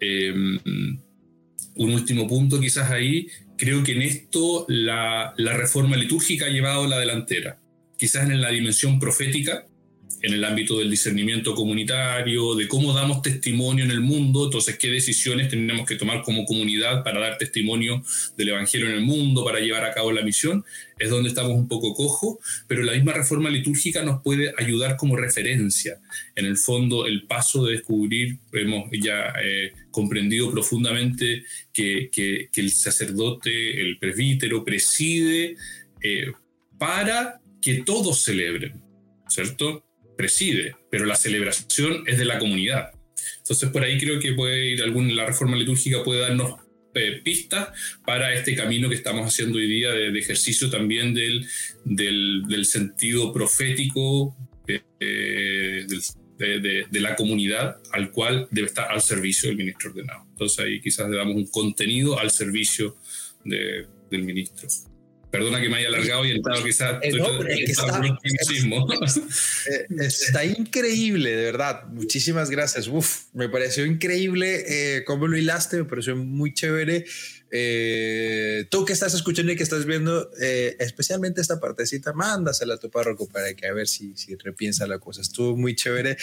Em, 0.00 0.58
un 1.76 1.90
último 1.90 2.28
punto 2.28 2.60
quizás 2.60 2.90
ahí, 2.90 3.28
creo 3.56 3.82
que 3.82 3.92
en 3.92 4.02
esto 4.02 4.66
la, 4.68 5.32
la 5.36 5.54
reforma 5.54 5.96
litúrgica 5.96 6.46
ha 6.46 6.50
llevado 6.50 6.86
la 6.86 6.98
delantera. 6.98 7.58
Quizás 7.96 8.28
en 8.28 8.40
la 8.40 8.50
dimensión 8.50 8.98
profética, 8.98 9.66
en 10.24 10.32
el 10.32 10.42
ámbito 10.42 10.78
del 10.78 10.90
discernimiento 10.90 11.54
comunitario, 11.54 12.54
de 12.54 12.66
cómo 12.66 12.94
damos 12.94 13.20
testimonio 13.20 13.84
en 13.84 13.90
el 13.90 14.00
mundo, 14.00 14.46
entonces 14.46 14.78
qué 14.78 14.88
decisiones 14.88 15.50
tenemos 15.50 15.86
que 15.86 15.96
tomar 15.96 16.22
como 16.22 16.46
comunidad 16.46 17.04
para 17.04 17.20
dar 17.20 17.36
testimonio 17.36 18.02
del 18.34 18.48
Evangelio 18.48 18.88
en 18.88 18.94
el 18.94 19.02
mundo, 19.02 19.44
para 19.44 19.60
llevar 19.60 19.84
a 19.84 19.92
cabo 19.92 20.12
la 20.12 20.22
misión, 20.22 20.64
es 20.98 21.10
donde 21.10 21.28
estamos 21.28 21.52
un 21.52 21.68
poco 21.68 21.92
cojo, 21.92 22.40
pero 22.66 22.82
la 22.82 22.92
misma 22.92 23.12
reforma 23.12 23.50
litúrgica 23.50 24.02
nos 24.02 24.22
puede 24.22 24.54
ayudar 24.56 24.96
como 24.96 25.14
referencia. 25.14 26.00
En 26.34 26.46
el 26.46 26.56
fondo, 26.56 27.06
el 27.06 27.24
paso 27.24 27.66
de 27.66 27.72
descubrir, 27.72 28.38
hemos 28.54 28.88
ya 28.92 29.34
eh, 29.44 29.72
comprendido 29.90 30.50
profundamente 30.50 31.44
que, 31.70 32.08
que, 32.10 32.48
el 32.56 32.70
sacerdote, 32.70 33.78
el 33.78 33.98
presbítero, 33.98 34.64
preside 34.64 35.56
eh, 36.00 36.32
para 36.78 37.42
que 37.60 37.82
todos 37.82 38.22
celebren, 38.22 38.80
¿cierto? 39.28 39.84
Preside, 40.16 40.76
pero 40.90 41.04
la 41.04 41.16
celebración 41.16 42.04
es 42.06 42.18
de 42.18 42.24
la 42.24 42.38
comunidad. 42.38 42.90
Entonces 43.38 43.68
por 43.70 43.82
ahí 43.82 43.98
creo 43.98 44.20
que 44.20 44.32
puede 44.32 44.66
ir 44.70 44.82
algún, 44.82 45.14
la 45.14 45.26
reforma 45.26 45.56
litúrgica 45.56 46.02
puede 46.02 46.20
darnos 46.20 46.60
eh, 46.94 47.20
pistas 47.24 47.68
para 48.06 48.32
este 48.34 48.54
camino 48.54 48.88
que 48.88 48.94
estamos 48.94 49.26
haciendo 49.26 49.58
hoy 49.58 49.66
día 49.66 49.90
de, 49.90 50.16
ejercicio 50.16 50.70
también 50.70 51.12
del, 51.12 51.44
del, 51.84 52.64
sentido 52.64 53.32
profético 53.32 54.36
eh, 54.68 54.80
eh, 55.00 55.86
de, 56.38 56.86
de, 56.88 57.00
la 57.00 57.16
comunidad 57.16 57.78
al 57.92 58.12
cual 58.12 58.46
debe 58.52 58.68
estar 58.68 58.92
al 58.92 59.02
servicio 59.02 59.48
del 59.48 59.58
ministro 59.58 59.90
ordenado. 59.90 60.24
Entonces 60.30 60.64
ahí 60.64 60.80
quizás 60.80 61.10
le 61.10 61.16
damos 61.16 61.34
un 61.34 61.46
contenido 61.48 62.18
al 62.18 62.30
servicio 62.30 62.96
del 63.44 64.22
ministro. 64.22 64.68
Perdona 65.34 65.60
que 65.60 65.68
me 65.68 65.78
haya 65.78 65.88
alargado 65.88 66.24
y 66.24 66.30
entrado 66.30 66.62
quizás. 66.62 67.02
Eh, 67.02 67.10
eh, 69.66 69.86
está, 69.98 70.44
increíble, 70.44 71.34
de 71.34 71.42
verdad. 71.46 71.88
Muchísimas 71.88 72.50
gracias. 72.50 72.86
Uf, 72.86 73.24
me 73.32 73.48
pareció 73.48 73.84
increíble 73.84 74.64
eh, 74.68 75.02
cómo 75.04 75.26
lo 75.26 75.36
hilaste, 75.36 75.78
me 75.78 75.86
pareció 75.86 76.14
muy 76.14 76.54
chévere. 76.54 77.04
tú 78.70 78.84
que 78.84 78.92
estás 78.92 79.12
escuchando 79.14 79.50
y 79.50 79.56
que 79.56 79.64
estás 79.64 79.86
viendo, 79.86 80.30
especialmente 80.38 81.40
esta 81.40 81.58
partecita, 81.58 82.12
mándasela 82.12 82.74
a 82.74 82.78
tu 82.78 82.88
párroco 82.88 83.28
para 83.28 83.54
que 83.54 83.66
a 83.66 83.72
ver 83.72 83.88
si, 83.88 84.16
si 84.16 84.36
repiensa 84.36 84.86
la 84.86 85.00
cosa. 85.00 85.20
Estuvo 85.20 85.56
muy 85.56 85.74
chévere 85.74 86.16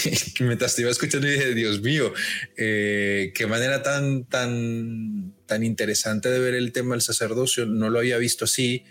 mientras 0.40 0.74
te 0.74 0.82
iba 0.82 0.90
escuchando 0.90 1.26
dije, 1.26 1.54
Dios 1.54 1.80
mío, 1.80 2.12
eh, 2.56 3.32
qué 3.34 3.46
manera 3.46 3.82
tan, 3.82 4.24
tan, 4.24 5.34
tan 5.52 5.64
interesante 5.64 6.30
de 6.30 6.38
ver 6.38 6.54
el 6.54 6.72
tema 6.72 6.94
del 6.94 7.02
sacerdocio. 7.02 7.66
No 7.66 7.90
lo 7.90 7.98
había 7.98 8.16
visto 8.16 8.46
así. 8.46 8.84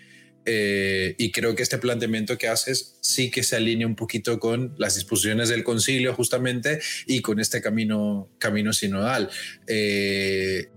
Eh, 0.45 1.15
y 1.17 1.31
creo 1.31 1.55
que 1.55 1.63
este 1.63 1.79
planteamiento 1.79 2.37
que 2.37 2.47
haces 2.47 2.97
sí 3.01 3.31
que 3.31 3.41
se 3.41 3.55
alinea 3.55 3.87
un 3.87 3.95
poquito 3.95 4.39
con 4.39 4.75
las 4.77 4.93
disposiciones 4.93 5.49
del 5.49 5.63
concilio 5.63 6.13
justamente 6.13 6.79
y 7.07 7.21
con 7.21 7.39
este 7.39 7.63
camino, 7.63 8.29
camino 8.37 8.73
sinodal. 8.73 9.31
Eh, 9.65 10.67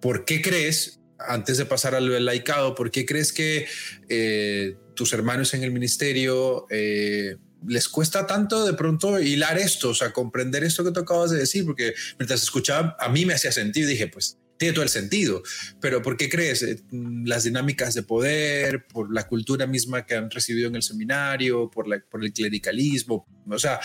¿Por 0.00 0.24
qué 0.24 0.40
crees, 0.40 1.00
antes 1.18 1.58
de 1.58 1.64
pasar 1.64 1.96
al 1.96 2.24
laicado, 2.24 2.76
por 2.76 2.92
qué 2.92 3.04
crees 3.04 3.32
que 3.32 3.66
tus 4.94 5.12
hermanos 5.12 5.52
en 5.54 5.64
el 5.64 5.72
ministerio 5.72 6.66
les 7.66 7.88
cuesta 7.88 8.26
tanto 8.26 8.64
de 8.66 8.74
pronto 8.74 9.20
hilar 9.20 9.58
esto, 9.58 9.90
o 9.90 9.94
sea, 9.94 10.12
comprender 10.12 10.64
esto 10.64 10.84
que 10.84 10.90
tú 10.90 11.00
acabas 11.00 11.30
de 11.30 11.38
decir, 11.38 11.64
porque 11.64 11.94
mientras 12.18 12.42
escuchaba, 12.42 12.96
a 12.98 13.08
mí 13.08 13.24
me 13.24 13.34
hacía 13.34 13.52
sentido 13.52 13.88
dije, 13.88 14.08
pues 14.08 14.38
tiene 14.62 14.74
todo 14.74 14.84
el 14.84 14.90
sentido, 14.90 15.42
pero 15.80 16.02
¿por 16.02 16.16
qué 16.16 16.28
crees? 16.28 16.62
Eh, 16.62 16.80
las 17.24 17.42
dinámicas 17.42 17.94
de 17.94 18.04
poder, 18.04 18.86
por 18.86 19.12
la 19.12 19.26
cultura 19.26 19.66
misma 19.66 20.06
que 20.06 20.14
han 20.14 20.30
recibido 20.30 20.68
en 20.68 20.76
el 20.76 20.84
seminario, 20.84 21.68
por, 21.68 21.88
la, 21.88 21.98
por 22.08 22.22
el 22.22 22.32
clericalismo, 22.32 23.26
o 23.50 23.58
sea, 23.58 23.80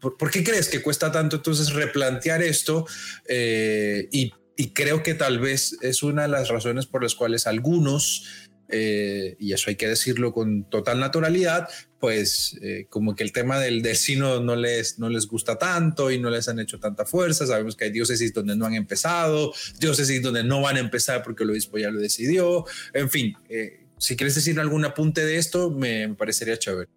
¿por, 0.00 0.30
qué 0.32 0.42
crees 0.42 0.68
que 0.68 0.82
cuesta 0.82 1.12
tanto 1.12 1.36
entonces 1.36 1.72
replantear 1.72 2.42
esto? 2.42 2.84
Eh, 3.28 4.08
y, 4.10 4.32
y 4.56 4.70
creo 4.70 5.04
que 5.04 5.14
tal 5.14 5.38
vez 5.38 5.78
es 5.82 6.02
una 6.02 6.22
de 6.22 6.28
las 6.28 6.48
razones 6.48 6.86
por 6.86 7.04
las 7.04 7.14
cuales 7.14 7.46
algunos 7.46 8.47
eh, 8.68 9.36
y 9.38 9.52
eso 9.52 9.70
hay 9.70 9.76
que 9.76 9.88
decirlo 9.88 10.32
con 10.32 10.64
total 10.68 11.00
naturalidad, 11.00 11.68
pues 12.00 12.56
eh, 12.62 12.86
como 12.90 13.16
que 13.16 13.24
el 13.24 13.32
tema 13.32 13.58
del, 13.58 13.82
del 13.82 13.96
no 14.18 14.56
les, 14.56 14.98
no 14.98 15.08
les 15.08 15.26
gusta 15.26 15.58
tanto 15.58 16.10
y 16.10 16.18
no 16.18 16.30
les 16.30 16.48
han 16.48 16.60
hecho 16.60 16.78
tanta 16.78 17.04
fuerza. 17.04 17.46
Sabemos 17.46 17.76
que 17.76 17.86
hay 17.86 17.90
diócesis 17.90 18.32
donde 18.32 18.56
no 18.56 18.66
han 18.66 18.74
empezado, 18.74 19.52
diócesis 19.80 20.22
donde 20.22 20.44
no 20.44 20.60
van 20.60 20.76
a 20.76 20.80
empezar 20.80 21.22
porque 21.22 21.44
el 21.44 21.50
obispo 21.50 21.78
ya 21.78 21.90
lo 21.90 21.98
decidió. 21.98 22.64
En 22.92 23.10
fin, 23.10 23.34
eh, 23.48 23.86
si 23.98 24.16
quieres 24.16 24.34
decir 24.34 24.58
algún 24.60 24.84
apunte 24.84 25.24
de 25.24 25.38
esto, 25.38 25.70
me, 25.70 26.08
parecería 26.14 26.58
chévere. 26.58 26.88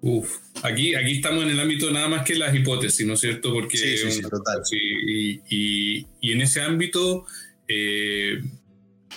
Uf, 0.00 0.36
aquí, 0.62 0.94
aquí 0.94 1.12
estamos 1.12 1.44
en 1.44 1.50
el 1.50 1.60
ámbito 1.60 1.90
nada 1.90 2.08
más 2.08 2.26
que 2.26 2.34
las 2.34 2.54
hipótesis, 2.54 3.06
¿no 3.06 3.14
es 3.14 3.20
cierto? 3.20 3.54
Porque, 3.54 3.78
sí, 3.78 3.96
sí, 3.96 4.10
sí 4.12 4.20
total. 4.20 4.60
y, 4.70 5.40
y, 5.48 6.06
y, 6.20 6.32
en 6.32 6.42
ese 6.42 6.60
ámbito, 6.60 7.24
eh, 7.66 8.42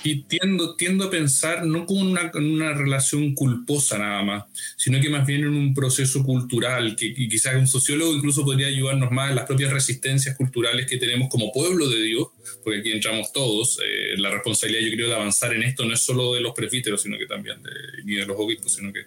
y 0.03 0.23
tiendo, 0.23 0.75
tiendo 0.75 1.05
a 1.05 1.09
pensar 1.09 1.65
no 1.65 1.85
como 1.85 2.01
una, 2.01 2.31
una 2.35 2.73
relación 2.73 3.33
culposa 3.33 3.97
nada 3.97 4.23
más, 4.23 4.43
sino 4.77 5.01
que 5.01 5.09
más 5.09 5.25
bien 5.25 5.41
en 5.41 5.53
un 5.53 5.73
proceso 5.73 6.23
cultural, 6.23 6.95
que, 6.95 7.13
quizás 7.13 7.55
un 7.55 7.67
sociólogo 7.67 8.15
incluso 8.15 8.45
podría 8.45 8.67
ayudarnos 8.67 9.11
más 9.11 9.29
en 9.29 9.35
las 9.35 9.45
propias 9.45 9.71
resistencias 9.71 10.35
culturales 10.37 10.87
que 10.87 10.97
tenemos 10.97 11.29
como 11.29 11.51
pueblo 11.51 11.89
de 11.89 12.01
Dios, 12.01 12.27
porque 12.63 12.79
aquí 12.79 12.91
entramos 12.91 13.31
todos. 13.33 13.79
Eh, 13.83 14.17
la 14.17 14.29
responsabilidad, 14.29 14.81
yo 14.81 14.91
creo, 14.95 15.07
de 15.07 15.15
avanzar 15.15 15.53
en 15.53 15.63
esto 15.63 15.85
no 15.85 15.93
es 15.93 16.01
solo 16.01 16.33
de 16.33 16.41
los 16.41 16.53
presbíteros, 16.53 17.01
sino 17.01 17.17
que 17.17 17.25
también 17.25 17.61
de, 17.61 18.03
ni 18.03 18.15
de 18.15 18.25
los 18.25 18.37
obispos, 18.39 18.73
sino 18.73 18.93
que 18.93 19.01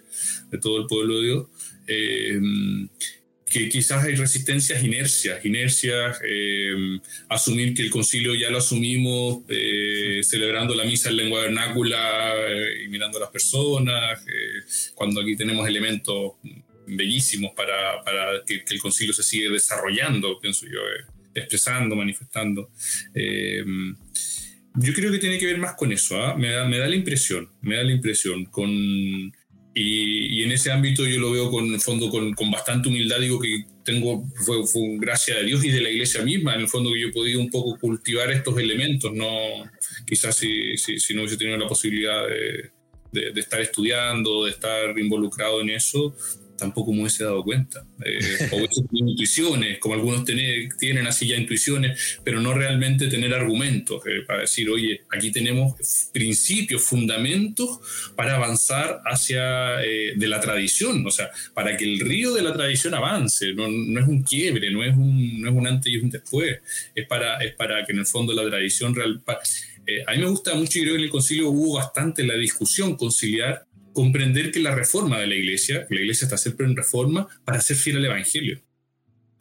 de 0.51 0.57
todo 0.57 0.79
el 0.79 0.87
pueblo 0.87 1.19
de 1.19 1.23
Dios. 1.23 1.47
Eh, 1.87 2.39
que 3.51 3.67
quizás 3.67 4.03
hay 4.05 4.15
resistencias, 4.15 4.81
inercias, 4.83 5.43
inercias, 5.43 6.19
eh, 6.25 6.99
asumir 7.27 7.73
que 7.73 7.81
el 7.81 7.89
concilio 7.89 8.33
ya 8.33 8.49
lo 8.49 8.59
asumimos 8.59 9.39
eh, 9.49 10.21
celebrando 10.23 10.73
la 10.73 10.85
misa 10.85 11.09
en 11.09 11.17
lengua 11.17 11.41
vernácula 11.41 12.33
eh, 12.47 12.83
y 12.85 12.87
mirando 12.87 13.17
a 13.17 13.21
las 13.21 13.29
personas, 13.29 14.23
cuando 14.95 15.21
aquí 15.21 15.35
tenemos 15.35 15.67
elementos 15.67 16.33
bellísimos 16.87 17.51
para, 17.55 18.01
para 18.03 18.43
que, 18.45 18.63
el 18.69 18.79
concilio 18.79 19.13
se 19.13 19.23
siga 19.23 19.51
desarrollando, 19.51 20.39
pienso 20.39 20.65
yo, 20.65 20.79
expresando, 21.35 21.95
manifestando. 21.95 22.69
yo 23.13 24.93
creo 24.93 25.11
que 25.11 25.19
tiene 25.19 25.39
que 25.39 25.45
ver 25.45 25.57
más 25.57 25.75
con 25.75 25.91
eso, 25.91 26.23
¿ah? 26.23 26.35
me, 26.37 26.51
da, 26.51 26.65
me 26.65 26.77
da 26.77 26.87
la 26.87 26.95
impresión, 26.95 27.49
me 27.61 27.75
da 27.75 27.83
la 27.83 27.91
impresión, 27.91 28.45
con 28.45 29.33
y, 29.73 30.43
en 30.43 30.51
ese 30.51 30.71
ámbito 30.71 31.05
yo 31.05 31.19
lo 31.19 31.31
veo 31.31 31.49
con 31.49 31.73
el 31.73 31.79
fondo 31.79 32.09
con, 32.09 32.33
con 32.33 32.51
bastante 32.51 32.89
humildad, 32.89 33.19
digo 33.19 33.39
que 33.39 33.65
tengo, 33.83 34.25
fue, 34.45 34.65
fue, 34.67 34.81
gracia 34.97 35.35
de 35.37 35.45
Dios 35.45 35.63
y 35.63 35.69
de 35.71 35.81
la 35.81 35.89
iglesia 35.89 36.23
misma, 36.23 36.55
en 36.55 36.61
el 36.61 36.67
fondo 36.67 36.91
que 36.91 36.99
yo 36.99 37.07
he 37.07 37.11
podido 37.13 37.39
un 37.39 37.49
poco 37.49 37.79
cultivar 37.79 38.31
estos 38.31 38.57
elementos, 38.57 39.13
no 39.13 39.29
quizás 40.05 40.35
si, 40.35 40.77
si, 40.77 40.99
si 40.99 41.13
no 41.13 41.21
hubiese 41.21 41.37
tenido 41.37 41.57
la 41.57 41.67
posibilidad 41.67 42.27
de, 42.27 42.71
de, 43.11 43.31
de, 43.31 43.39
estar 43.39 43.61
estudiando, 43.61 44.45
de 44.45 44.51
estar 44.51 44.97
involucrado 44.97 45.61
en 45.61 45.69
eso, 45.69 46.15
tampoco 46.61 46.93
me 46.93 47.01
hubiese 47.01 47.23
dado 47.23 47.43
cuenta. 47.43 47.83
Eh, 48.05 48.49
o 48.51 48.67
intuiciones, 48.91 49.79
como 49.79 49.95
algunos 49.95 50.23
tienen 50.25 51.07
así 51.07 51.27
ya 51.27 51.35
intuiciones, 51.35 52.19
pero 52.23 52.39
no 52.39 52.53
realmente 52.53 53.07
tener 53.07 53.33
argumentos 53.33 54.03
eh, 54.05 54.21
para 54.27 54.41
decir, 54.41 54.69
oye, 54.69 55.01
aquí 55.09 55.31
tenemos 55.31 55.73
principios, 56.13 56.83
fundamentos 56.83 57.79
para 58.15 58.35
avanzar 58.35 59.01
hacia 59.05 59.83
eh, 59.83 60.13
de 60.15 60.27
la 60.27 60.39
tradición, 60.39 61.03
o 61.05 61.09
sea, 61.09 61.31
para 61.55 61.75
que 61.75 61.83
el 61.83 61.99
río 61.99 62.31
de 62.33 62.43
la 62.43 62.53
tradición 62.53 62.93
avance, 62.93 63.53
no, 63.53 63.67
no 63.67 63.99
es 63.99 64.07
un 64.07 64.21
quiebre, 64.21 64.69
no 64.71 64.83
es 64.83 64.95
un, 64.95 65.41
no 65.41 65.49
es 65.49 65.55
un 65.55 65.67
antes 65.67 65.91
y 65.91 65.97
un 65.97 66.11
después, 66.11 66.59
es 66.93 67.07
para, 67.07 67.39
es 67.39 67.55
para 67.55 67.83
que 67.85 67.91
en 67.91 67.99
el 67.99 68.05
fondo 68.05 68.33
la 68.33 68.47
tradición 68.47 68.93
real... 68.93 69.19
a 69.25 70.11
mí 70.11 70.17
me 70.19 70.27
gusta 70.27 70.53
mucho 70.53 70.77
y 70.77 70.83
creo 70.83 70.93
que 70.93 70.99
en 70.99 71.05
el 71.05 71.09
concilio 71.09 71.49
hubo 71.49 71.77
bastante 71.77 72.23
la 72.23 72.35
discusión 72.35 72.95
conciliar 72.95 73.65
comprender 73.93 74.51
que 74.51 74.59
la 74.59 74.75
reforma 74.75 75.19
de 75.19 75.27
la 75.27 75.35
iglesia, 75.35 75.85
la 75.89 75.99
iglesia 75.99 76.25
está 76.25 76.37
siempre 76.37 76.65
en 76.65 76.75
reforma 76.75 77.27
para 77.45 77.61
ser 77.61 77.77
fiel 77.77 77.97
al 77.97 78.05
evangelio. 78.05 78.61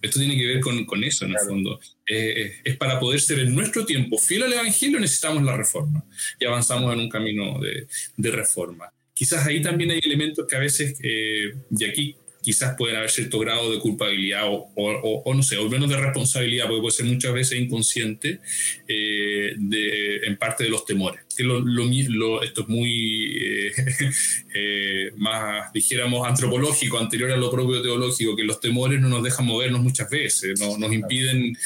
Esto 0.03 0.19
tiene 0.19 0.37
que 0.37 0.47
ver 0.47 0.61
con, 0.61 0.85
con 0.87 1.05
eso, 1.05 1.27
en 1.27 1.33
el 1.33 1.39
fondo. 1.47 1.79
Eh, 2.07 2.35
eh, 2.37 2.53
es 2.65 2.77
para 2.77 2.99
poder 2.99 3.21
ser 3.21 3.41
en 3.41 3.55
nuestro 3.55 3.85
tiempo 3.85 4.17
fiel 4.19 4.45
al 4.45 4.53
Evangelio 4.53 4.99
necesitamos 4.99 5.43
la 5.43 5.57
reforma 5.57 6.05
y 6.39 6.47
avanzamos 6.47 6.93
en 6.93 7.01
un 7.01 7.09
camino 7.09 7.61
de, 7.61 7.87
de 8.17 8.31
reforma. 8.31 8.91
Quizás 9.13 9.47
ahí 9.47 9.61
también 9.61 9.91
hay 9.91 10.01
elementos 10.03 10.47
que 10.47 10.57
a 10.57 10.61
veces, 10.61 10.99
eh, 11.03 11.53
de 11.69 11.87
aquí 11.87 12.17
quizás 12.43 12.75
pueden 12.77 12.97
haber 12.97 13.11
cierto 13.11 13.39
grado 13.39 13.71
de 13.71 13.79
culpabilidad 13.79 14.45
o, 14.47 15.35
no 15.35 15.43
sé, 15.43 15.59
o 15.59 15.69
menos 15.69 15.89
de 15.89 15.97
responsabilidad, 15.97 16.67
porque 16.67 16.81
puede 16.81 16.97
ser 16.97 17.07
muchas 17.07 17.33
veces 17.33 17.61
inconsciente 17.61 18.41
eh, 18.89 19.55
de, 19.57 20.17
en 20.25 20.37
parte 20.37 20.65
de 20.65 20.71
los 20.71 20.85
temores. 20.85 21.23
Que 21.37 21.45
lo, 21.45 21.61
lo, 21.61 22.43
esto 22.43 22.63
es 22.63 22.69
muy 22.69 23.39
eh, 23.39 23.73
eh, 24.55 25.11
más, 25.17 25.73
dijéramos, 25.73 26.27
antropológico, 26.27 26.99
anterior 26.99 27.31
a 27.33 27.37
lo 27.37 27.51
propio 27.51 27.83
teológico, 27.83 28.37
que 28.37 28.45
los 28.45 28.61
temores 28.61 29.01
no 29.01 29.09
nos 29.09 29.23
dejan 29.23 29.47
movernos 29.47 29.83
muchas 29.83 30.09
veces, 30.11 30.59
no, 30.61 30.79
nos 30.79 30.93
impiden 30.93 31.57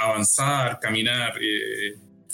avanzar, 0.00 0.78
caminar 0.80 1.34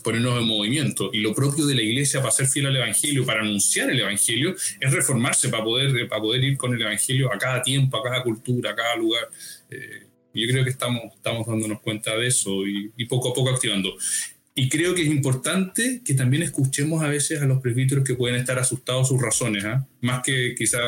ponernos 0.03 0.39
en 0.39 0.47
movimiento. 0.47 1.11
Y 1.13 1.21
lo 1.21 1.35
propio 1.35 1.67
de 1.67 1.75
la 1.75 1.83
iglesia 1.83 2.21
para 2.21 2.33
ser 2.33 2.47
fiel 2.47 2.67
al 2.67 2.77
Evangelio, 2.77 3.25
para 3.25 3.41
anunciar 3.41 3.91
el 3.91 4.01
Evangelio, 4.01 4.55
es 4.81 4.93
reformarse 4.93 5.49
para 5.49 5.65
poder, 5.65 6.09
para 6.09 6.21
poder 6.21 6.45
ir 6.45 6.57
con 6.57 6.75
el 6.75 6.83
Evangelio 6.83 7.33
a 7.33 7.39
cada 7.39 7.63
tiempo, 7.63 7.97
a 7.97 8.03
cada 8.03 8.23
cultura, 8.23 8.71
a 8.71 8.75
cada 8.75 8.97
lugar. 8.97 9.29
Eh, 9.71 10.09
yo 10.35 10.47
creo 10.49 10.65
que 10.65 10.71
estamos, 10.71 11.03
estamos 11.15 11.47
dándonos 11.47 11.81
cuenta 11.81 12.17
de 12.17 12.27
eso 12.27 12.67
y, 12.67 13.05
poco 13.07 13.31
a 13.31 13.35
poco 13.35 13.51
activando. 13.51 13.97
Y 14.55 14.69
creo 14.69 14.95
que 14.95 15.03
es 15.03 15.09
importante 15.09 16.03
que 16.05 16.15
también 16.15 16.43
escuchemos 16.43 17.03
a 17.03 17.09
veces 17.09 17.41
a 17.41 17.47
los 17.47 17.61
presbíteros 17.61 18.05
que 18.05 18.15
pueden 18.15 18.37
estar 18.37 18.59
asustados 18.59 19.09
sus 19.09 19.21
razones, 19.23 19.65
¿ah? 19.65 19.87
más 20.01 20.23
que 20.23 20.55
quizá 20.57 20.79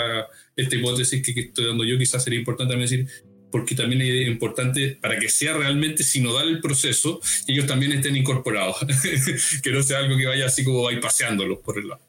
esta 0.56 0.76
hipótesis 0.76 1.22
que, 1.22 1.32
que, 1.32 1.40
estoy 1.40 1.66
dando 1.66 1.84
yo, 1.84 1.96
quizás 1.96 2.22
sería 2.22 2.38
importante 2.38 2.72
también 2.72 2.90
decir, 2.90 3.24
porque 3.50 3.74
también 3.74 4.02
es 4.02 4.28
importante 4.28 4.98
para 5.00 5.18
que 5.18 5.28
sea 5.28 5.54
realmente 5.54 6.02
sinodal 6.02 6.48
el 6.48 6.60
proceso 6.60 7.20
y 7.46 7.52
ellos 7.52 7.66
también 7.66 7.92
estén 7.92 8.16
incorporados, 8.16 8.76
que 9.62 9.70
no 9.70 9.82
sea 9.82 9.98
algo 9.98 10.16
que 10.16 10.26
vaya 10.26 10.46
así 10.46 10.64
como 10.64 10.88
ahí 10.88 11.00
paseándolos 11.00 11.58
por 11.58 11.78
el 11.78 11.88
lado. 11.88 12.02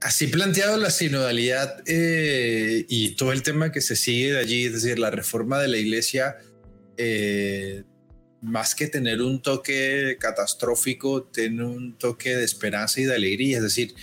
Así 0.00 0.28
planteado 0.28 0.76
la 0.76 0.90
sinodalidad 0.90 1.82
eh, 1.86 2.84
y 2.88 3.10
todo 3.16 3.32
el 3.32 3.42
tema 3.42 3.72
que 3.72 3.80
se 3.80 3.96
sigue 3.96 4.32
de 4.32 4.38
allí, 4.38 4.64
es 4.66 4.74
decir, 4.74 4.98
la 4.98 5.10
reforma 5.10 5.60
de 5.60 5.68
la 5.68 5.78
iglesia, 5.78 6.36
eh, 6.96 7.82
más 8.42 8.74
que 8.74 8.86
tener 8.86 9.22
un 9.22 9.42
toque 9.42 10.16
catastrófico, 10.20 11.24
tiene 11.24 11.64
un 11.64 11.98
toque 11.98 12.36
de 12.36 12.44
esperanza 12.44 13.00
y 13.00 13.04
de 13.04 13.14
alegría, 13.14 13.56
es 13.56 13.62
decir, 13.64 13.94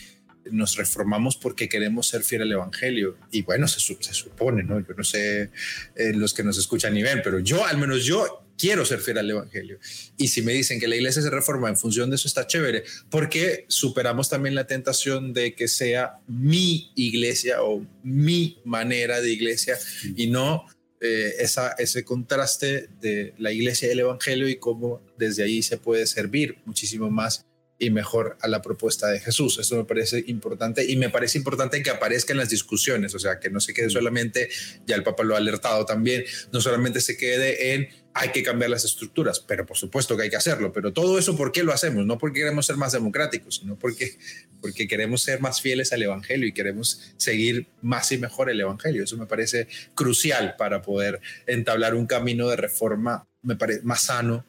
nos 0.52 0.76
reformamos 0.76 1.38
porque 1.38 1.70
queremos 1.70 2.08
ser 2.08 2.24
fiel 2.24 2.44
al 2.44 2.52
Evangelio. 2.52 3.18
Y 3.32 3.41
bueno, 3.44 3.68
se, 3.68 3.80
se 3.80 4.14
supone, 4.14 4.64
¿no? 4.64 4.80
Yo 4.80 4.94
no 4.96 5.04
sé 5.04 5.50
eh, 5.96 6.14
los 6.14 6.34
que 6.34 6.44
nos 6.44 6.58
escuchan 6.58 6.94
ni 6.94 7.04
ven, 7.04 7.22
pero 7.24 7.39
yo, 7.39 7.66
al 7.66 7.78
menos 7.78 8.04
yo, 8.06 8.44
quiero 8.58 8.86
ser 8.86 9.00
fiel 9.00 9.18
al 9.18 9.30
Evangelio. 9.30 9.80
Y 10.18 10.28
si 10.30 10.41
me 10.41 10.54
dicen 10.54 10.80
que 10.80 10.88
la 10.88 10.96
iglesia 10.96 11.22
se 11.22 11.30
reforma 11.30 11.70
en 11.70 11.78
función 11.78 12.10
de 12.10 12.16
eso, 12.16 12.28
está 12.28 12.48
chévere, 12.48 12.84
porque 13.10 13.66
superamos 13.68 14.30
también 14.30 14.56
la 14.56 14.68
tentación 14.68 15.34
de 15.34 15.56
que 15.56 15.68
sea 15.68 16.20
mi 16.28 16.91
iglesia 16.96 17.64
o 17.64 17.86
mi 18.04 18.62
manera 18.66 19.22
de 19.22 19.32
iglesia 19.32 19.78
y 20.16 20.28
no 20.28 20.66
eh, 21.02 21.36
esa, 21.39 21.74
ese 21.74 22.06
contraste 22.06 22.88
de 23.02 23.34
la 23.38 23.52
iglesia 23.52 23.88
y 23.88 23.91
el 23.91 24.00
Evangelio 24.00 24.48
y 24.48 24.56
cómo 24.56 25.02
desde 25.18 25.44
ahí 25.44 25.62
se 25.62 25.78
puede 25.78 26.08
servir 26.08 26.60
muchísimo 26.66 27.10
más 27.10 27.46
y 27.80 27.89
mejor 27.89 28.38
a 28.41 28.47
la 28.47 28.61
propuesta 28.61 29.07
de 29.07 29.19
Jesús. 29.19 29.59
Esto 29.59 29.76
me 29.76 29.86
parece 29.86 30.24
importante 30.28 30.86
y 30.86 30.95
me 30.95 31.09
parece 31.09 31.38
importante 31.38 31.82
que 31.82 31.89
aparezca 31.89 32.34
en 32.34 32.38
las 32.38 32.49
discusiones, 32.49 33.13
o 33.15 33.19
sea, 33.19 33.39
que 33.39 33.49
no 33.49 33.59
se 33.59 33.74
quede 33.74 33.89
solamente, 33.89 34.49
ya 34.86 34.95
el 34.95 35.03
Papa 35.03 35.24
lo 35.24 35.36
ha 35.36 35.38
alertado 35.38 35.86
también, 35.86 36.24
no 36.51 36.61
solamente 36.61 37.01
se 37.01 37.17
quede 37.17 37.74
en 37.74 37.89
hay 38.15 38.30
que 38.30 38.43
cambiar 38.43 38.69
las 38.69 38.86
estructuras, 38.86 39.39
pero 39.39 39.65
por 39.65 39.76
supuesto 39.76 40.15
que 40.15 40.24
hay 40.24 40.30
que 40.30 40.36
hacerlo, 40.36 40.71
pero 40.71 40.93
todo 40.93 41.17
eso 41.17 41.36
¿por 41.36 41.51
qué 41.51 41.63
lo 41.63 41.74
hacemos? 41.74 42.05
No 42.05 42.19
porque 42.19 42.41
queremos 42.41 42.67
ser 42.67 42.78
más 42.78 42.91
democráticos, 42.91 43.55
sino 43.55 43.78
porque, 43.80 44.19
porque 44.61 44.88
queremos 44.88 45.24
ser 45.24 45.41
más 45.41 45.61
fieles 45.61 45.91
al 45.93 46.03
Evangelio 46.03 46.47
y 46.47 46.53
queremos 46.53 47.13
seguir 47.17 47.67
más 47.82 48.11
y 48.11 48.19
mejor 48.19 48.51
el 48.51 48.61
Evangelio. 48.61 49.03
Eso 49.03 49.17
me 49.17 49.26
parece 49.26 49.67
crucial 49.95 50.55
para 50.59 50.84
poder 50.84 51.21
entablar 51.47 51.95
un 51.95 52.05
camino 52.05 52.47
de 52.49 52.55
reforma 52.55 53.28
me 53.43 53.55
parece 53.55 53.82
más 53.84 54.03
sano, 54.03 54.45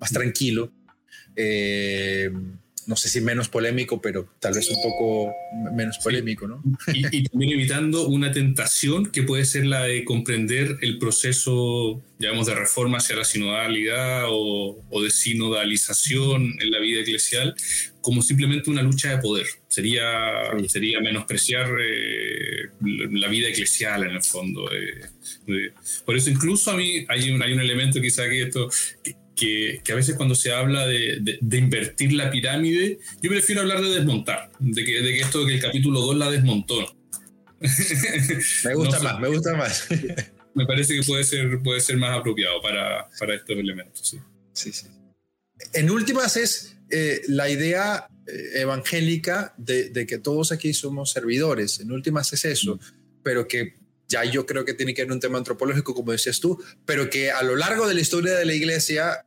más 0.00 0.10
tranquilo. 0.10 0.72
Eh, 1.36 2.30
no 2.88 2.96
sé 2.96 3.10
si 3.10 3.20
menos 3.20 3.50
polémico, 3.50 4.00
pero 4.00 4.26
tal 4.40 4.54
vez 4.54 4.70
un 4.70 4.82
poco 4.82 5.30
menos 5.74 5.98
polémico, 5.98 6.48
¿no? 6.48 6.62
Y, 7.12 7.24
también 7.24 7.52
evitando 7.52 8.08
una 8.08 8.32
tentación 8.32 9.12
que 9.12 9.22
puede 9.22 9.44
ser 9.44 9.66
la 9.66 9.82
de 9.82 10.04
comprender 10.04 10.78
el 10.80 10.98
proceso, 10.98 12.02
digamos, 12.18 12.46
de 12.46 12.54
reforma 12.54 12.96
hacia 12.96 13.16
la 13.16 13.24
sinodalidad 13.24 14.24
o, 14.28 14.82
de 15.02 15.10
sinodalización 15.10 16.54
en 16.60 16.70
la 16.70 16.80
vida 16.80 17.02
eclesial 17.02 17.54
como 18.00 18.22
simplemente 18.22 18.70
una 18.70 18.82
lucha 18.82 19.10
de 19.10 19.18
poder. 19.18 19.46
Sería, 19.68 20.08
sería 20.66 21.00
menospreciar 21.00 21.68
eh, 21.78 22.70
la 22.80 23.28
vida 23.28 23.48
eclesial 23.48 24.04
en 24.04 24.12
el 24.12 24.22
fondo. 24.22 24.70
Eh, 24.72 25.72
por 26.06 26.16
eso 26.16 26.30
incluso 26.30 26.70
a 26.70 26.76
mí 26.76 27.04
hay 27.06 27.30
un, 27.30 27.42
hay 27.42 27.52
un 27.52 27.60
elemento 27.60 28.00
quizá 28.00 28.26
que 28.30 28.42
esto... 28.44 28.70
Que, 29.04 29.14
que, 29.38 29.80
a 29.92 29.94
veces 29.94 30.16
cuando 30.16 30.34
se 30.34 30.52
habla 30.52 30.86
de, 30.86 31.38
invertir 31.52 32.12
la 32.12 32.30
pirámide, 32.30 32.98
yo 33.22 33.30
prefiero 33.30 33.60
hablar 33.60 33.80
de 33.80 33.90
desmontar, 33.90 34.50
de 34.58 34.84
que, 34.84 35.02
de 35.02 35.14
que 35.14 35.20
esto, 35.20 35.46
que 35.46 35.54
el 35.54 35.60
capítulo 35.60 36.00
2 36.00 36.16
la 36.16 36.30
desmontó. 36.30 36.96
Me 38.64 38.74
gusta 38.74 39.00
más, 39.00 39.18
me 39.18 39.28
gusta 39.28 39.56
más. 39.56 39.88
me 40.54 40.64
parece 40.64 40.94
que 40.94 41.02
puede 41.02 41.24
ser, 41.24 41.60
puede 41.60 41.80
ser 41.80 41.96
más 41.96 42.16
apropiado 42.16 42.62
para, 42.62 43.08
para 43.18 43.34
estos 43.34 43.56
elementos. 43.56 44.00
Sí, 44.08 44.20
sí. 44.52 44.72
sí. 44.72 44.86
En 45.72 45.90
últimas 45.90 46.36
es 46.36 46.76
eh, 46.90 47.22
la 47.26 47.50
idea 47.50 48.06
eh, 48.28 48.60
evangélica 48.60 49.54
de, 49.56 49.90
de, 49.90 50.06
que 50.06 50.18
todos 50.18 50.52
aquí 50.52 50.72
somos 50.72 51.10
servidores. 51.10 51.80
En 51.80 51.90
últimas 51.90 52.32
es 52.32 52.44
eso, 52.44 52.76
mm. 52.76 52.80
pero 53.24 53.48
que 53.48 53.74
ya 54.06 54.24
yo 54.24 54.46
creo 54.46 54.64
que 54.64 54.74
tiene 54.74 54.94
que 54.94 55.02
ver 55.02 55.12
un 55.12 55.20
tema 55.20 55.38
antropológico, 55.38 55.94
como 55.94 56.12
decías 56.12 56.38
tú, 56.38 56.62
pero 56.86 57.10
que 57.10 57.32
a 57.32 57.42
lo 57.42 57.56
largo 57.56 57.88
de 57.88 57.94
la 57.94 58.00
historia 58.00 58.34
de 58.34 58.44
la 58.44 58.54
iglesia 58.54 59.24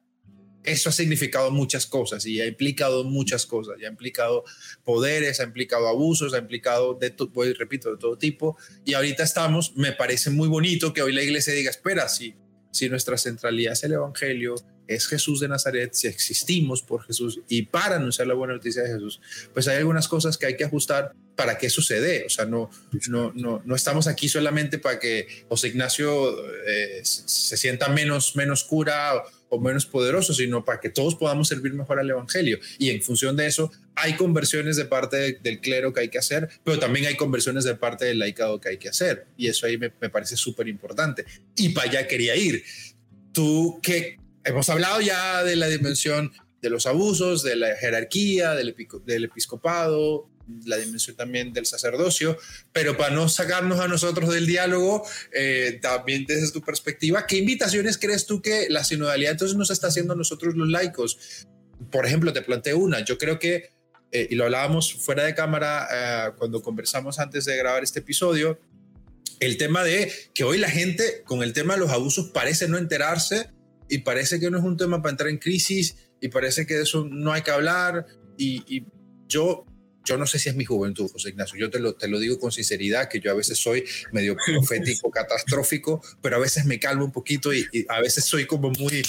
eso 0.64 0.90
ha 0.90 0.92
significado 0.92 1.52
muchas 1.52 1.86
cosas 1.86 2.26
y 2.26 2.40
ha 2.40 2.46
implicado 2.46 3.04
muchas 3.04 3.46
cosas, 3.46 3.76
ya 3.80 3.88
ha 3.88 3.92
implicado 3.92 4.44
poderes, 4.84 5.40
ha 5.40 5.44
implicado 5.44 5.88
abusos, 5.88 6.34
ha 6.34 6.38
implicado, 6.38 6.94
de 6.94 7.12
pues, 7.12 7.58
repito, 7.58 7.92
de 7.92 7.98
todo 7.98 8.18
tipo. 8.18 8.58
Y 8.86 8.94
ahorita 8.94 9.24
estamos, 9.24 9.76
me 9.76 9.92
parece 9.92 10.30
muy 10.30 10.48
bonito 10.48 10.94
que 10.94 11.02
hoy 11.02 11.14
la 11.14 11.24
iglesia 11.24 11.54
diga, 11.54 11.72
espera, 11.72 12.08
si, 12.10 12.36
si 12.72 12.90
nuestra 12.90 13.18
centralidad 13.18 13.74
es 13.74 13.84
el 13.84 13.94
Evangelio, 13.94 14.56
es 14.88 15.08
Jesús 15.08 15.40
de 15.40 15.48
Nazaret, 15.48 15.94
si 15.94 16.08
existimos 16.08 16.82
por 16.82 17.04
Jesús 17.04 17.40
y 17.48 17.64
para 17.64 17.96
anunciar 17.96 18.28
la 18.28 18.34
buena 18.34 18.54
noticia 18.54 18.84
de 18.84 18.90
Jesús, 18.90 19.22
pues 19.54 19.68
hay 19.68 19.78
algunas 19.78 20.08
cosas 20.08 20.38
que 20.38 20.46
hay 20.46 20.58
que 20.58 20.66
ajustar 20.66 21.14
para 21.36 21.58
que 21.58 21.70
sucede. 21.70 22.26
O 22.26 22.30
sea, 22.30 22.46
no, 22.46 22.70
no, 23.08 23.32
no, 23.34 23.62
no 23.64 23.76
estamos 23.76 24.08
aquí 24.08 24.28
solamente 24.28 24.80
para 24.80 25.00
que 25.00 25.46
José 25.48 25.70
Ignacio 25.70 26.46
eh, 26.68 27.02
se 27.04 27.58
sienta 27.58 27.88
menos, 27.90 28.36
menos 28.36 28.64
cura 28.64 29.24
o 29.52 29.60
menos 29.60 29.86
poderoso, 29.86 30.34
sino 30.34 30.64
para 30.64 30.80
que 30.80 30.90
todos 30.90 31.16
podamos 31.16 31.50
servir 31.50 31.74
mejor 31.74 32.00
al 32.00 32.10
Evangelio. 32.10 32.58
Y 32.80 32.90
en 32.90 33.02
función 33.02 33.36
de 33.36 33.48
eso, 33.48 33.70
hay 33.96 34.16
conversiones 34.16 34.78
de 34.78 34.86
parte 34.86 35.40
del 35.44 35.60
clero 35.60 35.92
que 35.92 36.00
hay 36.00 36.10
que 36.10 36.18
hacer, 36.18 36.50
pero 36.64 36.80
también 36.80 37.06
hay 37.06 37.18
conversiones 37.18 37.66
de 37.66 37.76
parte 37.76 38.06
del 38.06 38.20
laicado 38.20 38.62
que 38.62 38.70
hay 38.70 38.78
que 38.78 38.88
hacer. 38.88 39.28
Y 39.36 39.48
eso 39.48 39.66
ahí 39.66 39.78
me, 39.78 39.90
parece 39.90 40.38
súper 40.38 40.70
importante. 40.70 41.26
Y 41.58 41.70
para 41.70 41.90
allá 41.90 42.08
quería 42.08 42.34
ir. 42.38 42.64
Tú 43.34 43.82
que 43.84 44.18
hemos 44.46 44.70
hablado 44.70 45.02
ya 45.02 45.44
de 45.44 45.58
la 45.58 45.68
dimensión 45.68 46.32
de 46.62 46.70
los 46.70 46.86
abusos, 46.86 47.44
de 47.44 47.58
la 47.58 47.76
jerarquía, 47.76 48.56
del 48.56 49.26
episcopado, 49.26 50.30
la 50.66 50.78
dimensión 50.78 51.16
también 51.16 51.54
del 51.54 51.66
sacerdocio, 51.66 52.38
pero 52.72 52.98
para 52.98 53.14
no 53.14 53.30
sacarnos 53.30 53.80
a 53.80 53.88
nosotros 53.88 54.34
del 54.34 54.48
diálogo, 54.48 55.06
eh, 55.34 55.80
también 55.82 56.26
desde 56.26 56.52
tu 56.52 56.62
perspectiva, 56.62 57.26
¿qué 57.28 57.38
invitaciones 57.38 57.98
crees 57.98 58.26
tú 58.26 58.42
que 58.42 58.68
la 58.70 58.84
sinodalidad 58.84 59.34
entonces 59.34 59.58
nos 59.58 59.72
está 59.72 59.88
haciendo 59.88 60.14
a 60.14 60.16
nosotros 60.16 60.56
los 60.56 60.68
laicos? 60.68 61.48
Por 61.92 62.06
ejemplo, 62.06 62.34
te 62.34 62.42
planteo 62.42 62.78
una, 62.78 63.04
yo 63.04 63.18
creo 63.18 63.40
que, 63.40 63.72
eh, 64.12 64.28
y 64.30 64.36
lo 64.36 64.46
hablábamos 64.46 64.94
fuera 64.94 65.24
de 65.24 65.36
cámara 65.36 65.88
eh, 65.92 66.32
cuando 66.38 66.62
conversamos 66.62 67.20
antes 67.20 67.46
de 67.46 67.58
grabar 67.58 67.84
este 67.84 68.00
episodio, 68.00 68.60
el 69.40 69.58
tema 69.58 69.84
de 69.84 70.12
que 70.34 70.44
hoy 70.44 70.60
la 70.60 70.70
gente 70.70 71.24
con 71.26 71.42
el 71.42 71.54
tema 71.54 71.74
de 71.74 71.80
los 71.80 71.90
abusos 71.90 72.30
parece 72.30 72.68
no 72.68 72.78
enterarse 72.78 73.50
y 73.90 74.00
parece 74.00 74.40
que 74.40 74.52
no 74.52 74.58
es 74.58 74.64
un 74.64 74.78
tema 74.78 75.02
para 75.02 75.12
entrar 75.12 75.30
en 75.30 75.40
crisis 75.40 75.96
y 76.22 76.28
parece 76.30 76.68
que 76.68 76.76
de 76.76 76.84
eso 76.84 77.08
no 77.10 77.34
hay 77.34 77.42
que 77.42 77.52
hablar 77.52 78.06
y, 78.38 78.64
y 78.68 78.86
yo 79.28 79.66
yo 80.04 80.18
no 80.18 80.26
sé 80.26 80.40
si 80.40 80.50
es 80.50 80.56
mi 80.56 80.66
juventud, 80.66 81.10
José 81.12 81.30
Ignacio, 81.30 81.60
yo 81.60 81.70
te 81.70 81.80
lo, 81.80 81.94
te 81.94 82.08
lo 82.08 82.20
digo 82.20 82.40
con 82.40 82.52
sinceridad, 82.52 83.10
que 83.10 83.20
yo 83.20 83.32
a 83.32 83.36
veces 83.36 83.58
soy 83.58 83.84
medio 84.12 84.36
profético, 84.36 85.12
catastrófico, 85.12 86.04
pero 86.22 86.38
a 86.38 86.40
veces 86.40 86.66
me 86.66 86.80
calmo 86.80 87.06
un 87.06 87.12
poquito 87.12 87.54
y, 87.54 87.68
a 87.90 88.02
veces 88.02 88.26
soy 88.26 88.46
como 88.46 88.72
muy, 88.72 89.04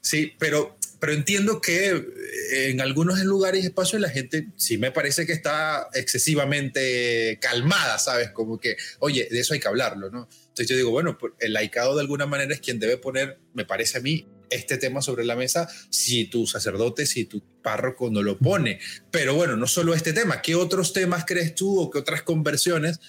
sí, 0.00 0.32
pero, 0.38 0.76
pero 1.00 1.12
entiendo 1.12 1.60
que 1.60 1.88
eh, 1.88 2.70
en 2.70 2.80
algunos 2.80 3.18
lugares 3.20 3.64
y 3.64 3.66
espacios 3.66 4.00
la 4.00 4.10
gente 4.10 4.48
sí 4.56 4.78
me 4.78 4.92
parece 4.92 5.26
que 5.26 5.32
está 5.32 5.88
excesivamente 5.94 7.38
calmada, 7.40 7.98
¿sabes? 7.98 8.30
Como 8.30 8.58
que, 8.58 8.76
oye, 9.00 9.28
de 9.30 9.40
eso 9.40 9.54
hay 9.54 9.60
que 9.60 9.68
hablarlo, 9.68 10.10
¿no? 10.10 10.28
Entonces 10.48 10.68
yo 10.68 10.76
digo, 10.76 10.90
bueno, 10.90 11.18
el 11.38 11.52
laicado 11.52 11.94
de 11.94 12.02
alguna 12.02 12.26
manera 12.26 12.54
es 12.54 12.60
quien 12.60 12.78
debe 12.78 12.96
poner, 12.96 13.40
me 13.52 13.64
parece 13.64 13.98
a 13.98 14.00
mí, 14.00 14.26
este 14.50 14.78
tema 14.78 15.02
sobre 15.02 15.24
la 15.24 15.36
mesa 15.36 15.68
si 15.90 16.26
tu 16.26 16.46
sacerdote, 16.46 17.06
si 17.06 17.24
tu 17.24 17.42
párroco 17.62 18.10
no 18.10 18.22
lo 18.22 18.38
pone. 18.38 18.78
Pero 19.10 19.34
bueno, 19.34 19.56
no 19.56 19.66
solo 19.66 19.94
este 19.94 20.12
tema, 20.12 20.42
¿qué 20.42 20.54
otros 20.54 20.92
temas 20.92 21.24
crees 21.26 21.54
tú 21.54 21.80
o 21.80 21.90
qué 21.90 21.98
otras 21.98 22.22
conversiones 22.22 23.00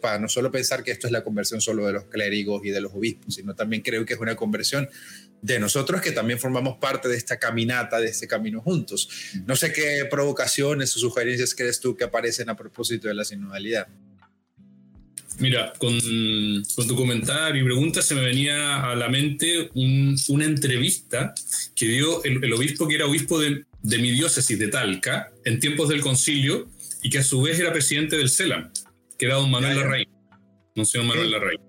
para, 0.00 0.18
no 0.18 0.28
solo 0.28 0.50
pensar 0.50 0.82
que 0.82 0.90
esto 0.90 1.06
es 1.06 1.12
la 1.12 1.22
conversión 1.22 1.60
solo 1.60 1.86
de 1.86 1.92
los 1.92 2.04
clérigos 2.06 2.64
y 2.64 2.70
de 2.70 2.80
los 2.80 2.92
obispos, 2.92 3.34
sino 3.34 3.54
también 3.54 3.82
creo 3.82 4.04
que 4.04 4.14
es 4.14 4.20
una 4.20 4.34
conversión 4.34 4.88
de 5.42 5.58
nosotros 5.58 6.00
que 6.00 6.12
también 6.12 6.38
formamos 6.38 6.78
parte 6.78 7.08
de 7.08 7.16
esta 7.16 7.38
caminata, 7.38 8.00
de 8.00 8.08
este 8.08 8.26
camino 8.26 8.60
juntos. 8.60 9.08
No 9.46 9.56
sé 9.56 9.72
qué 9.72 10.04
provocaciones 10.10 10.94
o 10.96 10.98
sugerencias 10.98 11.54
crees 11.54 11.80
tú 11.80 11.96
que 11.96 12.04
aparecen 12.04 12.50
a 12.50 12.56
propósito 12.56 13.08
de 13.08 13.14
la 13.14 13.24
sinodalidad. 13.24 13.88
Mira, 15.40 15.72
con, 15.78 15.98
tu 15.98 16.96
comentario 16.96 17.62
y 17.62 17.64
pregunta 17.64 18.02
se 18.02 18.14
me 18.14 18.20
venía 18.20 18.90
a 18.90 18.94
la 18.94 19.08
mente 19.08 19.70
una 19.74 20.44
entrevista 20.44 21.34
que 21.74 21.86
dio 21.86 22.22
el, 22.24 22.52
obispo 22.52 22.86
que 22.86 22.96
era 22.96 23.06
obispo 23.06 23.40
de, 23.40 23.64
mi 23.82 24.10
diócesis 24.10 24.58
de 24.58 24.68
Talca 24.68 25.32
en 25.46 25.58
tiempos 25.58 25.88
del 25.88 26.02
concilio 26.02 26.68
y 27.02 27.08
que 27.08 27.18
a 27.18 27.24
su 27.24 27.40
vez 27.40 27.58
era 27.58 27.72
presidente 27.72 28.18
del 28.18 28.28
CELAM, 28.28 28.70
que 29.18 29.26
era 29.26 29.36
don 29.36 29.50
Manuel 29.50 29.76
Larraín, 29.76 30.08
señor 30.84 31.06
Manuel 31.06 31.30
Larraín. 31.30 31.60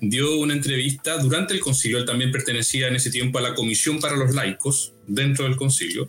Dio 0.00 0.36
una 0.36 0.52
entrevista 0.52 1.16
durante 1.18 1.54
el 1.54 1.60
concilio, 1.60 1.98
él 1.98 2.04
también 2.04 2.32
pertenecía 2.32 2.88
en 2.88 2.96
ese 2.96 3.12
tiempo 3.12 3.38
a 3.38 3.42
la 3.42 3.54
Comisión 3.54 4.00
para 4.00 4.16
los 4.16 4.34
Laicos 4.34 4.92
dentro 5.06 5.44
del 5.44 5.54
concilio, 5.54 6.08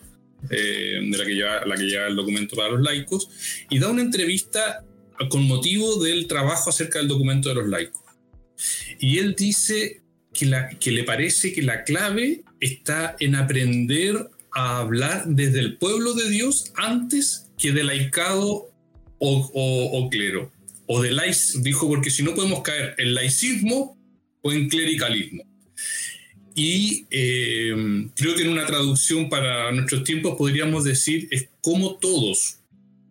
eh, 0.50 0.98
de 1.02 1.16
la 1.16 1.24
que, 1.24 1.34
lleva, 1.34 1.64
la 1.64 1.76
que 1.76 1.84
lleva 1.84 2.08
el 2.08 2.16
documento 2.16 2.56
para 2.56 2.70
los 2.70 2.82
laicos, 2.82 3.28
y 3.70 3.78
da 3.78 3.88
una 3.88 4.02
entrevista 4.02 4.84
con 5.30 5.46
motivo 5.46 6.02
del 6.02 6.26
trabajo 6.26 6.70
acerca 6.70 6.98
del 6.98 7.08
documento 7.08 7.48
de 7.48 7.54
los 7.56 7.68
laicos. 7.68 8.02
Y 8.98 9.18
él 9.18 9.34
dice 9.36 10.02
que, 10.32 10.46
la, 10.46 10.68
que 10.68 10.90
le 10.90 11.04
parece 11.04 11.52
que 11.52 11.62
la 11.62 11.84
clave 11.84 12.42
está 12.60 13.16
en 13.20 13.34
aprender 13.34 14.28
a 14.52 14.78
hablar 14.78 15.24
desde 15.26 15.60
el 15.60 15.76
pueblo 15.76 16.14
de 16.14 16.30
Dios 16.30 16.72
antes 16.76 17.50
que 17.58 17.72
de 17.72 17.84
laicado 17.84 18.70
o, 19.18 19.90
o, 19.92 20.08
clero. 20.10 20.52
O 20.86 21.02
de 21.02 21.10
laic, 21.10 21.36
dijo, 21.62 21.88
porque 21.88 22.10
si 22.10 22.22
no 22.22 22.34
podemos 22.34 22.62
caer 22.62 22.94
en 22.98 23.14
laicismo 23.14 23.96
o 24.42 24.52
en 24.52 24.68
clericalismo. 24.68 25.42
Y 26.54 27.06
eh, 27.10 28.08
creo 28.14 28.34
que 28.34 28.42
en 28.42 28.48
una 28.48 28.66
traducción 28.66 29.28
para 29.28 29.70
nuestros 29.72 30.04
tiempos 30.04 30.36
podríamos 30.38 30.84
decir 30.84 31.28
es 31.30 31.48
como 31.60 31.96
todos 31.96 32.60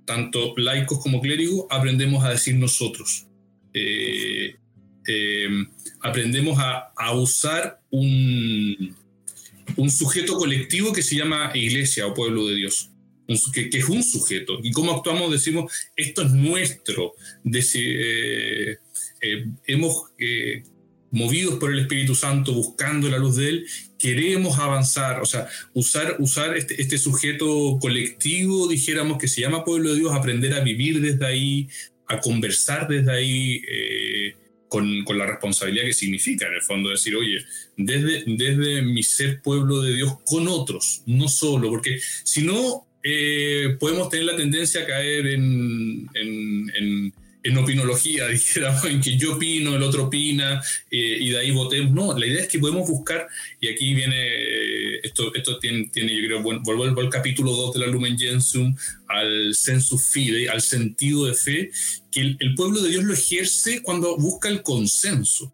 tanto 0.05 0.53
laicos 0.57 0.99
como 0.99 1.21
clérigos, 1.21 1.65
aprendemos 1.69 2.23
a 2.23 2.29
decir 2.29 2.55
nosotros. 2.55 3.25
Eh, 3.73 4.55
eh, 5.07 5.47
aprendemos 6.01 6.57
a, 6.59 7.13
usar 7.13 7.81
un, 7.89 8.95
un, 9.75 9.91
sujeto 9.91 10.37
colectivo 10.37 10.93
que 10.93 11.03
se 11.03 11.15
llama 11.15 11.51
iglesia 11.53 12.07
o 12.07 12.13
pueblo 12.13 12.47
de 12.47 12.55
Dios, 12.55 12.89
que, 13.53 13.69
es 13.71 13.89
un 13.89 14.03
sujeto. 14.03 14.59
Y 14.63 14.71
cómo 14.71 14.93
actuamos, 14.93 15.31
decimos, 15.31 15.71
esto 15.95 16.21
es 16.23 16.31
nuestro. 16.31 17.13
Eh, 17.53 18.77
hemos 19.65 20.03
movidos 21.11 21.55
por 21.55 21.71
el 21.71 21.79
Espíritu 21.79 22.15
Santo, 22.15 22.53
buscando 22.53 23.09
la 23.09 23.17
luz 23.17 23.37
de 23.37 23.49
Él, 23.49 23.67
queremos 23.97 24.59
avanzar, 24.59 25.21
o 25.21 25.25
sea, 25.25 25.47
usar, 25.73 26.17
usar 26.19 26.55
este, 26.57 26.81
este, 26.81 26.97
sujeto 26.97 27.77
colectivo, 27.79 28.67
dijéramos, 28.67 29.17
que 29.17 29.27
se 29.27 29.41
llama 29.41 29.63
pueblo 29.63 29.91
de 29.91 29.99
Dios, 29.99 30.13
aprender 30.13 30.53
a 30.53 30.61
vivir 30.61 31.01
desde 31.01 31.25
ahí, 31.25 31.69
a 32.07 32.19
conversar 32.19 32.87
desde 32.87 33.11
ahí. 33.11 33.61
Eh, 33.69 34.35
con, 34.67 35.05
con, 35.05 35.17
la 35.17 35.27
responsabilidad 35.27 35.85
que 35.85 35.93
significa, 35.93 36.47
en 36.47 36.55
el 36.55 36.61
fondo, 36.61 36.89
decir, 36.89 37.15
oye, 37.15 37.37
desde, 37.77 38.23
desde 38.25 38.81
mi 38.81 39.03
ser 39.03 39.41
pueblo 39.41 39.79
de 39.81 39.93
Dios 39.95 40.17
con 40.25 40.47
otros, 40.47 41.03
no 41.05 41.29
solo, 41.29 41.69
porque 41.69 41.99
si 42.23 42.41
no, 42.41 42.85
eh, 43.07 43.77
podemos 43.79 44.09
tener 44.09 44.25
la 44.25 44.35
tendencia 44.35 44.81
a 44.81 44.85
caer 44.87 45.27
en, 45.27 46.09
opinología, 47.57 48.27
dijéramos, 48.29 48.85
en 48.85 49.01
que 49.01 49.17
yo 49.17 49.35
opino, 49.35 49.75
el 49.75 49.83
otro 49.83 50.05
opina, 50.05 50.61
eh, 50.89 51.17
y 51.19 51.29
de 51.29 51.37
ahí 51.37 51.51
votemos. 51.51 51.91
No, 51.91 52.17
la 52.17 52.25
idea 52.25 52.41
es 52.41 52.47
que 52.47 52.59
podemos 52.59 52.89
buscar, 52.89 53.27
y 53.61 53.69
aquí 53.69 53.93
viene, 53.93 54.15
eh, 54.17 54.99
esto, 55.03 55.33
esto 55.35 55.59
tiene, 55.59 55.89
tiene, 55.89 56.15
yo 56.15 56.25
creo, 56.25 56.41
vuelvo 56.41 56.99
al 56.99 57.09
capítulo 57.09 57.51
2 57.51 57.73
de 57.75 57.79
la 57.81 57.87
Lumen 57.87 58.17
Gentium, 58.17 58.75
al 59.07 59.53
sensus 59.53 60.09
fide, 60.11 60.49
al 60.49 60.61
sentido 60.61 61.25
de 61.25 61.33
fe, 61.35 61.71
que 62.11 62.35
el, 62.39 62.55
pueblo 62.55 62.81
de 62.81 62.89
Dios 62.89 63.03
lo 63.03 63.13
ejerce 63.13 63.81
cuando 63.81 64.17
busca 64.17 64.49
el 64.49 64.63
consenso, 64.63 65.53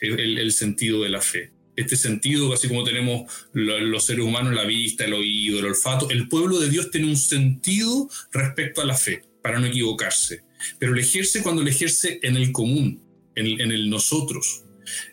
el, 0.00 0.38
el, 0.38 0.52
sentido 0.52 1.02
de 1.02 1.08
la 1.08 1.22
fe. 1.22 1.52
Este 1.76 1.96
sentido, 1.96 2.52
así 2.52 2.68
como 2.68 2.84
tenemos 2.84 3.32
los 3.52 4.04
seres 4.04 4.24
humanos, 4.24 4.54
la 4.54 4.64
vista, 4.64 5.06
el 5.06 5.14
oído, 5.14 5.58
el 5.58 5.66
olfato, 5.66 6.08
el 6.10 6.28
pueblo 6.28 6.60
de 6.60 6.68
Dios 6.68 6.90
tiene 6.90 7.08
un 7.08 7.16
sentido 7.16 8.08
respecto 8.30 8.80
a 8.80 8.84
la 8.84 8.94
fe, 8.94 9.22
para 9.42 9.58
no 9.58 9.66
equivocarse 9.66 10.43
pero 10.78 10.92
lo 10.92 11.00
ejerce 11.00 11.42
cuando 11.42 11.62
lo 11.62 11.68
ejerce 11.68 12.18
en 12.22 12.36
el 12.36 12.52
común, 12.52 13.00
en, 13.34 13.60
el 13.60 13.90
nosotros. 13.90 14.64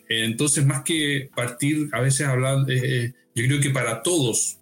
Entonces, 0.08 0.64
más 0.64 0.82
que 0.82 1.30
partir, 1.34 1.88
a 1.92 2.00
veces 2.00 2.26
hablar, 2.26 2.70
eh, 2.70 2.80
eh, 2.84 3.12
yo 3.34 3.46
creo 3.46 3.60
que 3.60 3.70
para 3.70 4.02
todos, 4.02 4.58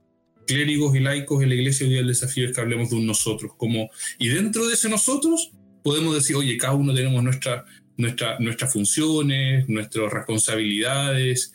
clérigos 0.46 0.96
y 0.96 1.00
laicos 1.00 1.42
en 1.42 1.48
la 1.48 1.54
iglesia 1.54 1.86
hoy 1.86 1.96
el 1.96 2.08
desafío 2.08 2.46
es 2.46 2.54
que 2.54 2.60
hablemos 2.60 2.90
de 2.90 2.96
un 2.96 3.06
nosotros, 3.06 3.52
como, 3.56 3.90
y 4.18 4.28
dentro 4.28 4.66
de 4.66 4.74
ese 4.74 4.88
nosotros 4.88 5.52
podemos 5.82 6.14
decir, 6.14 6.36
oye, 6.36 6.56
cada 6.56 6.74
uno 6.74 6.94
tenemos 6.94 7.22
nuestra, 7.22 7.64
nuestra, 7.96 8.38
nuestras 8.38 8.72
funciones, 8.72 9.68
nuestras 9.68 10.12
responsabilidades, 10.12 11.52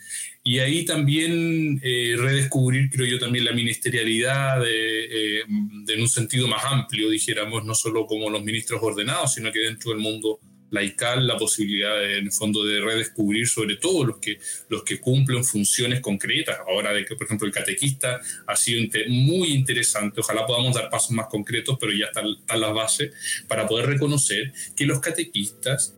y 0.48 0.60
ahí 0.60 0.86
también 0.86 1.82
eh, 1.84 2.14
redescubrir, 2.20 2.92
creo 2.92 3.08
yo, 3.08 3.18
también 3.18 3.46
la 3.46 3.52
ministerialidad 3.52 4.62
de, 4.62 5.40
eh, 5.40 5.44
en 5.88 6.00
un 6.00 6.08
sentido 6.08 6.48
más 6.48 6.64
amplio, 6.64 7.10
dijéramos, 7.10 7.66
no 7.66 7.74
solo 7.74 8.06
como 8.06 8.30
los 8.30 8.44
ministros 8.44 8.80
ordenados, 8.84 9.34
sino 9.34 9.52
que 9.52 9.62
dentro 9.62 9.90
del 9.90 10.02
mundo 10.02 10.40
laical 10.70 11.26
la 11.26 11.36
posibilidad, 11.36 12.00
en 12.04 12.26
el 12.26 12.32
fondo, 12.32 12.64
de 12.64 12.80
redescubrir 12.80 13.48
sobre 13.48 13.78
todo 13.78 14.06
los 14.06 14.20
que, 14.20 14.38
los 14.70 14.84
que 14.84 15.00
cumplen 15.00 15.44
funciones 15.44 16.00
concretas. 16.00 16.60
Ahora, 16.68 16.94
de 16.94 17.06
que, 17.06 17.16
por 17.16 17.26
ejemplo, 17.26 17.48
el 17.48 17.54
catequista 17.54 18.22
ha 18.46 18.56
sido 18.56 18.88
muy 19.08 19.48
interesante. 19.48 20.20
Ojalá 20.20 20.46
podamos 20.46 20.76
dar 20.76 20.92
pasos 20.92 21.10
más 21.10 21.26
concretos, 21.26 21.76
pero 21.80 21.92
ya 21.92 22.06
están, 22.06 22.28
están 22.28 22.62
las 22.62 22.72
bases 22.72 23.12
para 23.48 23.66
poder 23.66 23.88
reconocer 23.88 24.54
que 24.76 24.86
los 24.86 25.00
catequistas 25.00 25.96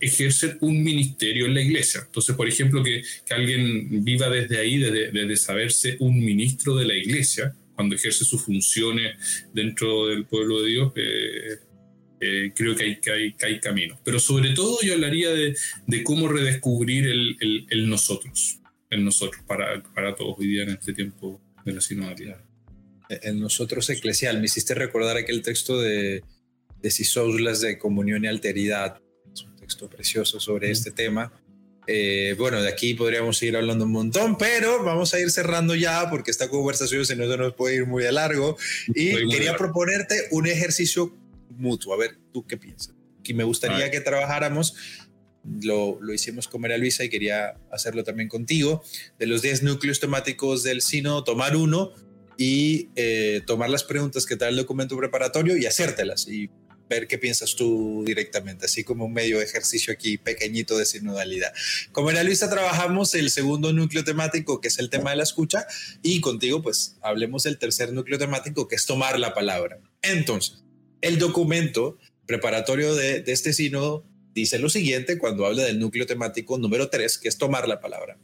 ejercer 0.00 0.58
un 0.60 0.82
ministerio 0.82 1.46
en 1.46 1.54
la 1.54 1.60
iglesia. 1.60 2.02
Entonces, 2.06 2.34
por 2.36 2.48
ejemplo, 2.48 2.82
que, 2.82 3.02
que 3.26 3.34
alguien 3.34 4.04
viva 4.04 4.28
desde 4.28 4.58
ahí, 4.58 4.78
desde, 4.78 5.36
saberse 5.36 5.96
un 6.00 6.18
ministro 6.18 6.76
de 6.76 6.86
la 6.86 6.94
iglesia, 6.94 7.54
cuando 7.74 7.96
ejerce 7.96 8.24
sus 8.24 8.42
funciones 8.42 9.16
dentro 9.52 10.06
del 10.06 10.26
pueblo 10.26 10.62
de 10.62 10.68
Dios, 10.68 10.92
eh, 10.96 11.58
eh, 12.20 12.52
creo 12.54 12.74
que 12.74 12.84
hay, 12.84 13.00
que, 13.00 13.10
hay, 13.10 13.32
que 13.32 13.46
hay 13.46 13.60
caminos. 13.60 13.98
Pero 14.04 14.18
sobre 14.18 14.54
todo 14.54 14.78
yo 14.82 14.94
hablaría 14.94 15.30
de, 15.30 15.56
de 15.86 16.04
cómo 16.04 16.28
redescubrir 16.28 17.06
el, 17.06 17.66
el, 17.68 17.88
nosotros, 17.88 18.60
el 18.90 19.04
nosotros 19.04 19.42
para, 19.46 19.82
para 19.94 20.14
todos 20.14 20.36
hoy 20.38 20.46
día 20.46 20.62
en 20.62 20.70
este 20.70 20.92
tiempo 20.92 21.40
de 21.64 21.72
la 21.72 21.80
sinodalidad. 21.80 22.40
El 23.08 23.40
nosotros 23.40 23.90
eclesial, 23.90 24.38
me 24.38 24.46
hiciste 24.46 24.74
recordar 24.74 25.16
aquel 25.16 25.42
texto 25.42 25.80
de, 25.80 26.22
de 26.80 26.90
Sisoulas 26.90 27.60
de 27.60 27.78
comunión 27.78 28.24
y 28.24 28.28
alteridad, 28.28 29.00
texto 29.64 29.88
precioso 29.88 30.38
sobre 30.40 30.70
este 30.70 30.90
tema. 30.90 31.32
Eh, 31.86 32.34
bueno, 32.38 32.62
de 32.62 32.68
aquí 32.68 32.92
podríamos 32.92 33.38
seguir 33.38 33.56
hablando 33.56 33.86
un 33.86 33.92
montón, 33.92 34.36
pero 34.36 34.84
vamos 34.84 35.14
a 35.14 35.20
ir 35.20 35.30
cerrando 35.30 35.74
ya 35.74 36.10
porque 36.10 36.30
esta 36.30 36.48
conversación 36.48 37.06
se 37.06 37.16
nos, 37.16 37.38
nos 37.38 37.54
puede 37.54 37.76
ir 37.76 37.86
muy 37.86 38.04
a 38.04 38.12
largo. 38.12 38.58
Y 38.88 39.26
quería 39.28 39.56
proponerte 39.56 40.28
un 40.32 40.46
ejercicio 40.46 41.16
mutuo. 41.48 41.94
A 41.94 41.96
ver, 41.96 42.18
¿tú 42.32 42.46
qué 42.46 42.58
piensas? 42.58 42.94
Y 43.24 43.32
me 43.32 43.44
gustaría 43.44 43.90
que 43.90 44.00
trabajáramos, 44.00 44.74
lo, 45.62 45.98
lo, 46.02 46.12
hicimos 46.12 46.46
con 46.46 46.60
María 46.60 46.76
Luisa 46.76 47.04
y 47.04 47.08
quería 47.08 47.56
hacerlo 47.72 48.04
también 48.04 48.28
contigo, 48.28 48.82
de 49.18 49.26
los 49.26 49.40
10 49.40 49.62
núcleos 49.62 49.98
temáticos 49.98 50.62
del 50.62 50.82
Sino, 50.82 51.24
tomar 51.24 51.56
uno 51.56 51.92
y 52.36 52.90
eh, 52.96 53.40
tomar 53.46 53.70
las 53.70 53.84
preguntas 53.84 54.26
que 54.26 54.36
trae 54.36 54.50
el 54.50 54.56
documento 54.56 54.96
preparatorio 54.98 55.56
y 55.56 55.64
hacértelas. 55.64 56.28
Y 56.28 56.50
ver 56.88 57.06
qué 57.06 57.18
piensas 57.18 57.54
tú 57.56 58.02
directamente, 58.06 58.66
así 58.66 58.84
como 58.84 59.06
un 59.06 59.12
medio 59.12 59.40
ejercicio 59.40 59.92
aquí 59.92 60.18
pequeñito 60.18 60.76
de 60.78 60.86
sinodalidad. 60.86 61.52
Como 61.92 62.10
en 62.10 62.16
la 62.16 62.22
lista 62.22 62.50
trabajamos 62.50 63.14
el 63.14 63.30
segundo 63.30 63.72
núcleo 63.72 64.04
temático, 64.04 64.60
que 64.60 64.68
es 64.68 64.78
el 64.78 64.90
tema 64.90 65.10
de 65.10 65.16
la 65.16 65.22
escucha, 65.22 65.66
y 66.02 66.20
contigo 66.20 66.62
pues 66.62 66.96
hablemos 67.02 67.44
del 67.44 67.58
tercer 67.58 67.92
núcleo 67.92 68.18
temático, 68.18 68.68
que 68.68 68.76
es 68.76 68.86
tomar 68.86 69.18
la 69.18 69.34
palabra. 69.34 69.80
Entonces, 70.02 70.64
el 71.00 71.18
documento 71.18 71.98
preparatorio 72.26 72.94
de, 72.94 73.20
de 73.22 73.32
este 73.32 73.52
sínodo 73.52 74.06
dice 74.32 74.58
lo 74.58 74.68
siguiente 74.68 75.16
cuando 75.18 75.46
habla 75.46 75.62
del 75.62 75.78
núcleo 75.78 76.06
temático 76.06 76.58
número 76.58 76.90
3, 76.90 77.18
que 77.18 77.28
es 77.28 77.38
tomar 77.38 77.68
la 77.68 77.80
palabra. 77.80 78.18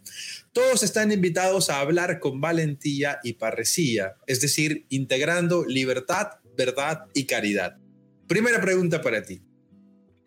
Todos 0.53 0.83
están 0.83 1.13
invitados 1.13 1.71
a 1.71 1.81
hablar 1.81 2.19
con 2.19 2.41
valentía 2.41 3.21
y 3.23 3.35
parresía, 3.35 4.17
es 4.27 4.41
decir, 4.41 4.87
integrando 4.89 5.65
libertad, 5.65 6.33
verdad 6.57 7.07
y 7.15 7.25
caridad 7.25 7.77
Primera 8.31 8.61
pregunta 8.61 9.03
para 9.03 9.25
ti. 9.25 9.43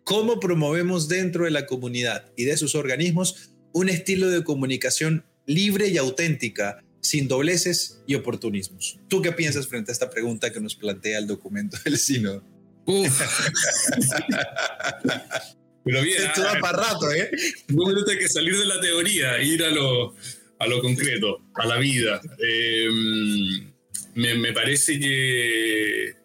¿Cómo 0.04 0.38
promovemos 0.38 1.08
dentro 1.08 1.46
de 1.46 1.50
la 1.50 1.64
comunidad 1.64 2.30
y 2.36 2.44
de 2.44 2.58
sus 2.58 2.74
organismos 2.74 3.52
un 3.72 3.88
estilo 3.88 4.28
de 4.28 4.44
comunicación 4.44 5.24
libre 5.46 5.88
y 5.88 5.96
auténtica, 5.96 6.84
sin 7.00 7.28
dobleces 7.28 8.02
y 8.06 8.14
oportunismos? 8.16 9.00
¿Tú 9.08 9.22
qué 9.22 9.32
piensas 9.32 9.68
frente 9.68 9.90
a 9.90 9.94
esta 9.94 10.10
pregunta 10.10 10.52
que 10.52 10.60
nos 10.60 10.76
plantea 10.76 11.18
el 11.18 11.26
documento 11.26 11.78
del 11.82 11.96
Sínodo? 11.96 12.44
Pero 15.84 16.02
bien, 16.02 16.24
esto 16.24 16.42
da 16.42 16.60
para 16.60 16.82
rato, 16.82 17.10
¿eh? 17.10 17.30
No 17.68 17.86
hay 17.88 18.18
que 18.18 18.28
salir 18.28 18.58
de 18.58 18.66
la 18.66 18.82
teoría, 18.82 19.40
ir 19.42 19.64
a 19.64 19.70
lo, 19.70 20.14
a 20.58 20.66
lo 20.66 20.82
concreto, 20.82 21.38
a 21.54 21.64
la 21.64 21.78
vida. 21.78 22.20
Eh, 22.38 22.86
me, 24.14 24.34
me, 24.34 24.52
parece 24.52 25.00
que 25.00 26.23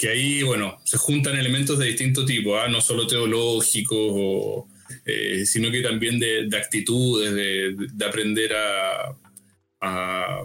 que 0.00 0.08
ahí, 0.08 0.42
bueno, 0.42 0.80
se 0.82 0.96
juntan 0.96 1.36
elementos 1.36 1.78
de 1.78 1.84
distinto 1.84 2.24
tipo, 2.24 2.56
¿ah? 2.56 2.68
no 2.68 2.80
solo 2.80 3.06
teológicos, 3.06 4.64
eh, 5.04 5.44
sino 5.44 5.70
que 5.70 5.82
también 5.82 6.18
de, 6.18 6.48
actitudes, 6.56 7.34
de, 7.34 8.04
aprender 8.06 8.50
a, 8.54 10.42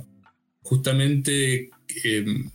justamente 0.62 1.70
em, 2.04 2.52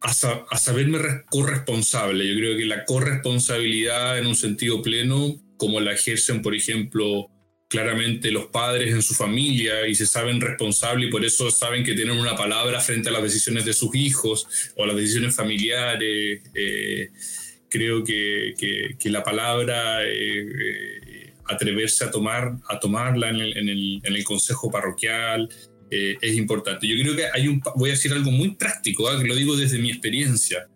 a, 0.00 0.10
a, 0.50 0.58
saberme 0.58 0.98
corresponsable. 1.30 2.26
Yo 2.26 2.34
creo 2.34 2.56
que 2.56 2.66
la 2.66 2.84
corresponsabilidad 2.84 4.18
en 4.18 4.26
un 4.26 4.34
sentido 4.34 4.82
pleno, 4.82 5.36
como 5.56 5.78
la 5.78 5.92
ejercen, 5.92 6.42
por 6.42 6.56
ejemplo, 6.56 7.30
claramente 7.68 8.30
los 8.30 8.46
padres 8.46 8.92
en 8.94 9.02
su 9.02 9.14
familia 9.14 9.86
y 9.86 9.94
se 9.94 10.06
saben 10.06 10.40
responsables 10.40 11.08
y 11.08 11.12
por 11.12 11.24
eso 11.24 11.50
saben 11.50 11.84
que 11.84 11.94
tienen 11.94 12.18
una 12.18 12.34
palabra 12.34 12.80
frente 12.80 13.10
a 13.10 13.12
las 13.12 13.22
decisiones 13.22 13.66
de 13.66 13.74
sus 13.74 13.94
hijos 13.94 14.72
o 14.74 14.84
a 14.84 14.86
las 14.86 14.96
decisiones 14.96 15.36
familiares. 15.36 16.40
Eh, 16.54 17.10
creo 17.68 18.02
que, 18.02 18.54
que, 18.98 19.10
la 19.10 19.22
palabra, 19.22 20.02
eh, 20.04 20.40
eh, 20.40 21.34
atreverse 21.44 22.04
a, 22.04 22.10
tomar, 22.10 22.56
a 22.68 22.80
tomarla 22.80 23.28
en 23.28 23.36
el, 23.36 23.56
en 23.58 23.68
el, 23.68 24.00
en 24.02 24.14
el 24.14 24.24
consejo 24.24 24.70
parroquial, 24.70 25.48
es 25.90 26.34
importante. 26.34 26.86
Yo 26.86 27.02
creo 27.02 27.16
que 27.16 27.26
hay 27.32 27.48
un, 27.48 27.62
voy 27.76 27.88
a 27.88 27.92
decir 27.92 28.12
algo 28.12 28.30
muy 28.30 28.54
práctico, 28.56 29.08
¿ah? 29.08 29.22
lo 29.22 29.34
digo 29.34 29.56
desde 29.56 29.78
mi 29.78 29.90
experiencia 29.90 30.68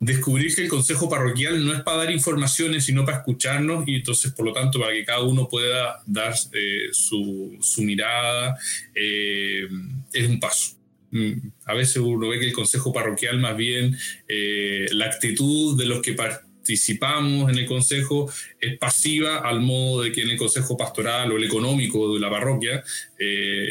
descubrir 0.00 0.54
que 0.54 0.62
el 0.62 0.68
consejo 0.68 1.08
parroquial 1.08 1.64
no 1.64 1.72
es 1.72 1.82
para 1.82 1.98
dar 1.98 2.10
informaciones, 2.10 2.84
sino 2.84 3.04
para 3.04 3.18
escucharnos 3.18 3.86
y 3.86 3.96
entonces, 3.96 4.32
por 4.32 4.46
lo 4.46 4.52
tanto, 4.52 4.78
para 4.80 4.92
que 4.92 5.04
cada 5.04 5.22
uno 5.22 5.48
pueda 5.48 6.02
dar 6.06 6.34
eh, 6.52 6.88
su, 6.92 7.56
su, 7.60 7.82
mirada, 7.82 8.58
eh, 8.94 9.66
es 10.12 10.28
un 10.28 10.40
paso. 10.40 10.76
Mm, 11.10 11.32
a 11.66 11.74
veces 11.74 11.96
uno 11.96 12.28
ve 12.28 12.38
que 12.38 12.46
el 12.46 12.52
consejo 12.52 12.92
parroquial, 12.92 13.38
más 13.38 13.56
bien, 13.56 13.96
eh, 14.28 14.86
la 14.92 15.06
actitud 15.06 15.78
de 15.78 15.86
los 15.86 16.02
que 16.02 16.12
participamos 16.12 17.50
en 17.50 17.58
el 17.58 17.66
consejo 17.66 18.30
es 18.60 18.76
pasiva 18.78 19.38
al 19.38 19.60
modo 19.60 20.02
de 20.02 20.12
que 20.12 20.22
en 20.22 20.30
el 20.30 20.36
consejo 20.36 20.76
pastoral 20.76 21.30
o 21.32 21.36
el 21.36 21.44
económico 21.44 22.14
de 22.14 22.20
la 22.20 22.30
parroquia, 22.30 22.82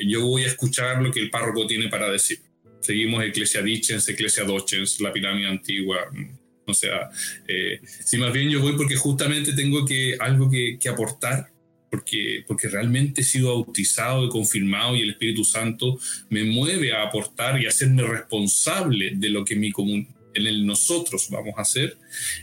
yo 0.06 0.22
voy 0.22 0.44
a 0.44 0.48
escuchar 0.48 1.02
lo 1.02 1.12
que 1.12 1.20
el 1.20 1.30
párroco 1.30 1.66
tiene 1.66 1.90
para 1.90 2.12
decir 2.12 2.40
seguimos 2.84 3.24
Ecclesia 3.24 3.62
Dicens, 3.62 4.08
Ecclesia 4.08 4.44
Docens, 4.44 5.00
la 5.02 5.12
pirámide 5.12 5.48
antigua. 5.48 6.00
O 6.66 6.74
sea, 6.74 7.10
eh, 7.48 7.82
si 7.84 8.18
más 8.18 8.32
bien 8.32 8.50
yo 8.50 8.62
voy 8.62 8.74
porque 8.78 8.96
justamente 8.96 9.54
tengo 9.54 9.86
que, 9.86 10.16
algo 10.20 10.50
que, 10.50 10.78
que 10.80 10.90
aportar, 10.90 11.48
porque, 11.90 12.44
porque 12.48 12.68
realmente 12.68 13.22
he 13.22 13.24
sido 13.24 13.54
bautizado 13.54 14.26
y 14.26 14.30
confirmado 14.30 14.96
y 14.96 15.02
el 15.02 15.12
Espíritu 15.12 15.44
Santo 15.44 16.00
me 16.30 16.44
mueve 16.44 16.94
a 16.94 17.04
aportar 17.04 17.62
y 17.62 17.66
a 17.66 17.70
hacerme 17.70 18.04
responsable 18.04 19.12
de 19.16 19.30
lo 19.30 19.46
que 19.46 19.56
mi 19.56 19.72
común 19.72 20.08
en 20.34 20.48
el 20.48 20.66
nosotros 20.66 21.28
vamos 21.30 21.54
a 21.58 21.62
hacer 21.62 21.98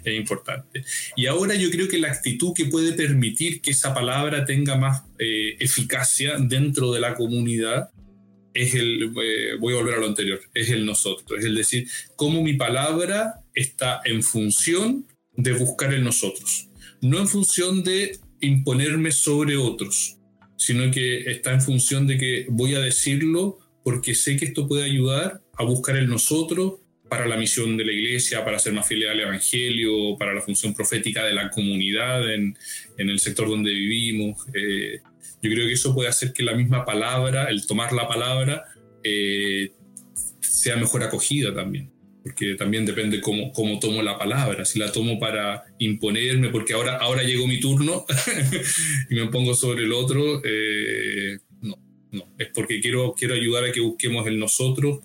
es 0.05 0.14
importante. 0.14 0.84
Y 1.16 1.26
ahora 1.26 1.55
yo 1.55 1.70
creo 1.70 1.88
que 1.88 1.99
la 1.99 2.12
actitud 2.12 2.53
que 2.55 2.66
puede 2.66 2.93
permitir 2.93 3.61
que 3.61 3.72
esa 3.72 3.93
palabra 3.93 4.45
tenga 4.45 4.76
más 4.76 5.03
eh, 5.18 5.57
eficacia 5.59 6.36
dentro 6.38 6.93
de 6.93 7.01
la 7.01 7.14
comunidad 7.14 7.91
es 8.55 8.74
el, 8.74 9.12
eh, 9.22 9.57
voy 9.59 9.74
a 9.74 9.78
volver 9.78 9.94
a 9.94 10.01
lo 10.01 10.07
anterior, 10.07 10.40
es 10.55 10.70
el 10.70 10.84
nosotros, 10.84 11.38
es 11.38 11.44
el 11.44 11.55
decir, 11.55 11.88
cómo 12.16 12.42
mi 12.42 12.55
palabra 12.55 13.42
está 13.55 14.01
en 14.05 14.22
función 14.22 15.07
de 15.36 15.53
buscar 15.53 15.92
el 15.94 16.05
nosotros, 16.05 16.68
no 17.01 17.18
en 17.18 17.28
función 17.28 17.82
de 17.82 18.18
imponerme 18.40 19.12
sobre 19.12 19.57
otros, 19.57 20.16
sino 20.57 20.90
que 20.90 21.30
está 21.30 21.53
en 21.53 21.62
función 21.62 22.07
de 22.07 22.18
que 22.18 22.46
voy 22.48 22.74
a 22.74 22.80
decirlo 22.80 23.59
porque 23.82 24.14
sé 24.14 24.36
que 24.36 24.46
esto 24.46 24.68
puede 24.68 24.84
ayudar 24.84 25.40
a 25.55 25.64
buscar 25.64 25.96
el 25.96 26.09
nosotros 26.09 26.80
para 27.09 27.26
la 27.26 27.36
misión 27.36 27.76
de 27.76 27.84
la 27.84 27.92
iglesia, 27.92 28.44
para 28.44 28.59
ser 28.59 28.72
más 28.72 28.86
fiel 28.86 29.09
al 29.09 29.20
Evangelio, 29.20 30.16
para 30.16 30.32
la 30.32 30.40
función 30.40 30.74
profética 30.74 31.24
de 31.24 31.32
la 31.32 31.51
comunidad 31.51 32.32
en, 32.32 32.57
en 32.96 33.11
el 33.11 33.18
sector 33.18 33.48
donde 33.48 33.72
vivimos. 33.72 34.46
Eh, 34.55 35.01
yo 35.43 35.51
creo 35.51 35.66
que 35.66 35.72
eso 35.72 35.95
puede 35.95 36.09
hacer 36.09 36.32
que 36.32 36.43
la 36.43 36.55
misma 36.55 36.84
palabra, 36.84 37.47
el 37.49 37.66
tomar 37.66 37.93
la 37.93 38.07
palabra, 38.07 38.64
eh, 39.03 39.72
sea 40.41 40.76
mejor 40.76 41.03
acogida 41.03 41.55
también. 41.55 41.91
Porque 42.22 42.55
también 42.55 42.84
depende 42.84 43.20
cómo, 43.20 43.51
cómo 43.51 43.78
tomo 43.78 44.03
la 44.03 44.18
palabra. 44.18 44.66
Si 44.66 44.78
la 44.78 44.93
tomo 44.93 45.18
para 45.18 45.64
imponerme, 45.78 46.51
porque 46.51 46.74
ahora, 46.74 46.99
ahora 46.99 47.22
llegó 47.22 47.47
mi 47.47 47.61
turno 47.61 48.05
y 49.11 49.14
me 49.14 49.26
pongo 49.28 49.55
sobre 49.55 49.84
el 49.84 49.93
otro, 49.93 50.43
eh, 50.45 51.38
no, 51.62 51.78
no. 52.12 52.28
Es 52.38 52.49
porque 52.55 52.80
quiero, 52.80 53.14
quiero 53.16 53.34
ayudar 53.34 53.64
a 53.64 53.72
que 53.72 53.80
busquemos 53.80 54.26
el 54.26 54.38
nosotros 54.38 55.01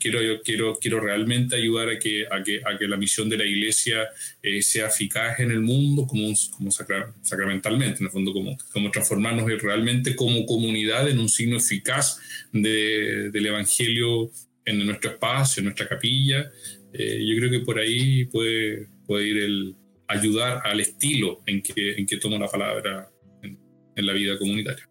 quiero, 0.00 0.18
quiero, 0.42 0.76
quiero 0.80 1.00
realmente 1.00 1.56
ayudar 1.56 1.90
a 1.90 1.98
que, 1.98 2.24
a 2.30 2.42
que, 2.42 2.60
a 2.64 2.76
que 2.76 2.88
la 2.88 2.96
misión 2.96 3.28
de 3.28 3.36
la 3.36 3.44
iglesia 3.44 4.08
eh, 4.42 4.62
sea 4.62 4.88
eficaz 4.88 5.38
en 5.38 5.50
el 5.50 5.60
mundo, 5.60 6.06
como, 6.06 6.32
como 6.56 6.70
sacramentalmente, 6.70 7.98
en 8.00 8.06
el 8.06 8.10
fondo, 8.10 8.32
como, 8.32 8.56
como 8.72 8.90
transformarnos 8.90 9.46
realmente 9.62 10.16
como 10.16 10.44
comunidad 10.46 11.08
en 11.08 11.20
un 11.20 11.28
signo 11.28 11.58
eficaz 11.58 12.18
de, 12.52 13.30
del 13.30 13.46
Evangelio 13.46 14.30
en 14.64 14.84
nuestro 14.84 15.10
espacio, 15.12 15.60
en 15.60 15.64
nuestra 15.66 15.86
capilla. 15.86 16.50
Eh, 16.92 17.24
yo 17.24 17.36
creo 17.36 17.50
que 17.50 17.60
por 17.60 17.78
ahí 17.78 18.24
puede, 18.24 18.88
puede 19.06 19.28
ir 19.28 19.36
el 19.38 19.76
ayudar 20.08 20.62
al 20.64 20.80
estilo 20.80 21.40
en 21.46 21.62
que, 21.62 21.92
en 21.92 22.06
que 22.06 22.16
tomo 22.16 22.36
la 22.38 22.48
palabra 22.48 23.08
en 23.42 24.06
la 24.06 24.12
vida 24.12 24.36
comunitaria. 24.38 24.90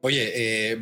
Oye, 0.00 0.32
eh, 0.34 0.78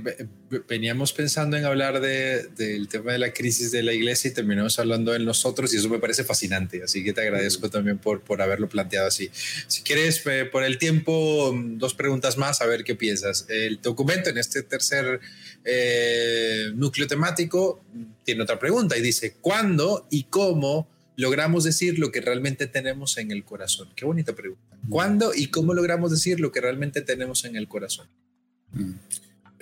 veníamos 0.61 1.13
pensando 1.13 1.57
en 1.57 1.65
hablar 1.65 2.01
del 2.01 2.89
tema 2.89 3.13
de 3.13 3.19
la 3.19 3.33
crisis 3.33 3.71
de 3.71 3.83
la 3.83 3.93
iglesia 3.93 4.31
y 4.31 4.35
terminamos 4.35 4.79
hablando 4.79 5.13
de 5.13 5.19
nosotros 5.19 5.73
y 5.73 5.79
eso 5.79 5.89
me 5.89 5.99
parece 5.99 6.25
fascinante, 6.25 6.83
así 6.83 7.05
que 7.05 7.13
te 7.13 7.21
agradezco 7.21 7.71
también 7.71 7.99
por, 7.99 8.23
por 8.23 8.43
haberlo 8.43 8.69
planteado 8.69 9.09
así. 9.09 9.31
Si 9.67 9.83
quieres, 9.83 10.23
eh, 10.27 10.45
por 10.45 10.65
el 10.65 10.79
tiempo, 10.79 11.55
dos 11.55 11.95
preguntas 11.95 12.37
más, 12.37 12.61
a 12.61 12.67
ver 12.67 12.85
qué 12.85 12.95
piensas. 12.95 13.47
El 13.49 13.81
documento 13.81 14.31
en 14.31 14.39
este 14.39 14.63
tercer 14.63 15.21
eh, 15.65 16.71
núcleo 16.75 17.07
temático 17.07 17.85
tiene 18.25 18.43
otra 18.43 18.59
pregunta 18.59 18.97
y 18.97 19.03
dice, 19.03 19.37
¿cuándo 19.41 20.07
y 20.11 20.25
cómo 20.25 20.89
logramos 21.17 21.65
decir 21.65 21.99
lo 21.99 22.11
que 22.11 22.21
realmente 22.21 22.67
tenemos 22.67 23.17
en 23.19 23.31
el 23.31 23.45
corazón? 23.45 23.89
Qué 23.95 24.05
bonita 24.05 24.35
pregunta. 24.35 24.77
¿Cuándo 24.89 25.33
y 25.35 25.49
cómo 25.49 25.75
logramos 25.75 26.11
decir 26.11 26.41
lo 26.41 26.53
que 26.53 26.61
realmente 26.61 27.01
tenemos 27.01 27.45
en 27.45 27.57
el 27.57 27.69
corazón? 27.69 28.09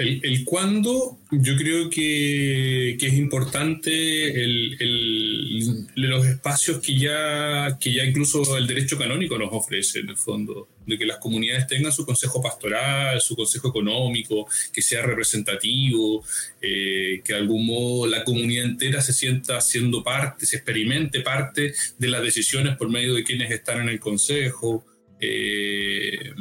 El, 0.02 0.20
el 0.24 0.44
cuándo, 0.44 1.20
yo 1.30 1.56
creo 1.56 1.88
que, 1.88 2.96
es 2.96 3.14
importante 3.14 4.42
el, 4.42 5.86
los 5.94 6.26
espacios 6.26 6.80
que 6.80 6.98
ya, 6.98 7.78
que 7.80 7.92
ya 7.92 8.04
incluso 8.04 8.56
el 8.56 8.66
derecho 8.66 8.98
canónico 8.98 9.38
nos 9.38 9.50
ofrece, 9.52 10.00
en 10.00 10.08
el 10.08 10.16
fondo, 10.16 10.68
de 10.86 10.98
que 10.98 11.06
las 11.06 11.18
comunidades 11.18 11.68
tengan 11.68 11.92
su 11.92 12.04
consejo 12.04 12.42
pastoral, 12.42 13.20
su 13.20 13.36
consejo 13.36 13.68
económico, 13.68 14.48
que 14.72 14.82
sea 14.82 15.02
representativo, 15.02 16.24
eh, 16.60 17.22
que 17.24 17.34
de 17.34 17.38
algún 17.38 17.64
modo 17.64 18.08
la 18.08 18.24
comunidad 18.24 18.64
entera 18.64 19.00
se 19.02 19.12
sienta 19.12 19.60
siendo 19.60 20.02
parte, 20.02 20.46
se 20.46 20.56
experimente 20.56 21.20
parte 21.20 21.74
de 21.96 22.08
las 22.08 22.22
decisiones 22.22 22.76
por 22.76 22.90
medio 22.90 23.14
de 23.14 23.22
quienes 23.22 23.52
están 23.52 23.82
en 23.82 23.88
el 23.88 24.00
consejo. 24.00 24.84
Eh, 25.20 26.32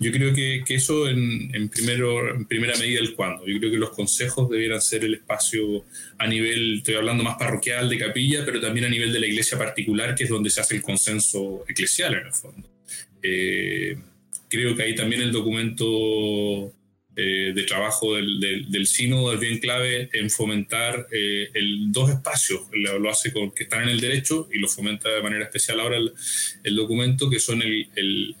yo 0.00 0.10
creo 0.12 0.32
que, 0.32 0.64
que 0.66 0.76
eso 0.76 1.08
en, 1.08 1.54
en, 1.54 1.68
primero, 1.68 2.34
en 2.34 2.46
primera 2.46 2.74
medida 2.78 3.00
el 3.00 3.14
cuándo. 3.14 3.46
Yo 3.46 3.58
creo 3.58 3.70
que 3.70 3.76
los 3.76 3.90
consejos 3.90 4.48
debieran 4.48 4.80
ser 4.80 5.04
el 5.04 5.12
espacio 5.12 5.84
a 6.18 6.26
nivel, 6.26 6.78
estoy 6.78 6.94
hablando 6.94 7.22
más 7.22 7.36
parroquial 7.36 7.90
de 7.90 7.98
capilla, 7.98 8.42
pero 8.46 8.62
también 8.62 8.86
a 8.86 8.88
nivel 8.88 9.12
de 9.12 9.20
la 9.20 9.26
iglesia 9.26 9.58
particular, 9.58 10.14
que 10.14 10.24
es 10.24 10.30
donde 10.30 10.48
se 10.48 10.62
hace 10.62 10.74
el 10.74 10.82
consenso 10.82 11.66
eclesial 11.68 12.14
en 12.14 12.26
el 12.26 12.32
fondo. 12.32 12.66
Eh, 13.22 13.98
creo 14.48 14.74
que 14.74 14.84
ahí 14.84 14.94
también 14.94 15.20
el 15.20 15.32
documento 15.32 16.72
eh, 17.14 17.52
de 17.54 17.62
trabajo 17.64 18.14
del, 18.14 18.40
del, 18.40 18.70
del, 18.70 18.82
es 18.84 19.40
bien 19.40 19.58
clave 19.58 20.08
en 20.14 20.30
fomentar 20.30 21.08
eh, 21.12 21.50
el, 21.52 21.92
dos 21.92 22.08
espacios, 22.08 22.62
lo, 22.72 23.10
hace 23.10 23.34
con 23.34 23.50
que 23.50 23.64
están 23.64 23.82
en 23.82 23.90
el 23.90 24.00
derecho 24.00 24.48
y 24.50 24.58
lo 24.58 24.68
fomenta 24.68 25.10
de 25.10 25.20
manera 25.22 25.44
especial 25.44 25.78
ahora 25.80 25.98
el, 25.98 26.14
el 26.64 26.74
documento, 26.74 27.28
que 27.28 27.38
son 27.38 27.60
el 27.60 28.34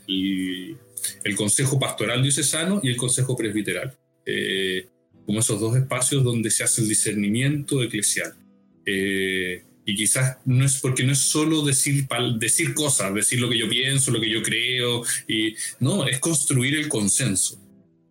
Consejo 1.36 1.78
Pastoral 1.78 2.22
Diocesano 2.22 2.80
y 2.82 2.88
el 2.88 2.96
Consejo 2.96 3.36
Presbiteral, 3.36 3.96
eh, 4.26 4.86
como 5.26 5.40
esos 5.40 5.60
dos 5.60 5.76
espacios 5.76 6.24
donde 6.24 6.50
se 6.50 6.64
hace 6.64 6.82
el 6.82 6.88
discernimiento 6.88 7.82
eclesial. 7.82 8.34
Eh, 8.86 9.62
y 9.84 9.94
quizás 9.94 10.38
no 10.44 10.64
es 10.64 10.78
porque 10.80 11.04
no 11.04 11.12
es 11.12 11.18
solo 11.18 11.62
decir, 11.62 12.06
decir 12.38 12.74
cosas, 12.74 13.12
decir 13.14 13.40
lo 13.40 13.48
que 13.48 13.58
yo 13.58 13.68
pienso, 13.68 14.10
lo 14.10 14.20
que 14.20 14.30
yo 14.30 14.42
creo, 14.42 15.02
y 15.26 15.54
no, 15.80 16.06
es 16.06 16.18
construir 16.18 16.76
el 16.76 16.88
consenso. 16.88 17.58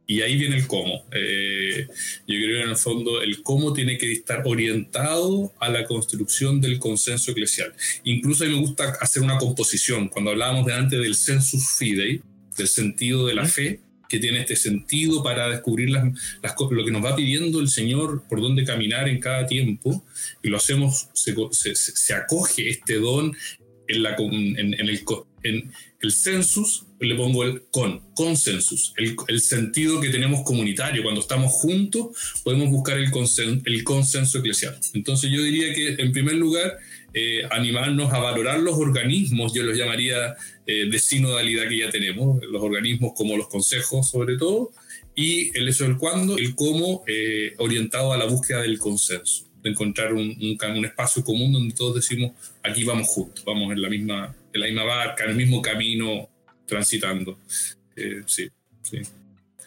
Y 0.09 0.21
ahí 0.21 0.37
viene 0.37 0.57
el 0.57 0.65
cómo. 0.65 1.05
Eh, 1.11 1.87
yo 2.27 2.35
creo 2.35 2.57
que 2.57 2.63
en 2.63 2.69
el 2.69 2.77
fondo 2.77 3.21
el 3.21 3.43
cómo 3.43 3.73
tiene 3.73 3.95
que 3.99 4.11
estar 4.11 4.41
orientado 4.43 5.53
a 5.59 5.69
la 5.69 5.85
construcción 5.85 6.59
del 6.59 6.79
consenso 6.79 7.29
eclesial. 7.29 7.73
Incluso 8.05 8.43
a 8.43 8.47
mí 8.47 8.55
me 8.55 8.59
gusta 8.59 8.97
hacer 8.99 9.21
una 9.21 9.37
composición. 9.37 10.07
Cuando 10.07 10.31
hablábamos 10.31 10.65
del 10.65 11.15
census 11.15 11.77
fidei, 11.77 12.23
del 12.59 12.67
sentido 12.67 13.25
de 13.25 13.33
la 13.33 13.45
fe, 13.45 13.79
que 14.07 14.19
tiene 14.19 14.39
este 14.39 14.55
sentido 14.55 15.23
para 15.23 15.49
descubrir 15.49 15.91
las, 15.91 16.03
las, 16.41 16.55
lo 16.71 16.83
que 16.83 16.91
nos 16.91 17.03
va 17.03 17.15
pidiendo 17.15 17.59
el 17.59 17.69
Señor, 17.69 18.23
por 18.27 18.41
dónde 18.41 18.65
caminar 18.65 19.07
en 19.07 19.19
cada 19.19 19.45
tiempo, 19.45 20.03
y 20.43 20.49
lo 20.49 20.57
hacemos, 20.57 21.09
se, 21.13 21.35
se, 21.51 21.75
se 21.75 22.13
acoge 22.13 22.69
este 22.69 22.95
don 22.95 23.35
en, 23.87 24.03
la, 24.03 24.15
en, 24.17 24.57
en, 24.57 24.73
el, 24.89 25.01
en 25.43 25.71
el 26.01 26.11
census, 26.11 26.85
le 26.99 27.15
pongo 27.15 27.43
el 27.43 27.63
con, 27.71 28.01
consensus, 28.15 28.93
el, 28.97 29.15
el, 29.27 29.41
sentido 29.41 29.99
que 30.01 30.09
tenemos 30.09 30.43
comunitario. 30.43 31.03
Cuando 31.03 31.21
estamos 31.21 31.51
juntos, 31.51 32.41
podemos 32.43 32.69
buscar 32.69 32.97
el, 32.97 33.11
consen, 33.11 33.61
el 33.65 33.83
consenso 33.83 34.39
eclesial. 34.39 34.77
Entonces 34.93 35.31
yo 35.31 35.41
diría 35.43 35.73
que, 35.73 35.95
en 36.01 36.11
primer 36.11 36.35
lugar, 36.35 36.77
eh, 37.13 37.41
animarnos 37.49 38.13
a 38.13 38.19
valorar 38.19 38.59
los 38.59 38.75
organismos, 38.75 39.53
yo 39.53 39.63
los 39.63 39.77
llamaría 39.77 40.35
eh, 40.65 40.89
de 40.89 40.99
sinodalidad 40.99 41.67
que 41.67 41.79
ya 41.79 41.89
tenemos, 41.89 42.43
los 42.43 42.61
organismos 42.61 43.13
como 43.15 43.37
los 43.37 43.47
consejos 43.47 44.09
sobre 44.09 44.37
todo, 44.37 44.71
y 45.15 45.57
el 45.57 45.67
eso 45.67 45.83
del 45.83 45.97
cuándo, 45.97 46.37
el 46.37 46.55
cómo 46.55 47.03
eh, 47.07 47.53
orientado 47.57 48.13
a 48.13 48.17
la 48.17 48.25
búsqueda 48.25 48.61
del 48.61 48.79
consenso, 48.79 49.49
de 49.61 49.71
encontrar 49.71 50.13
un, 50.13 50.37
un, 50.39 50.85
espacio 50.85 51.23
común 51.23 51.51
donde 51.51 51.75
todos 51.75 51.95
decimos, 51.95 52.31
aquí 52.63 52.83
vamos 52.83 53.07
juntos, 53.07 53.43
vamos 53.43 53.73
en 53.73 53.81
la 53.81 53.89
misma, 53.89 54.35
en 54.53 54.61
la 54.61 54.67
misma 54.67 54.83
barca, 54.83 55.25
en 55.25 55.31
el 55.31 55.35
mismo 55.35 55.61
camino 55.61 56.29
transitando. 56.65 57.37
Eh, 57.95 58.21
sí, 58.25 58.47
sí. 58.81 59.01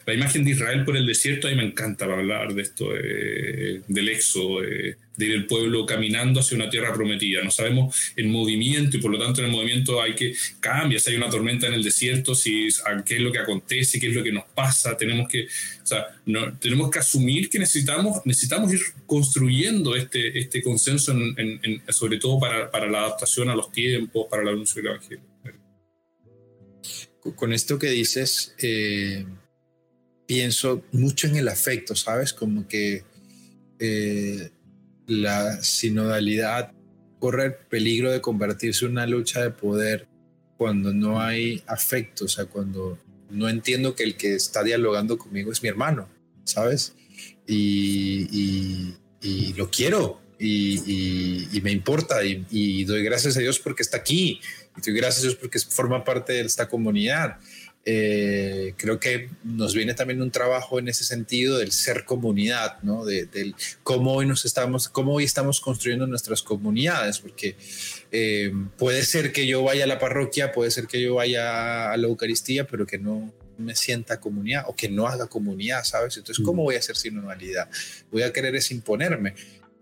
La 0.06 0.14
imagen 0.14 0.44
de 0.44 0.50
Israel 0.50 0.84
por 0.84 0.96
el 0.96 1.06
desierto, 1.06 1.46
a 1.46 1.50
mí 1.50 1.56
me 1.56 1.64
encanta 1.64 2.06
hablar 2.06 2.54
de 2.54 2.62
esto, 2.62 2.96
eh, 2.96 3.82
del 3.86 4.08
éxodo, 4.08 4.64
eh, 4.64 4.96
de 5.16 5.26
ir 5.26 5.32
el 5.34 5.46
pueblo 5.46 5.84
caminando 5.86 6.40
hacia 6.40 6.56
una 6.56 6.70
tierra 6.70 6.92
prometida. 6.92 7.42
No 7.42 7.50
sabemos 7.50 8.12
el 8.16 8.28
movimiento 8.28 8.96
y 8.96 9.00
por 9.00 9.10
lo 9.10 9.18
tanto 9.18 9.40
en 9.40 9.46
el 9.46 9.52
movimiento 9.52 10.02
hay 10.02 10.14
que 10.14 10.34
cambiar, 10.60 11.00
si 11.00 11.10
hay 11.10 11.16
una 11.16 11.30
tormenta 11.30 11.66
en 11.66 11.74
el 11.74 11.84
desierto, 11.84 12.34
si 12.34 12.68
qué 13.04 13.16
es 13.16 13.20
lo 13.20 13.30
que 13.30 13.38
acontece, 13.38 14.00
qué 14.00 14.08
es 14.08 14.14
lo 14.14 14.22
que 14.22 14.32
nos 14.32 14.44
pasa, 14.54 14.96
tenemos 14.96 15.28
que, 15.28 15.44
o 15.44 15.86
sea, 15.86 16.06
no, 16.26 16.58
tenemos 16.58 16.90
que 16.90 16.98
asumir 16.98 17.48
que 17.48 17.58
necesitamos, 17.58 18.22
necesitamos 18.24 18.72
ir 18.72 18.80
construyendo 19.06 19.94
este, 19.94 20.38
este 20.38 20.62
consenso, 20.62 21.12
en, 21.12 21.34
en, 21.36 21.60
en, 21.62 21.82
sobre 21.92 22.18
todo 22.18 22.40
para, 22.40 22.70
para, 22.70 22.90
la 22.90 23.00
adaptación 23.00 23.50
a 23.50 23.54
los 23.54 23.70
tiempos, 23.70 24.26
para 24.30 24.42
el 24.42 24.48
anuncio 24.48 24.82
del 24.82 24.92
Evangelio. 24.92 25.24
Con 27.36 27.52
esto 27.52 27.78
que 27.78 27.88
dices, 27.88 28.54
eh, 28.58 29.24
pienso 30.26 30.82
mucho 30.92 31.26
en 31.26 31.36
el 31.36 31.48
afecto, 31.48 31.94
¿sabes? 31.94 32.32
Como 32.32 32.66
que 32.68 33.04
eh, 33.78 34.50
la 35.06 35.62
sinodalidad 35.62 36.72
corre 37.18 37.46
el 37.46 37.54
peligro 37.54 38.10
de 38.10 38.20
convertirse 38.20 38.84
en 38.84 38.92
una 38.92 39.06
lucha 39.06 39.42
de 39.42 39.50
poder 39.50 40.08
cuando 40.56 40.92
no 40.92 41.20
hay 41.20 41.62
afecto, 41.66 42.26
o 42.26 42.28
sea, 42.28 42.46
cuando 42.46 42.98
no 43.30 43.48
entiendo 43.48 43.94
que 43.94 44.04
el 44.04 44.16
que 44.16 44.34
está 44.34 44.62
dialogando 44.62 45.18
conmigo 45.18 45.50
es 45.50 45.62
mi 45.62 45.68
hermano, 45.68 46.08
¿sabes? 46.44 46.94
Y, 47.46 48.94
lo 49.56 49.70
quiero 49.70 50.20
y, 50.38 51.60
me 51.62 51.72
importa 51.72 52.24
y, 52.24 52.84
doy 52.84 53.02
gracias 53.02 53.36
a 53.36 53.40
Dios 53.40 53.58
porque 53.58 53.82
está 53.82 53.98
aquí 53.98 54.40
y 54.76 54.80
doy 54.80 54.94
gracias 54.94 55.24
a 55.24 55.28
Dios 55.28 55.36
porque 55.36 55.58
forma 55.58 56.04
parte 56.04 56.34
de 56.34 56.42
esta 56.42 56.68
comunidad. 56.68 57.38
Eh, 57.84 58.74
creo 58.76 59.00
que 59.00 59.28
nos 59.42 59.74
viene 59.74 59.94
también 59.94 60.22
un 60.22 60.30
trabajo 60.30 60.78
en 60.78 60.86
ese 60.88 61.02
sentido 61.02 61.58
del 61.58 61.72
ser 61.72 62.04
comunidad, 62.04 62.80
¿no? 62.82 63.04
De, 63.04 63.26
del 63.26 63.56
cómo 63.82 64.14
hoy 64.14 64.26
nos 64.26 64.44
estamos, 64.44 64.88
cómo 64.88 65.14
hoy 65.14 65.24
estamos 65.24 65.60
construyendo 65.60 66.06
nuestras 66.06 66.42
comunidades, 66.42 67.18
porque 67.18 67.56
eh, 68.12 68.52
puede 68.78 69.02
ser 69.02 69.32
que 69.32 69.48
yo 69.48 69.64
vaya 69.64 69.84
a 69.84 69.88
la 69.88 69.98
parroquia, 69.98 70.52
puede 70.52 70.70
ser 70.70 70.86
que 70.86 71.00
yo 71.00 71.16
vaya 71.16 71.90
a 71.90 71.96
la 71.96 72.06
Eucaristía, 72.06 72.66
pero 72.68 72.86
que 72.86 72.98
no 72.98 73.32
me 73.58 73.74
sienta 73.74 74.20
comunidad 74.20 74.64
o 74.68 74.76
que 74.76 74.88
no 74.88 75.08
haga 75.08 75.26
comunidad, 75.26 75.82
¿sabes? 75.84 76.16
Entonces, 76.16 76.44
¿cómo 76.44 76.62
voy 76.62 76.76
a 76.76 76.78
hacer 76.78 76.96
sin 76.96 77.16
normalidad? 77.16 77.68
Voy 78.10 78.22
a 78.22 78.32
querer 78.32 78.54
es 78.54 78.70
imponerme. 78.70 79.34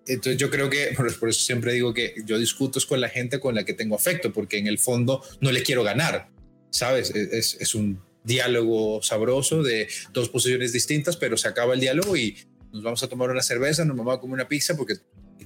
Entonces 0.07 0.39
yo 0.39 0.51
creo 0.51 0.71
que, 0.71 0.93
por, 0.97 1.29
eso 1.29 1.41
siempre 1.41 1.75
digo 1.75 1.93
que 1.93 2.15
yo 2.25 2.39
discuto 2.39 2.79
es 2.79 2.87
con 2.87 3.01
la 3.01 3.09
gente 3.09 3.39
con 3.39 3.55
la 3.55 3.65
que 3.65 3.75
tengo 3.75 3.95
afecto, 3.95 4.33
porque 4.33 4.59
en 4.59 4.67
el 4.67 4.79
fondo 4.79 5.23
no 5.41 5.53
le 5.53 5.63
quiero 5.63 5.83
ganar, 5.83 6.29
¿sabes? 6.71 7.11
Es, 7.11 7.57
es 7.61 7.75
un 7.75 8.01
diálogo 8.25 9.03
sabroso 9.03 9.63
de 9.63 9.89
dos 10.13 10.29
posiciones 10.29 10.73
distintas, 10.73 11.17
pero 11.17 11.37
se 11.37 11.49
acaba 11.49 11.75
el 11.75 11.81
diálogo 11.81 12.17
y 12.17 12.37
nos 12.73 12.83
vamos 12.83 13.03
a 13.03 13.09
tomar 13.09 13.31
una 13.31 13.43
cerveza, 13.43 13.85
nos 13.85 13.97
vamos 13.97 14.17
a 14.17 14.21
comer 14.21 14.35
una 14.35 14.49
pizza 14.49 14.77
porque 14.77 14.95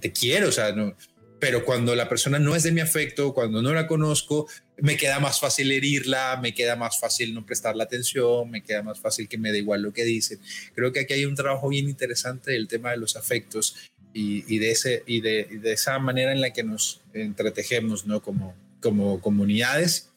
te 0.00 0.12
quiero, 0.12 0.48
o 0.48 0.52
sea, 0.52 0.72
no, 0.72 0.94
pero 1.38 1.64
cuando 1.64 1.94
la 1.94 2.08
persona 2.08 2.38
no 2.38 2.56
es 2.56 2.62
de 2.62 2.72
mi 2.72 2.80
afecto, 2.80 3.34
cuando 3.34 3.60
no 3.60 3.72
la 3.72 3.86
conozco, 3.86 4.48
me 4.78 4.96
queda 4.96 5.20
más 5.20 5.40
fácil 5.40 5.70
herirla, 5.70 6.38
me 6.42 6.54
queda 6.54 6.74
más 6.76 6.98
fácil 6.98 7.34
no 7.34 7.44
prestarle 7.44 7.82
atención, 7.82 8.50
me 8.50 8.62
queda 8.62 8.82
más 8.82 8.98
fácil 8.98 9.28
que 9.28 9.38
me 9.38 9.52
dé 9.52 9.58
igual 9.58 9.82
lo 9.82 9.92
que 9.92 10.04
dicen. 10.04 10.40
Creo 10.74 10.92
que 10.92 11.00
aquí 11.00 11.12
hay 11.12 11.24
un 11.24 11.34
trabajo 11.34 11.68
bien 11.68 11.88
interesante 11.88 12.52
del 12.52 12.68
tema 12.68 12.92
de 12.92 12.96
los 12.96 13.16
afectos 13.16 13.76
y, 14.12 14.58
de, 14.58 14.70
ese, 14.70 15.02
y 15.06 15.20
de, 15.20 15.48
de, 15.60 15.72
esa 15.72 15.98
manera 15.98 16.32
en 16.32 16.40
la 16.40 16.52
que 16.52 16.62
nos 16.62 17.02
entretejemos 17.12 18.06
¿no? 18.06 18.22
como, 18.22 18.54
como 18.80 19.20
comunidades 19.20 20.08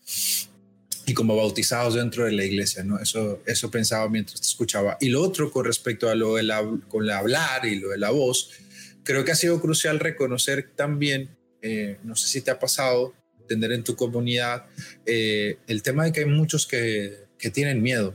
y 1.08 1.14
como 1.14 1.38
bautizados 1.38 1.96
dentro 1.96 2.26
de 2.26 2.34
la 2.34 2.44
iglesia, 2.44 2.84
¿no? 2.84 3.00
Eso, 3.00 3.42
eso 3.46 3.72
pensaba 3.72 4.10
mientras 4.10 4.42
te 4.42 4.48
escuchaba. 4.48 4.98
Y 5.00 5.08
lo 5.08 5.22
otro 5.22 5.50
con 5.52 5.64
respecto 5.64 6.10
a 6.10 6.16
lo 6.16 6.36
de 6.36 6.44
la, 6.44 6.62
con 6.90 7.06
el 7.06 7.12
hablar 7.12 7.66
y 7.66 7.80
lo 7.80 7.92
de 7.92 7.98
la 7.98 8.10
voz, 8.10 8.52
creo 9.04 9.24
que 9.24 9.32
ha 9.32 9.36
sido 9.36 9.62
crucial 9.62 10.02
reconocer 10.02 10.70
también, 10.76 11.30
eh, 11.62 11.98
no 12.04 12.18
sé 12.18 12.28
si 12.28 12.42
te 12.42 12.52
ha 12.52 12.60
pasado, 12.60 13.14
tener 13.48 13.72
en 13.72 13.86
tu 13.86 13.96
comunidad 13.96 14.66
eh, 15.06 15.60
el 15.68 15.82
tema 15.82 16.04
de 16.04 16.12
que 16.12 16.20
hay 16.20 16.26
muchos 16.26 16.68
que, 16.68 17.14
que 17.40 17.52
tienen 17.52 17.82
miedo. 17.82 18.14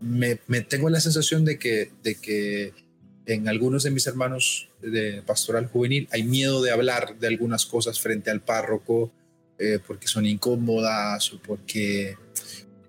Me, 0.00 0.38
me, 0.46 0.60
tengo 0.60 0.88
la 0.88 1.00
sensación 1.00 1.44
de 1.44 1.58
que, 1.58 1.90
de 2.04 2.14
que 2.14 2.72
en 3.26 3.48
algunos 3.48 3.82
de 3.82 3.90
mis 3.90 4.06
hermanos 4.06 4.68
de 4.80 5.22
pastoral 5.26 5.66
juvenil 5.66 6.06
hay 6.12 6.22
miedo 6.22 6.62
de 6.62 6.70
hablar 6.70 7.18
de 7.18 7.26
algunas 7.26 7.66
cosas 7.66 8.00
frente 8.00 8.30
al 8.30 8.40
párroco 8.40 9.10
eh, 9.60 9.78
porque 9.86 10.08
son 10.08 10.24
incómodas 10.24 11.32
o 11.34 11.42
porque... 11.42 12.16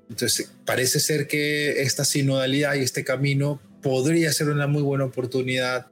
Entonces, 0.09 0.51
parece 0.65 0.99
ser 0.99 1.27
que 1.27 1.81
esta 1.81 2.05
sinodalidad 2.05 2.75
y 2.75 2.79
este 2.79 3.03
camino 3.03 3.61
podría 3.81 4.31
ser 4.31 4.49
una 4.49 4.67
muy 4.67 4.81
buena 4.81 5.05
oportunidad 5.05 5.87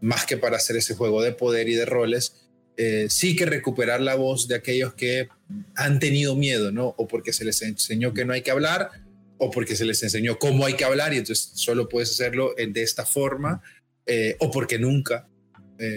más 0.00 0.24
que 0.24 0.36
para 0.38 0.56
hacer 0.56 0.76
ese 0.76 0.94
juego 0.94 1.22
de 1.22 1.32
poder 1.32 1.68
y 1.68 1.74
de 1.74 1.84
roles, 1.84 2.48
eh, 2.76 3.06
sí 3.10 3.36
que 3.36 3.46
recuperar 3.46 4.00
la 4.00 4.14
voz 4.14 4.48
de 4.48 4.54
aquellos 4.54 4.94
que 4.94 5.28
han 5.74 5.98
tenido 6.00 6.34
miedo, 6.34 6.72
¿no? 6.72 6.94
O 6.96 7.06
porque 7.06 7.32
se 7.32 7.44
les 7.44 7.60
enseñó 7.62 8.14
que 8.14 8.24
no 8.24 8.32
hay 8.32 8.42
que 8.42 8.50
hablar, 8.50 8.90
o 9.38 9.50
porque 9.50 9.76
se 9.76 9.84
les 9.84 10.02
enseñó 10.02 10.38
cómo 10.38 10.64
hay 10.64 10.74
que 10.74 10.84
hablar 10.84 11.12
y 11.12 11.18
entonces 11.18 11.52
solo 11.54 11.88
puedes 11.88 12.10
hacerlo 12.10 12.54
de 12.56 12.82
esta 12.82 13.04
forma, 13.04 13.62
eh, 14.06 14.36
o 14.40 14.50
porque 14.50 14.78
nunca 14.78 15.28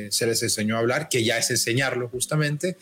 se 0.09 0.25
les 0.25 0.41
enseñó 0.41 0.77
a 0.77 0.79
hablar, 0.79 1.09
que 1.09 1.23
ya 1.23 1.37
es 1.37 1.51
enseñarlo 1.51 2.09
justamente. 2.09 2.75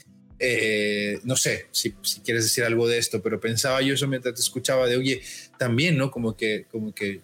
No 1.23 1.35
sé 1.35 1.67
si, 1.71 1.91
quieres 2.23 2.43
decir 2.43 2.63
algo 2.63 2.87
de 2.87 2.97
esto, 2.97 3.21
pero 3.21 3.39
pensaba 3.39 3.81
yo 3.81 3.93
eso 3.93 4.07
mientras 4.07 4.35
te 4.35 4.41
escuchaba 4.41 4.87
de, 4.87 4.97
oye, 4.97 5.21
también, 5.57 5.97
¿no? 5.97 6.11
Como 6.11 6.35
que, 6.35 6.65
como 6.71 6.93
que 6.93 7.21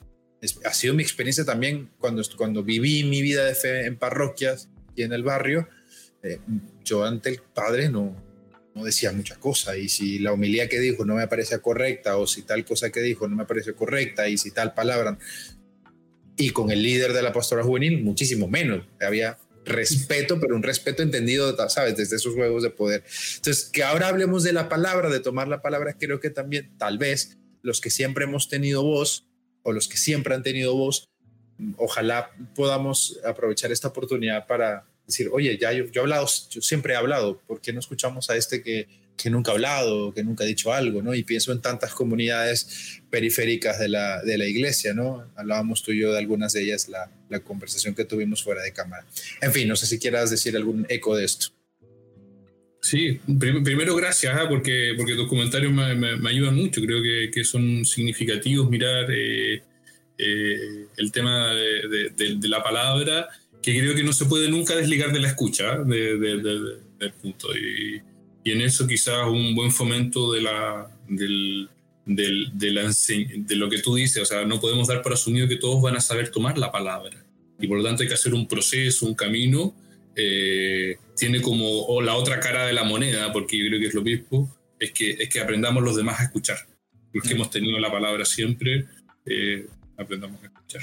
ha 0.64 0.74
sido 0.74 0.94
mi 0.94 1.04
experiencia 1.04 1.44
también 1.44 1.90
cuando, 2.00 2.22
cuando 2.38 2.64
viví 2.64 3.04
mi 3.04 3.22
vida 3.22 3.46
de 3.46 3.56
fe 3.56 3.86
en 3.86 3.98
parroquias 3.98 4.70
y 4.96 5.04
en 5.04 5.14
el 5.14 5.24
barrio. 5.24 5.68
Eh, 6.24 6.40
yo 6.84 7.04
ante 7.04 7.30
el 7.30 7.42
padre 7.54 7.90
no, 7.90 8.16
no 8.76 8.84
decía 8.84 9.12
mucha 9.12 9.36
cosa 9.36 9.78
y 9.78 9.90
si 9.90 10.20
la 10.20 10.34
homilía 10.34 10.68
que 10.68 10.80
dijo 10.80 11.06
no 11.06 11.16
me 11.16 11.28
parecía 11.28 11.60
correcta 11.60 12.18
o 12.18 12.28
si 12.28 12.44
tal 12.44 12.66
cosa 12.66 12.90
que 12.90 13.02
dijo 13.02 13.28
no 13.28 13.36
me 13.36 13.46
parece 13.46 13.74
correcta 13.74 14.28
y 14.28 14.38
si 14.38 14.52
tal 14.52 14.74
palabra 14.74 15.18
y 16.36 16.52
con 16.52 16.72
el 16.72 16.82
líder 16.82 17.14
de 17.14 17.22
la 17.22 17.34
pastora 17.34 17.64
juvenil 17.64 18.04
muchísimo 18.04 18.48
menos 18.48 18.86
había 19.02 19.38
respeto 19.66 20.40
pero 20.40 20.56
un 20.56 20.64
respeto 20.64 21.04
entendido 21.04 21.56
sabes 21.70 21.96
desde 21.98 22.16
esos 22.16 22.34
juegos 22.34 22.64
de 22.64 22.70
poder. 22.70 23.04
Entonces 23.36 23.66
que 23.66 23.84
ahora 23.84 24.08
hablemos 24.08 24.44
de 24.44 24.54
la 24.54 24.70
palabra 24.70 25.10
de 25.10 25.20
tomar 25.20 25.48
la 25.48 25.62
palabra 25.62 25.96
creo 26.00 26.20
que 26.20 26.30
también 26.30 26.78
tal 26.78 26.98
vez 26.98 27.38
los 27.62 27.82
que 27.82 27.90
siempre 27.90 28.24
hemos 28.26 28.50
tenido 28.50 28.84
voz 28.84 29.28
o 29.64 29.72
los 29.74 29.88
que 29.88 29.98
siempre 29.98 30.34
han 30.34 30.44
tenido 30.44 30.76
voz, 30.76 31.10
ojalá 31.78 32.32
podamos 32.56 33.20
aprovechar 33.24 33.72
esta 33.72 33.90
oportunidad 33.90 34.48
para 34.48 34.86
decir, 35.06 35.30
oye, 35.32 35.58
ya 35.58 35.74
yo, 35.74 35.86
he 35.94 36.00
hablado, 36.00 36.28
yo 36.50 36.62
siempre 36.62 36.94
he 36.94 36.96
hablado, 36.98 37.40
¿por 37.40 37.62
qué 37.62 37.74
no 37.74 37.80
escuchamos 37.80 38.30
a 38.30 38.36
este 38.36 38.62
que, 38.62 38.88
que 39.22 39.30
nunca 39.30 39.52
ha 39.52 39.56
hablado, 39.56 40.14
que 40.14 40.24
nunca 40.24 40.44
ha 40.44 40.48
dicho 40.48 40.72
algo, 40.72 41.02
¿no? 41.02 41.14
Y 41.14 41.24
pienso 41.24 41.52
en 41.52 41.62
tantas 41.62 41.94
comunidades 41.94 43.02
periféricas 43.10 43.80
de 43.80 43.90
la, 43.90 44.22
de 44.24 44.38
la 44.38 44.46
iglesia, 44.46 44.94
¿no? 44.94 45.30
Hablábamos 45.36 45.84
tú 45.84 45.92
y 45.92 46.00
yo 46.00 46.12
de 46.12 46.20
algunas 46.20 46.54
de 46.54 46.64
ellas, 46.64 46.88
la, 46.88 47.12
la 47.30 47.40
conversación 47.42 47.96
que 47.96 48.06
tuvimos 48.06 48.44
fuera 48.44 48.64
de 48.64 48.72
cámara. 48.72 49.06
En 49.42 49.52
fin, 49.52 49.68
no 49.68 49.76
sé 49.76 49.88
si 49.88 50.00
quieras 50.00 50.30
decir 50.30 50.56
algún 50.56 50.86
eco 50.90 51.16
de 51.16 51.26
esto. 51.26 51.48
Sí, 52.82 53.20
primero 53.38 53.94
gracias, 53.96 54.34
¿ah? 54.38 54.48
porque, 54.48 54.94
porque 54.96 55.16
tus 55.16 55.28
comentarios 55.28 55.74
me, 55.74 56.30
ayudan 56.30 56.56
mucho, 56.56 56.82
creo 56.82 57.04
que, 57.04 57.30
que 57.30 57.44
son 57.44 57.84
significativos 57.84 58.70
mirar 58.70 59.06
eh, 59.12 59.62
eh, 60.18 60.86
el 60.96 61.12
tema 61.12 61.54
de, 61.54 62.12
de, 62.16 62.48
la 62.48 62.64
palabra, 62.64 63.28
que 63.62 63.78
creo 63.78 63.96
que 63.96 64.04
no 64.04 64.14
se 64.14 64.26
puede 64.26 64.50
nunca 64.50 64.78
desligar 64.78 65.12
de 65.12 65.20
la 65.20 65.28
escucha, 65.28 65.74
¿ah? 65.74 65.84
del 65.84 67.12
punto. 67.22 67.50
Y, 67.54 68.02
y, 68.44 68.52
en 68.52 68.62
eso 68.62 68.88
quizás 68.88 69.28
un 69.28 69.56
buen 69.56 69.72
fomento 69.72 70.32
de, 70.32 70.42
la, 70.42 70.90
del, 71.08 71.70
del, 72.06 72.52
de, 72.54 72.72
la, 72.72 72.92
de 72.92 73.56
lo 73.56 73.70
que 73.70 73.80
tú 73.80 73.96
dices, 73.96 74.22
o 74.22 74.26
sea, 74.26 74.46
no 74.46 74.60
podemos 74.60 74.88
dar 74.88 75.02
por 75.02 75.14
asumido 75.14 75.48
que 75.48 75.58
todos 75.58 75.82
van 75.82 75.96
a 75.96 76.02
saber 76.02 76.30
tomar 76.30 76.58
la 76.58 76.72
palabra. 76.72 77.24
Y 77.60 77.68
por 77.68 77.78
lo 77.78 77.84
tanto 77.84 78.04
hay 78.04 78.08
que 78.08 78.16
hacer 78.16 78.34
un 78.34 78.48
proceso, 78.48 79.06
un 79.06 79.16
camino 79.16 79.76
eh, 80.22 80.98
tiene 81.16 81.42
como 81.42 82.02
la 82.02 82.16
otra 82.16 82.40
cara 82.40 82.66
de 82.66 82.74
la 82.74 82.84
moneda, 82.84 83.32
porque 83.32 83.58
yo 83.58 83.68
creo 83.68 83.80
que 83.80 83.88
es 83.88 83.94
lo 83.94 84.02
mismo, 84.02 84.54
es 84.80 84.92
que, 84.92 85.12
es 85.12 85.30
que 85.30 85.40
aprendamos 85.40 85.84
los 85.84 85.96
demás 85.96 86.20
a 86.20 86.24
escuchar. 86.24 86.58
Los 87.14 87.24
que 87.24 87.34
hemos 87.34 87.50
tenido 87.50 87.80
la 87.80 87.92
palabra 87.92 88.26
siempre, 88.26 88.86
eh, 89.26 89.66
aprendamos 89.98 90.42
a 90.44 90.48
escuchar. 90.48 90.82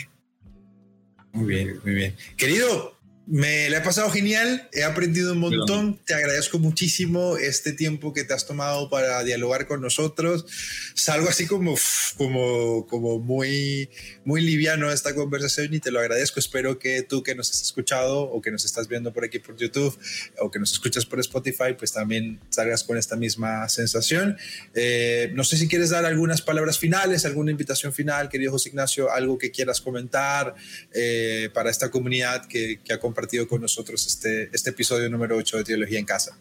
Muy 1.33 1.55
bien, 1.55 1.81
muy 1.85 1.95
bien. 1.95 2.17
Querido, 2.37 2.96
me 3.27 3.68
la 3.70 3.79
he 3.79 3.81
pasado 3.81 4.09
genial, 4.11 4.68
he 4.72 4.85
aprendido 4.85 5.33
un 5.33 5.41
montón, 5.41 5.99
te 6.05 6.14
agradezco 6.14 6.61
muchísimo 6.61 7.37
este 7.37 7.72
tiempo 7.72 8.12
que 8.12 8.22
te 8.22 8.33
has 8.33 8.47
tomado 8.47 8.89
para 8.89 9.24
dialogar 9.24 9.66
con 9.66 9.81
nosotros. 9.81 10.47
Salgo 10.95 11.29
así 11.29 11.47
como, 11.47 11.74
como, 12.16 12.87
como 12.87 13.18
muy, 13.18 13.91
muy 14.24 14.43
liviano 14.43 14.93
esta 14.93 15.12
conversación 15.12 15.74
y 15.74 15.81
te 15.81 15.91
lo 15.91 15.99
agradezco. 15.99 16.39
Espero 16.39 16.79
que 16.79 17.03
tú 17.03 17.24
que 17.24 17.35
nos 17.35 17.51
has 17.51 17.62
escuchado 17.62 18.22
o 18.22 18.41
que 18.41 18.53
nos 18.53 18.64
estás 18.64 18.87
viendo 18.87 19.12
por 19.12 19.24
aquí 19.24 19.41
por 19.41 19.57
YouTube 19.57 19.99
o 20.39 20.49
que 20.49 20.61
nos 20.61 20.70
escuchas 20.70 21.05
por 21.05 21.18
Spotify, 21.18 21.74
pues 21.77 21.93
también 21.93 22.39
salgas 22.51 22.85
con 22.85 22.97
esta 22.97 23.16
misma 23.16 23.68
sensación. 23.68 24.37
Eh, 24.72 25.33
no 25.35 25.43
sé 25.43 25.57
si 25.57 25.66
quieres 25.66 25.91
dar 25.91 26.05
algunas 26.05 26.43
palabras 26.43 26.79
finales, 26.79 27.24
alguna 27.24 27.51
invitación 27.51 27.93
final, 27.93 28.29
querido 28.29 28.53
José 28.53 28.68
Ignacio, 28.68 29.11
algo 29.11 29.37
que 29.37 29.51
quieras 29.51 29.81
comentar 29.81 30.55
eh, 30.95 31.51
para 31.53 31.70
esta 31.70 31.91
comunidad 31.91 32.47
que, 32.47 32.79
que 32.85 32.93
acompaña 32.93 33.16
compartido 33.17 33.49
con 33.49 33.62
nosotros 33.62 34.07
este, 34.07 34.51
este 34.53 34.71
episodio 34.71 35.09
número 35.09 35.39
8 35.39 35.57
de 35.59 35.64
Teología 35.64 35.99
en 35.99 36.05
Casa. 36.05 36.39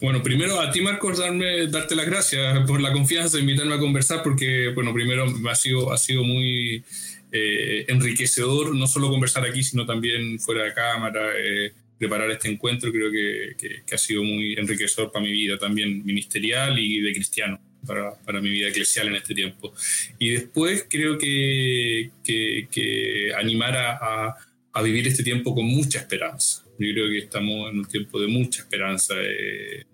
Bueno, 0.00 0.22
primero 0.22 0.58
a 0.58 0.70
ti, 0.70 0.80
Marcos, 0.80 1.18
darme, 1.18 1.66
darte 1.66 1.94
las 1.94 2.06
gracias 2.06 2.66
por 2.66 2.80
la 2.80 2.94
confianza 2.94 3.36
de 3.36 3.42
invitarme 3.42 3.74
a 3.74 3.78
conversar, 3.78 4.22
porque, 4.22 4.72
bueno, 4.74 4.94
primero 4.94 5.26
ha 5.50 5.54
sido, 5.54 5.92
ha 5.92 5.98
sido 5.98 6.24
muy 6.24 6.82
eh, 7.30 7.84
enriquecedor 7.88 8.74
no 8.74 8.86
solo 8.86 9.10
conversar 9.10 9.44
aquí, 9.44 9.62
sino 9.62 9.84
también 9.84 10.38
fuera 10.40 10.64
de 10.64 10.72
cámara, 10.72 11.32
eh, 11.36 11.72
preparar 11.98 12.30
este 12.30 12.48
encuentro. 12.48 12.90
Creo 12.90 13.10
que, 13.12 13.82
que, 13.84 13.94
ha 13.94 13.98
sido 13.98 14.22
muy 14.22 14.54
enriquecedor 14.54 15.12
para 15.12 15.22
mi 15.26 15.32
vida 15.32 15.58
también 15.58 16.06
ministerial 16.06 16.78
y 16.78 17.00
de 17.00 17.12
cristiano. 17.12 17.60
Para, 17.86 18.18
para, 18.24 18.40
mi 18.40 18.50
vida 18.50 18.68
eclesial 18.68 19.06
en 19.08 19.16
este 19.16 19.34
tiempo. 19.34 19.72
Y 20.18 20.30
después 20.30 20.86
creo 20.90 21.16
que, 21.16 22.10
que, 22.24 23.32
animar 23.38 23.76
a, 23.76 23.92
a 24.28 24.36
vivir 24.82 25.06
este 25.08 25.22
tiempo 25.22 25.54
con 25.54 25.64
mucha 25.66 25.98
esperanza. 25.98 26.64
Yo 26.78 26.92
creo 26.92 27.08
que 27.08 27.18
estamos 27.18 27.70
en 27.70 27.80
un 27.80 27.84
tiempo 27.86 28.20
de 28.20 28.28
mucha 28.28 28.62
esperanza. 28.62 29.14
Eh, 29.16 29.84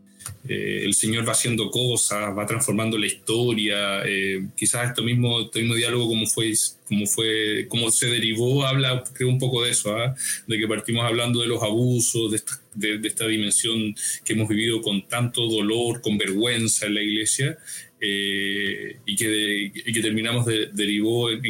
el 0.46 0.94
Señor 0.94 1.26
va 1.26 1.32
haciendo 1.32 1.70
cosas, 1.70 2.36
va 2.36 2.46
transformando 2.46 2.98
la 2.98 3.06
historia. 3.06 4.02
quizás 4.56 4.88
esto 4.88 5.02
mismo, 5.02 5.42
este 5.42 5.60
mismo 5.60 5.74
diálogo, 5.74 6.08
como 6.08 6.26
fue, 6.26 6.52
como 6.86 7.06
fue, 7.06 7.66
como 7.68 7.90
se 7.90 8.06
derivó, 8.06 8.66
habla 8.66 9.04
creo 9.14 9.28
un 9.28 9.38
poco 9.38 9.62
de 9.62 9.70
eso, 9.70 9.96
¿ah? 9.96 10.14
de 10.46 10.58
que 10.58 10.68
partimos 10.68 11.04
hablando 11.04 11.40
de 11.40 11.46
los 11.46 11.62
abusos, 11.62 12.30
de 12.74 13.00
esta 13.06 13.26
dimensión 13.26 13.94
que 14.24 14.34
hemos 14.34 14.48
vivido 14.48 14.82
con 14.82 15.08
tanto 15.08 15.46
dolor, 15.46 16.02
con 16.02 16.18
vergüenza 16.18 16.86
en 16.86 16.94
la 16.94 17.02
iglesia, 17.02 17.58
eh, 18.06 18.96
y, 19.06 19.16
que 19.16 19.72
que 19.92 20.00
terminamos 20.02 20.44
de, 20.44 20.68
derivó 20.72 21.30
en, 21.30 21.42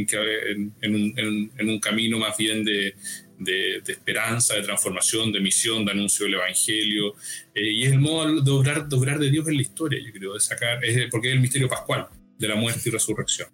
en, 0.81 1.69
un, 1.69 1.81
camino 1.81 2.19
más 2.21 2.37
bien 2.37 2.65
de, 2.65 2.95
de, 3.39 3.83
esperanza, 3.87 4.55
de 4.55 4.63
transformación, 4.63 5.33
de 5.33 5.41
misión, 5.41 5.85
de 5.85 5.93
anuncio 5.93 6.27
del 6.27 6.35
Evangelio. 6.35 7.15
Eh, 7.55 7.71
y 7.71 7.85
es 7.85 7.93
el 7.93 8.01
modo 8.01 8.41
de 8.41 8.51
obrar, 8.51 8.89
de 8.89 8.97
obrar 8.97 9.19
de 9.19 9.31
Dios 9.31 9.49
en 9.49 9.57
la 9.57 9.63
historia, 9.63 10.01
yo 10.05 10.13
creo, 10.13 10.35
de 10.35 10.41
sacar, 10.41 10.85
es 10.85 11.09
porque 11.11 11.29
es 11.29 11.35
el 11.35 11.41
misterio 11.41 11.69
pascual 11.69 12.09
de 12.39 12.49
la 12.49 12.55
muerte 12.55 12.81
y 12.87 12.91
resurrección. 12.91 13.49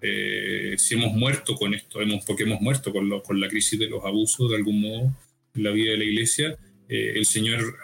Eh, 0.00 0.74
si 0.76 0.94
hemos 0.94 1.12
muerto 1.14 1.54
con 1.54 1.74
esto, 1.74 2.00
hemos, 2.00 2.24
porque 2.24 2.42
hemos 2.42 2.60
muerto 2.60 2.92
con, 2.92 3.20
con, 3.20 3.40
la 3.40 3.48
crisis 3.48 3.78
de 3.78 3.88
los 3.88 4.04
abusos 4.04 4.50
de 4.50 4.56
algún 4.56 4.80
modo 4.80 5.16
en 5.54 5.62
la 5.62 5.70
vida 5.70 5.92
de 5.92 5.98
la 5.98 6.04
iglesia, 6.04 6.56
el 6.86 7.24
Señor, 7.24 7.78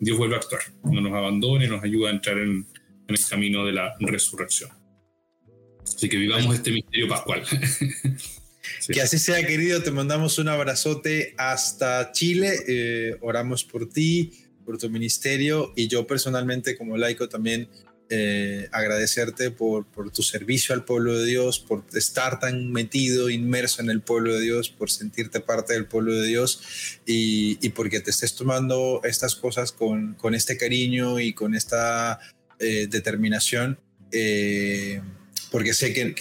Dios 0.00 0.18
vuelve 0.18 0.34
a 0.34 0.38
actuar, 0.38 0.62
no 0.82 1.00
nos 1.00 1.12
abandone, 1.12 1.68
nos 1.68 1.84
ayuda 1.84 2.10
a 2.10 2.12
entrar 2.12 2.38
en, 2.38 2.66
en 3.06 3.14
el 3.14 3.24
camino 3.28 3.64
de 3.64 3.72
la 3.72 3.94
resurrección. 4.00 4.70
Así 5.84 6.08
que 6.08 6.16
vivamos 6.16 6.54
este 6.54 6.72
misterio 6.72 7.08
pascual. 7.08 7.44
Que 8.88 9.00
así 9.00 9.18
sea, 9.18 9.44
querido. 9.46 9.82
Te 9.82 9.90
mandamos 9.90 10.38
un 10.38 10.48
abrazote 10.48 11.34
hasta 11.38 12.12
Chile. 12.12 12.54
Eh, 12.66 13.16
oramos 13.20 13.64
por 13.64 13.88
ti, 13.88 14.32
por 14.64 14.78
tu 14.78 14.88
ministerio 14.90 15.72
y 15.76 15.88
yo 15.88 16.06
personalmente 16.06 16.76
como 16.76 16.96
laico 16.96 17.28
también 17.28 17.68
eh, 18.14 18.68
agradecerte 18.72 19.50
por, 19.50 19.86
tu 20.12 20.22
servicio 20.22 20.74
al 20.74 20.84
pueblo 20.84 21.18
de 21.18 21.24
Dios, 21.24 21.58
por 21.58 21.82
estar 21.94 22.40
tan 22.40 22.70
metido, 22.70 23.30
inmerso 23.30 23.80
en 23.80 23.88
el 23.88 24.02
pueblo 24.02 24.34
de 24.34 24.42
Dios, 24.42 24.68
por 24.68 24.90
sentirte 24.90 25.40
parte 25.40 25.72
del 25.72 25.86
pueblo 25.86 26.14
de 26.14 26.26
Dios 26.26 27.00
y, 27.06 27.56
porque 27.70 28.00
te 28.00 28.10
estés 28.10 28.34
tomando 28.34 29.00
estas 29.04 29.34
cosas 29.34 29.72
con, 29.72 30.12
con 30.14 30.34
este 30.34 30.58
cariño 30.58 31.20
y 31.20 31.32
con 31.32 31.54
esta 31.54 32.20
eh, 32.58 32.86
determinación, 32.86 33.78
eh, 34.10 35.00
porque 35.52 35.74
sé 35.74 35.92
que, 35.92 36.14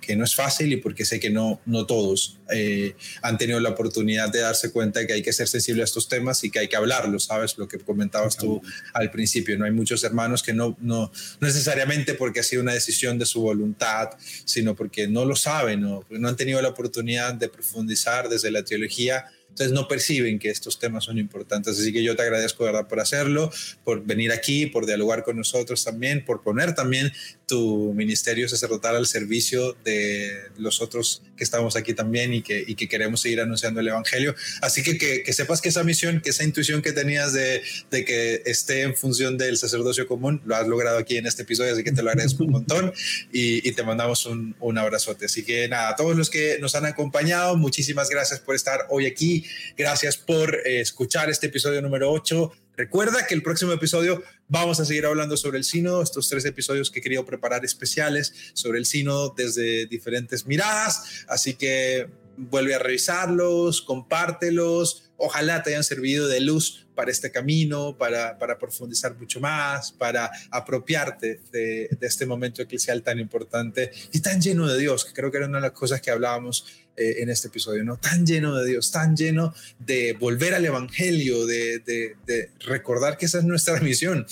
que, 0.00 0.16
no 0.16 0.24
es 0.24 0.34
fácil 0.34 0.72
y 0.72 0.78
porque 0.78 1.04
sé 1.04 1.20
que 1.20 1.28
no, 1.28 1.60
no 1.66 1.84
todos 1.84 2.38
eh, 2.50 2.94
han 3.20 3.36
tenido 3.36 3.60
la 3.60 3.68
oportunidad 3.68 4.32
de 4.32 4.40
darse 4.40 4.72
cuenta 4.72 5.00
de 5.00 5.06
que 5.06 5.12
hay 5.12 5.22
que 5.22 5.34
ser 5.34 5.46
sensible 5.46 5.82
a 5.82 5.84
estos 5.84 6.08
temas 6.08 6.42
y 6.42 6.50
que 6.50 6.58
hay 6.58 6.68
que 6.68 6.76
hablarlo, 6.76 7.20
¿sabes? 7.20 7.58
Lo 7.58 7.68
que 7.68 7.78
comentabas 7.78 8.38
tú 8.38 8.62
al 8.94 9.10
principio, 9.10 9.58
¿no? 9.58 9.66
Hay 9.66 9.72
muchos 9.72 10.02
hermanos 10.04 10.42
que 10.42 10.54
no, 10.54 10.74
no, 10.80 11.12
necesariamente 11.40 12.14
porque 12.14 12.40
ha 12.40 12.42
sido 12.42 12.62
una 12.62 12.72
decisión 12.72 13.18
de 13.18 13.26
su 13.26 13.42
voluntad, 13.42 14.08
sino 14.46 14.74
porque 14.74 15.06
no 15.06 15.26
lo 15.26 15.36
saben 15.36 15.84
o 15.84 16.06
no 16.08 16.28
han 16.28 16.36
tenido 16.36 16.62
la 16.62 16.68
oportunidad 16.68 17.34
de 17.34 17.50
profundizar 17.50 18.30
desde 18.30 18.50
la 18.50 18.64
teología 18.64 19.26
entonces 19.52 19.74
no 19.74 19.86
perciben 19.86 20.38
que 20.38 20.48
estos 20.48 20.78
temas 20.78 21.04
son 21.04 21.18
importantes. 21.18 21.78
Así 21.78 21.92
que 21.92 22.02
yo 22.02 22.16
te 22.16 22.22
agradezco, 22.22 22.64
¿verdad?, 22.64 22.88
por 22.88 23.00
hacerlo, 23.00 23.52
por 23.84 24.02
venir 24.02 24.32
aquí, 24.32 24.64
por 24.64 24.86
dialogar 24.86 25.24
con 25.24 25.36
nosotros 25.36 25.84
también, 25.84 26.24
por 26.24 26.42
poner 26.42 26.74
también 26.74 27.12
tu 27.52 27.92
ministerio 27.92 28.48
sacerdotal 28.48 28.96
al 28.96 29.06
servicio 29.06 29.76
de 29.84 30.44
los 30.56 30.80
otros 30.80 31.20
que 31.36 31.44
estamos 31.44 31.76
aquí 31.76 31.92
también 31.92 32.32
y 32.32 32.40
que, 32.40 32.64
y 32.66 32.76
que 32.76 32.88
queremos 32.88 33.20
seguir 33.20 33.42
anunciando 33.42 33.80
el 33.80 33.88
Evangelio. 33.88 34.34
Así 34.62 34.82
que, 34.82 34.96
que, 34.96 35.32
sepas 35.34 35.60
que 35.60 35.68
esa 35.68 35.84
misión, 35.84 36.22
que 36.22 36.30
esa 36.30 36.44
intuición 36.44 36.80
que 36.80 36.92
tenías 36.92 37.34
de, 37.34 37.60
de, 37.90 38.06
que 38.06 38.42
esté 38.46 38.80
en 38.80 38.96
función 38.96 39.36
del 39.36 39.58
sacerdocio 39.58 40.06
común, 40.06 40.40
lo 40.46 40.56
has 40.56 40.66
logrado 40.66 40.96
aquí 40.96 41.18
en 41.18 41.26
este 41.26 41.42
episodio, 41.42 41.74
así 41.74 41.84
que 41.84 41.92
te 41.92 42.02
lo 42.02 42.08
agradezco 42.08 42.42
un 42.44 42.50
montón 42.52 42.94
y, 43.30 43.68
y 43.68 43.72
te 43.72 43.82
mandamos 43.82 44.24
un, 44.24 44.56
un 44.58 44.78
abrazote. 44.78 45.26
Así 45.26 45.42
que 45.42 45.68
nada, 45.68 45.90
a 45.90 45.96
todos 45.96 46.16
los 46.16 46.30
que 46.30 46.56
nos 46.58 46.74
han 46.74 46.86
acompañado, 46.86 47.58
muchísimas 47.58 48.08
gracias 48.08 48.40
por 48.40 48.54
estar 48.54 48.86
hoy 48.88 49.04
aquí, 49.04 49.44
gracias 49.76 50.16
por 50.16 50.54
eh, 50.66 50.80
escuchar 50.80 51.28
este 51.28 51.48
episodio 51.48 51.82
número 51.82 52.10
8 52.10 52.50
Recuerda 52.76 53.26
que 53.26 53.34
el 53.34 53.42
próximo 53.42 53.72
episodio 53.72 54.22
vamos 54.48 54.80
a 54.80 54.84
seguir 54.84 55.04
hablando 55.04 55.36
sobre 55.36 55.58
el 55.58 55.64
sínodo, 55.64 56.02
estos 56.02 56.28
tres 56.28 56.44
episodios 56.46 56.90
que 56.90 57.00
he 57.00 57.02
querido 57.02 57.24
preparar 57.24 57.64
especiales 57.64 58.34
sobre 58.54 58.78
el 58.78 58.86
sínodo 58.86 59.34
desde 59.36 59.86
diferentes 59.86 60.46
miradas, 60.46 61.24
así 61.28 61.54
que 61.54 62.08
vuelve 62.36 62.74
a 62.74 62.78
revisarlos, 62.78 63.82
compártelos, 63.82 65.11
ojalá 65.24 65.62
te 65.62 65.70
hayan 65.70 65.84
servido 65.84 66.26
de 66.26 66.40
luz 66.40 66.86
para 66.96 67.10
este 67.10 67.30
camino, 67.30 67.96
para, 67.96 68.36
profundizar 68.58 69.16
mucho 69.16 69.40
más, 69.40 69.92
para 69.92 70.30
apropiarte 70.50 71.40
de, 71.52 71.88
este 72.00 72.26
momento 72.26 72.60
eclesial 72.60 73.02
tan 73.02 73.20
importante 73.20 73.92
y 74.12 74.20
tan 74.20 74.40
lleno 74.40 74.66
de 74.66 74.78
Dios, 74.78 75.04
que 75.04 75.12
creo 75.12 75.30
que 75.30 75.38
era 75.38 75.46
una 75.46 75.58
de 75.58 75.62
las 75.62 75.72
cosas 75.72 76.00
que 76.00 76.10
hablábamos 76.10 76.66
eh, 76.96 77.22
en 77.22 77.30
este 77.30 77.48
episodio, 77.48 77.84
¿no? 77.84 77.96
Tan 77.98 78.26
lleno 78.26 78.56
de 78.56 78.68
Dios, 78.68 78.90
tan 78.90 79.16
lleno 79.16 79.54
de 79.78 80.12
volver 80.14 80.54
al 80.54 80.64
Evangelio, 80.64 81.46
de 81.46 82.50
recordar 82.66 83.16
que 83.16 83.26
esa 83.26 83.38
es 83.38 83.44
nuestra 83.44 83.80
misión, 83.80 84.26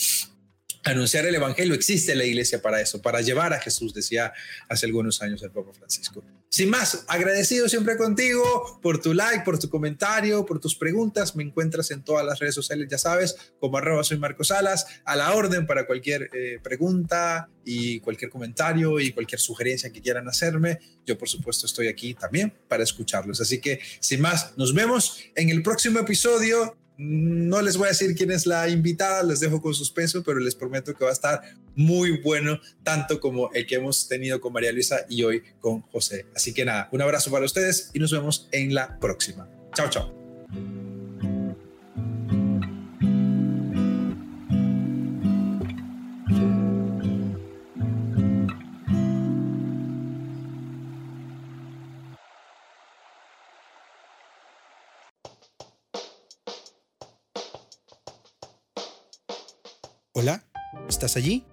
anunciar 0.82 1.24
el 1.24 1.34
Evangelio. 1.36 1.74
Existe 1.74 2.16
la 2.16 2.24
iglesia 2.24 2.61
para 2.61 2.80
eso, 2.80 3.01
para 3.01 3.20
llevar 3.20 3.53
a 3.53 3.61
Jesús, 3.61 3.95
decía 3.95 4.32
hace 4.68 4.86
algunos 4.86 5.22
años 5.22 5.41
el 5.43 5.53
Papa 5.53 5.72
Francisco. 5.72 6.24
Sin 6.53 6.68
más, 6.68 7.05
agradecido 7.07 7.68
siempre 7.68 7.96
contigo 7.96 8.80
por 8.82 9.01
tu 9.01 9.14
like, 9.14 9.44
por 9.44 9.57
tu 9.61 9.70
comentario, 9.70 10.44
por 10.44 10.59
tus 10.59 10.74
preguntas. 10.74 11.36
Me 11.36 11.44
encuentras 11.44 11.92
en 11.92 12.03
todas 12.03 12.26
las 12.26 12.40
redes 12.40 12.57
sociales, 12.57 12.88
ya 12.90 12.98
sabes, 12.98 13.36
como 13.61 13.78
arroba 13.78 14.03
soy 14.03 14.18
Marcos 14.18 14.48
Salas, 14.48 14.84
a 15.05 15.14
la 15.14 15.32
orden 15.32 15.64
para 15.64 15.86
cualquier 15.86 16.28
eh, 16.32 16.59
pregunta 16.61 17.48
y 17.64 18.01
cualquier 18.01 18.32
comentario 18.32 18.98
y 18.98 19.12
cualquier 19.12 19.40
sugerencia 19.40 19.92
que 19.92 20.03
quieran 20.03 20.26
hacerme. 20.26 20.80
Yo, 21.07 21.16
por 21.16 21.28
supuesto, 21.28 21.66
estoy 21.66 21.86
aquí 21.86 22.14
también 22.14 22.53
para 22.66 22.82
escucharlos. 22.82 23.40
Así 23.40 23.61
que, 23.61 23.78
sin 24.01 24.20
más, 24.20 24.59
nos 24.59 24.74
vemos 24.74 25.20
en 25.36 25.51
el 25.51 25.62
próximo 25.62 26.01
episodio 26.01 26.76
no 27.01 27.62
les 27.62 27.78
voy 27.78 27.86
a 27.86 27.88
decir 27.88 28.14
quién 28.14 28.30
es 28.30 28.44
la 28.44 28.68
invitada, 28.68 29.22
les 29.22 29.40
dejo 29.40 29.62
con 29.62 29.72
suspenso, 29.72 30.22
pero 30.22 30.38
les 30.38 30.55
prometo 30.55 30.94
que 30.94 31.03
va 31.03 31.11
a 31.11 31.14
estar 31.14 31.40
muy 31.74 32.18
bueno, 32.18 32.61
tanto 32.82 33.20
como 33.20 33.51
el 33.55 33.66
que 33.66 33.76
hemos 33.76 34.07
tenido 34.07 34.38
con 34.38 34.53
María 34.53 34.70
Luisa 34.70 35.07
y 35.09 35.22
hoy 35.22 35.42
con 35.61 35.80
José. 35.80 36.26
Así 36.36 36.53
que 36.53 36.66
nada, 36.66 36.90
un 36.92 37.01
abrazo 37.01 37.30
para 37.30 37.46
ustedes 37.46 37.90
y 37.94 37.98
nos 38.01 38.12
vemos 38.12 38.48
en 38.53 38.74
la 38.74 38.98
próxima. 38.98 39.48
Chao, 39.74 39.88
chao. 39.88 40.19
Hola, 60.20 60.44
¿estás 60.86 61.16
allí? 61.16 61.46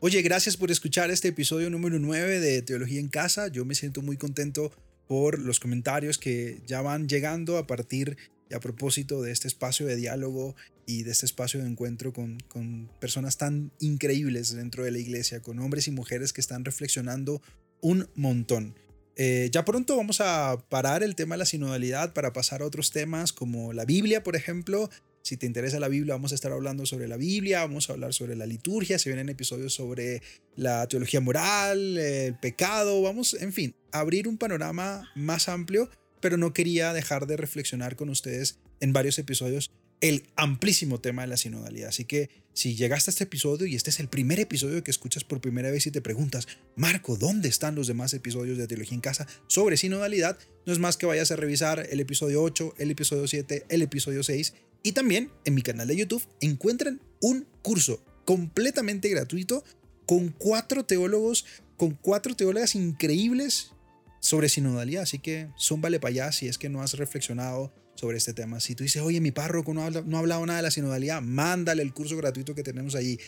Oye, 0.00 0.22
gracias 0.22 0.56
por 0.56 0.70
escuchar 0.70 1.10
este 1.10 1.28
episodio 1.28 1.68
número 1.68 1.98
9 1.98 2.40
de 2.40 2.62
Teología 2.62 3.00
en 3.00 3.08
Casa. 3.08 3.48
Yo 3.48 3.66
me 3.66 3.74
siento 3.74 4.00
muy 4.00 4.16
contento 4.16 4.72
por 5.06 5.38
los 5.38 5.60
comentarios 5.60 6.16
que 6.16 6.62
ya 6.66 6.80
van 6.80 7.06
llegando 7.06 7.58
a 7.58 7.66
partir 7.66 8.16
y 8.48 8.54
a 8.54 8.60
propósito 8.60 9.20
de 9.20 9.30
este 9.30 9.46
espacio 9.46 9.84
de 9.84 9.96
diálogo 9.96 10.56
y 10.86 11.02
de 11.02 11.10
este 11.10 11.26
espacio 11.26 11.60
de 11.60 11.68
encuentro 11.68 12.14
con, 12.14 12.38
con 12.48 12.90
personas 12.98 13.36
tan 13.36 13.72
increíbles 13.78 14.54
dentro 14.54 14.84
de 14.84 14.90
la 14.90 14.98
iglesia, 15.00 15.42
con 15.42 15.58
hombres 15.58 15.86
y 15.86 15.90
mujeres 15.90 16.32
que 16.32 16.40
están 16.40 16.64
reflexionando 16.64 17.42
un 17.82 18.08
montón. 18.14 18.74
Eh, 19.16 19.50
ya 19.52 19.66
pronto 19.66 19.96
vamos 19.98 20.22
a 20.22 20.56
parar 20.70 21.02
el 21.02 21.14
tema 21.14 21.34
de 21.34 21.40
la 21.40 21.44
sinodalidad 21.44 22.14
para 22.14 22.32
pasar 22.32 22.62
a 22.62 22.64
otros 22.64 22.90
temas 22.90 23.34
como 23.34 23.74
la 23.74 23.84
Biblia, 23.84 24.22
por 24.22 24.34
ejemplo, 24.34 24.88
si 25.28 25.36
te 25.36 25.44
interesa 25.44 25.78
la 25.78 25.88
Biblia, 25.88 26.14
vamos 26.14 26.32
a 26.32 26.34
estar 26.34 26.52
hablando 26.52 26.86
sobre 26.86 27.06
la 27.06 27.18
Biblia, 27.18 27.60
vamos 27.60 27.90
a 27.90 27.92
hablar 27.92 28.14
sobre 28.14 28.34
la 28.34 28.46
liturgia, 28.46 28.98
se 28.98 29.10
vienen 29.10 29.28
episodios 29.28 29.74
sobre 29.74 30.22
la 30.56 30.88
teología 30.88 31.20
moral, 31.20 31.98
el 31.98 32.34
pecado, 32.34 33.02
vamos, 33.02 33.34
en 33.34 33.52
fin, 33.52 33.74
abrir 33.92 34.26
un 34.26 34.38
panorama 34.38 35.12
más 35.14 35.50
amplio, 35.50 35.90
pero 36.20 36.38
no 36.38 36.54
quería 36.54 36.94
dejar 36.94 37.26
de 37.26 37.36
reflexionar 37.36 37.94
con 37.94 38.08
ustedes 38.08 38.58
en 38.80 38.94
varios 38.94 39.18
episodios 39.18 39.70
el 40.00 40.28
amplísimo 40.36 41.00
tema 41.00 41.22
de 41.22 41.28
la 41.28 41.36
sinodalidad. 41.36 41.88
Así 41.90 42.06
que 42.06 42.30
si 42.54 42.74
llegaste 42.74 43.10
a 43.10 43.12
este 43.12 43.24
episodio 43.24 43.66
y 43.66 43.74
este 43.74 43.90
es 43.90 44.00
el 44.00 44.08
primer 44.08 44.40
episodio 44.40 44.82
que 44.82 44.90
escuchas 44.90 45.24
por 45.24 45.40
primera 45.40 45.70
vez 45.70 45.86
y 45.86 45.90
te 45.90 46.00
preguntas, 46.00 46.48
Marco, 46.74 47.16
¿dónde 47.16 47.48
están 47.48 47.74
los 47.74 47.86
demás 47.86 48.14
episodios 48.14 48.56
de 48.56 48.66
Teología 48.66 48.94
en 48.94 49.00
Casa 49.00 49.26
sobre 49.46 49.76
sinodalidad? 49.76 50.38
No 50.64 50.72
es 50.72 50.78
más 50.78 50.96
que 50.96 51.06
vayas 51.06 51.30
a 51.30 51.36
revisar 51.36 51.86
el 51.90 52.00
episodio 52.00 52.42
8, 52.42 52.76
el 52.78 52.90
episodio 52.90 53.28
7, 53.28 53.66
el 53.68 53.82
episodio 53.82 54.22
6 54.22 54.54
y 54.82 54.92
también 54.92 55.30
en 55.44 55.54
mi 55.54 55.62
canal 55.62 55.88
de 55.88 55.96
YouTube 55.96 56.26
encuentran 56.40 57.00
un 57.20 57.46
curso 57.62 58.02
completamente 58.24 59.08
gratuito 59.08 59.64
con 60.06 60.30
cuatro 60.30 60.84
teólogos, 60.84 61.44
con 61.76 61.92
cuatro 61.92 62.34
teólogas 62.34 62.74
increíbles 62.74 63.72
sobre 64.20 64.48
sinodalidad. 64.48 65.02
Así 65.02 65.18
que 65.18 65.48
zúmbale 65.58 66.00
para 66.00 66.10
allá 66.10 66.32
si 66.32 66.48
es 66.48 66.58
que 66.58 66.68
no 66.68 66.82
has 66.82 66.94
reflexionado 66.94 67.72
sobre 67.94 68.16
este 68.16 68.32
tema. 68.32 68.60
Si 68.60 68.74
tú 68.74 68.84
dices, 68.84 69.02
oye, 69.02 69.20
mi 69.20 69.32
párroco 69.32 69.74
no 69.74 69.82
ha, 69.82 69.90
no 69.90 70.16
ha 70.16 70.20
hablado 70.20 70.46
nada 70.46 70.58
de 70.58 70.62
la 70.62 70.70
sinodalidad, 70.70 71.20
mándale 71.20 71.82
el 71.82 71.92
curso 71.92 72.16
gratuito 72.16 72.54
que 72.54 72.62
tenemos 72.62 72.94
allí 72.94 73.18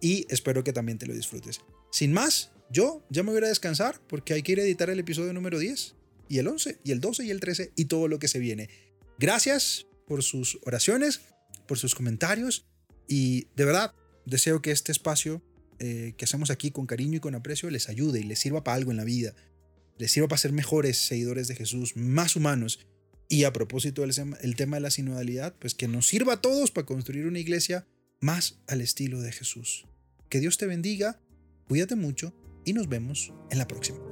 y 0.00 0.26
espero 0.30 0.64
que 0.64 0.72
también 0.72 0.98
te 0.98 1.06
lo 1.06 1.14
disfrutes. 1.14 1.60
Sin 1.90 2.12
más, 2.12 2.52
yo 2.70 3.04
ya 3.10 3.22
me 3.22 3.32
voy 3.32 3.42
a 3.42 3.48
descansar 3.48 4.00
porque 4.06 4.34
hay 4.34 4.42
que 4.42 4.52
ir 4.52 4.60
a 4.60 4.62
editar 4.62 4.88
el 4.88 5.00
episodio 5.00 5.32
número 5.32 5.58
10 5.58 5.94
y 6.28 6.38
el 6.38 6.46
11 6.46 6.78
y 6.84 6.92
el 6.92 7.00
12 7.00 7.24
y 7.24 7.30
el 7.30 7.40
13 7.40 7.72
y 7.74 7.86
todo 7.86 8.08
lo 8.08 8.18
que 8.18 8.28
se 8.28 8.38
viene. 8.38 8.70
Gracias 9.18 9.86
por 10.10 10.24
sus 10.24 10.58
oraciones, 10.64 11.20
por 11.68 11.78
sus 11.78 11.94
comentarios 11.94 12.66
y 13.06 13.46
de 13.54 13.64
verdad 13.64 13.94
deseo 14.26 14.60
que 14.60 14.72
este 14.72 14.90
espacio 14.90 15.40
eh, 15.78 16.14
que 16.16 16.24
hacemos 16.24 16.50
aquí 16.50 16.72
con 16.72 16.86
cariño 16.86 17.18
y 17.18 17.20
con 17.20 17.36
aprecio 17.36 17.70
les 17.70 17.88
ayude 17.88 18.18
y 18.18 18.24
les 18.24 18.40
sirva 18.40 18.64
para 18.64 18.74
algo 18.74 18.90
en 18.90 18.96
la 18.96 19.04
vida, 19.04 19.36
les 19.98 20.10
sirva 20.10 20.26
para 20.26 20.40
ser 20.40 20.50
mejores 20.50 20.98
seguidores 20.98 21.46
de 21.46 21.54
Jesús, 21.54 21.94
más 21.94 22.34
humanos. 22.34 22.80
Y 23.28 23.44
a 23.44 23.52
propósito 23.52 24.02
del 24.02 24.12
el 24.40 24.56
tema 24.56 24.78
de 24.78 24.80
la 24.80 24.90
sinodalidad, 24.90 25.54
pues 25.60 25.76
que 25.76 25.86
nos 25.86 26.08
sirva 26.08 26.32
a 26.32 26.40
todos 26.40 26.72
para 26.72 26.86
construir 26.86 27.26
una 27.26 27.38
iglesia 27.38 27.86
más 28.20 28.58
al 28.66 28.80
estilo 28.80 29.20
de 29.20 29.30
Jesús. 29.30 29.86
Que 30.28 30.40
Dios 30.40 30.58
te 30.58 30.66
bendiga, 30.66 31.20
cuídate 31.68 31.94
mucho 31.94 32.34
y 32.64 32.72
nos 32.72 32.88
vemos 32.88 33.32
en 33.48 33.58
la 33.58 33.68
próxima. 33.68 34.09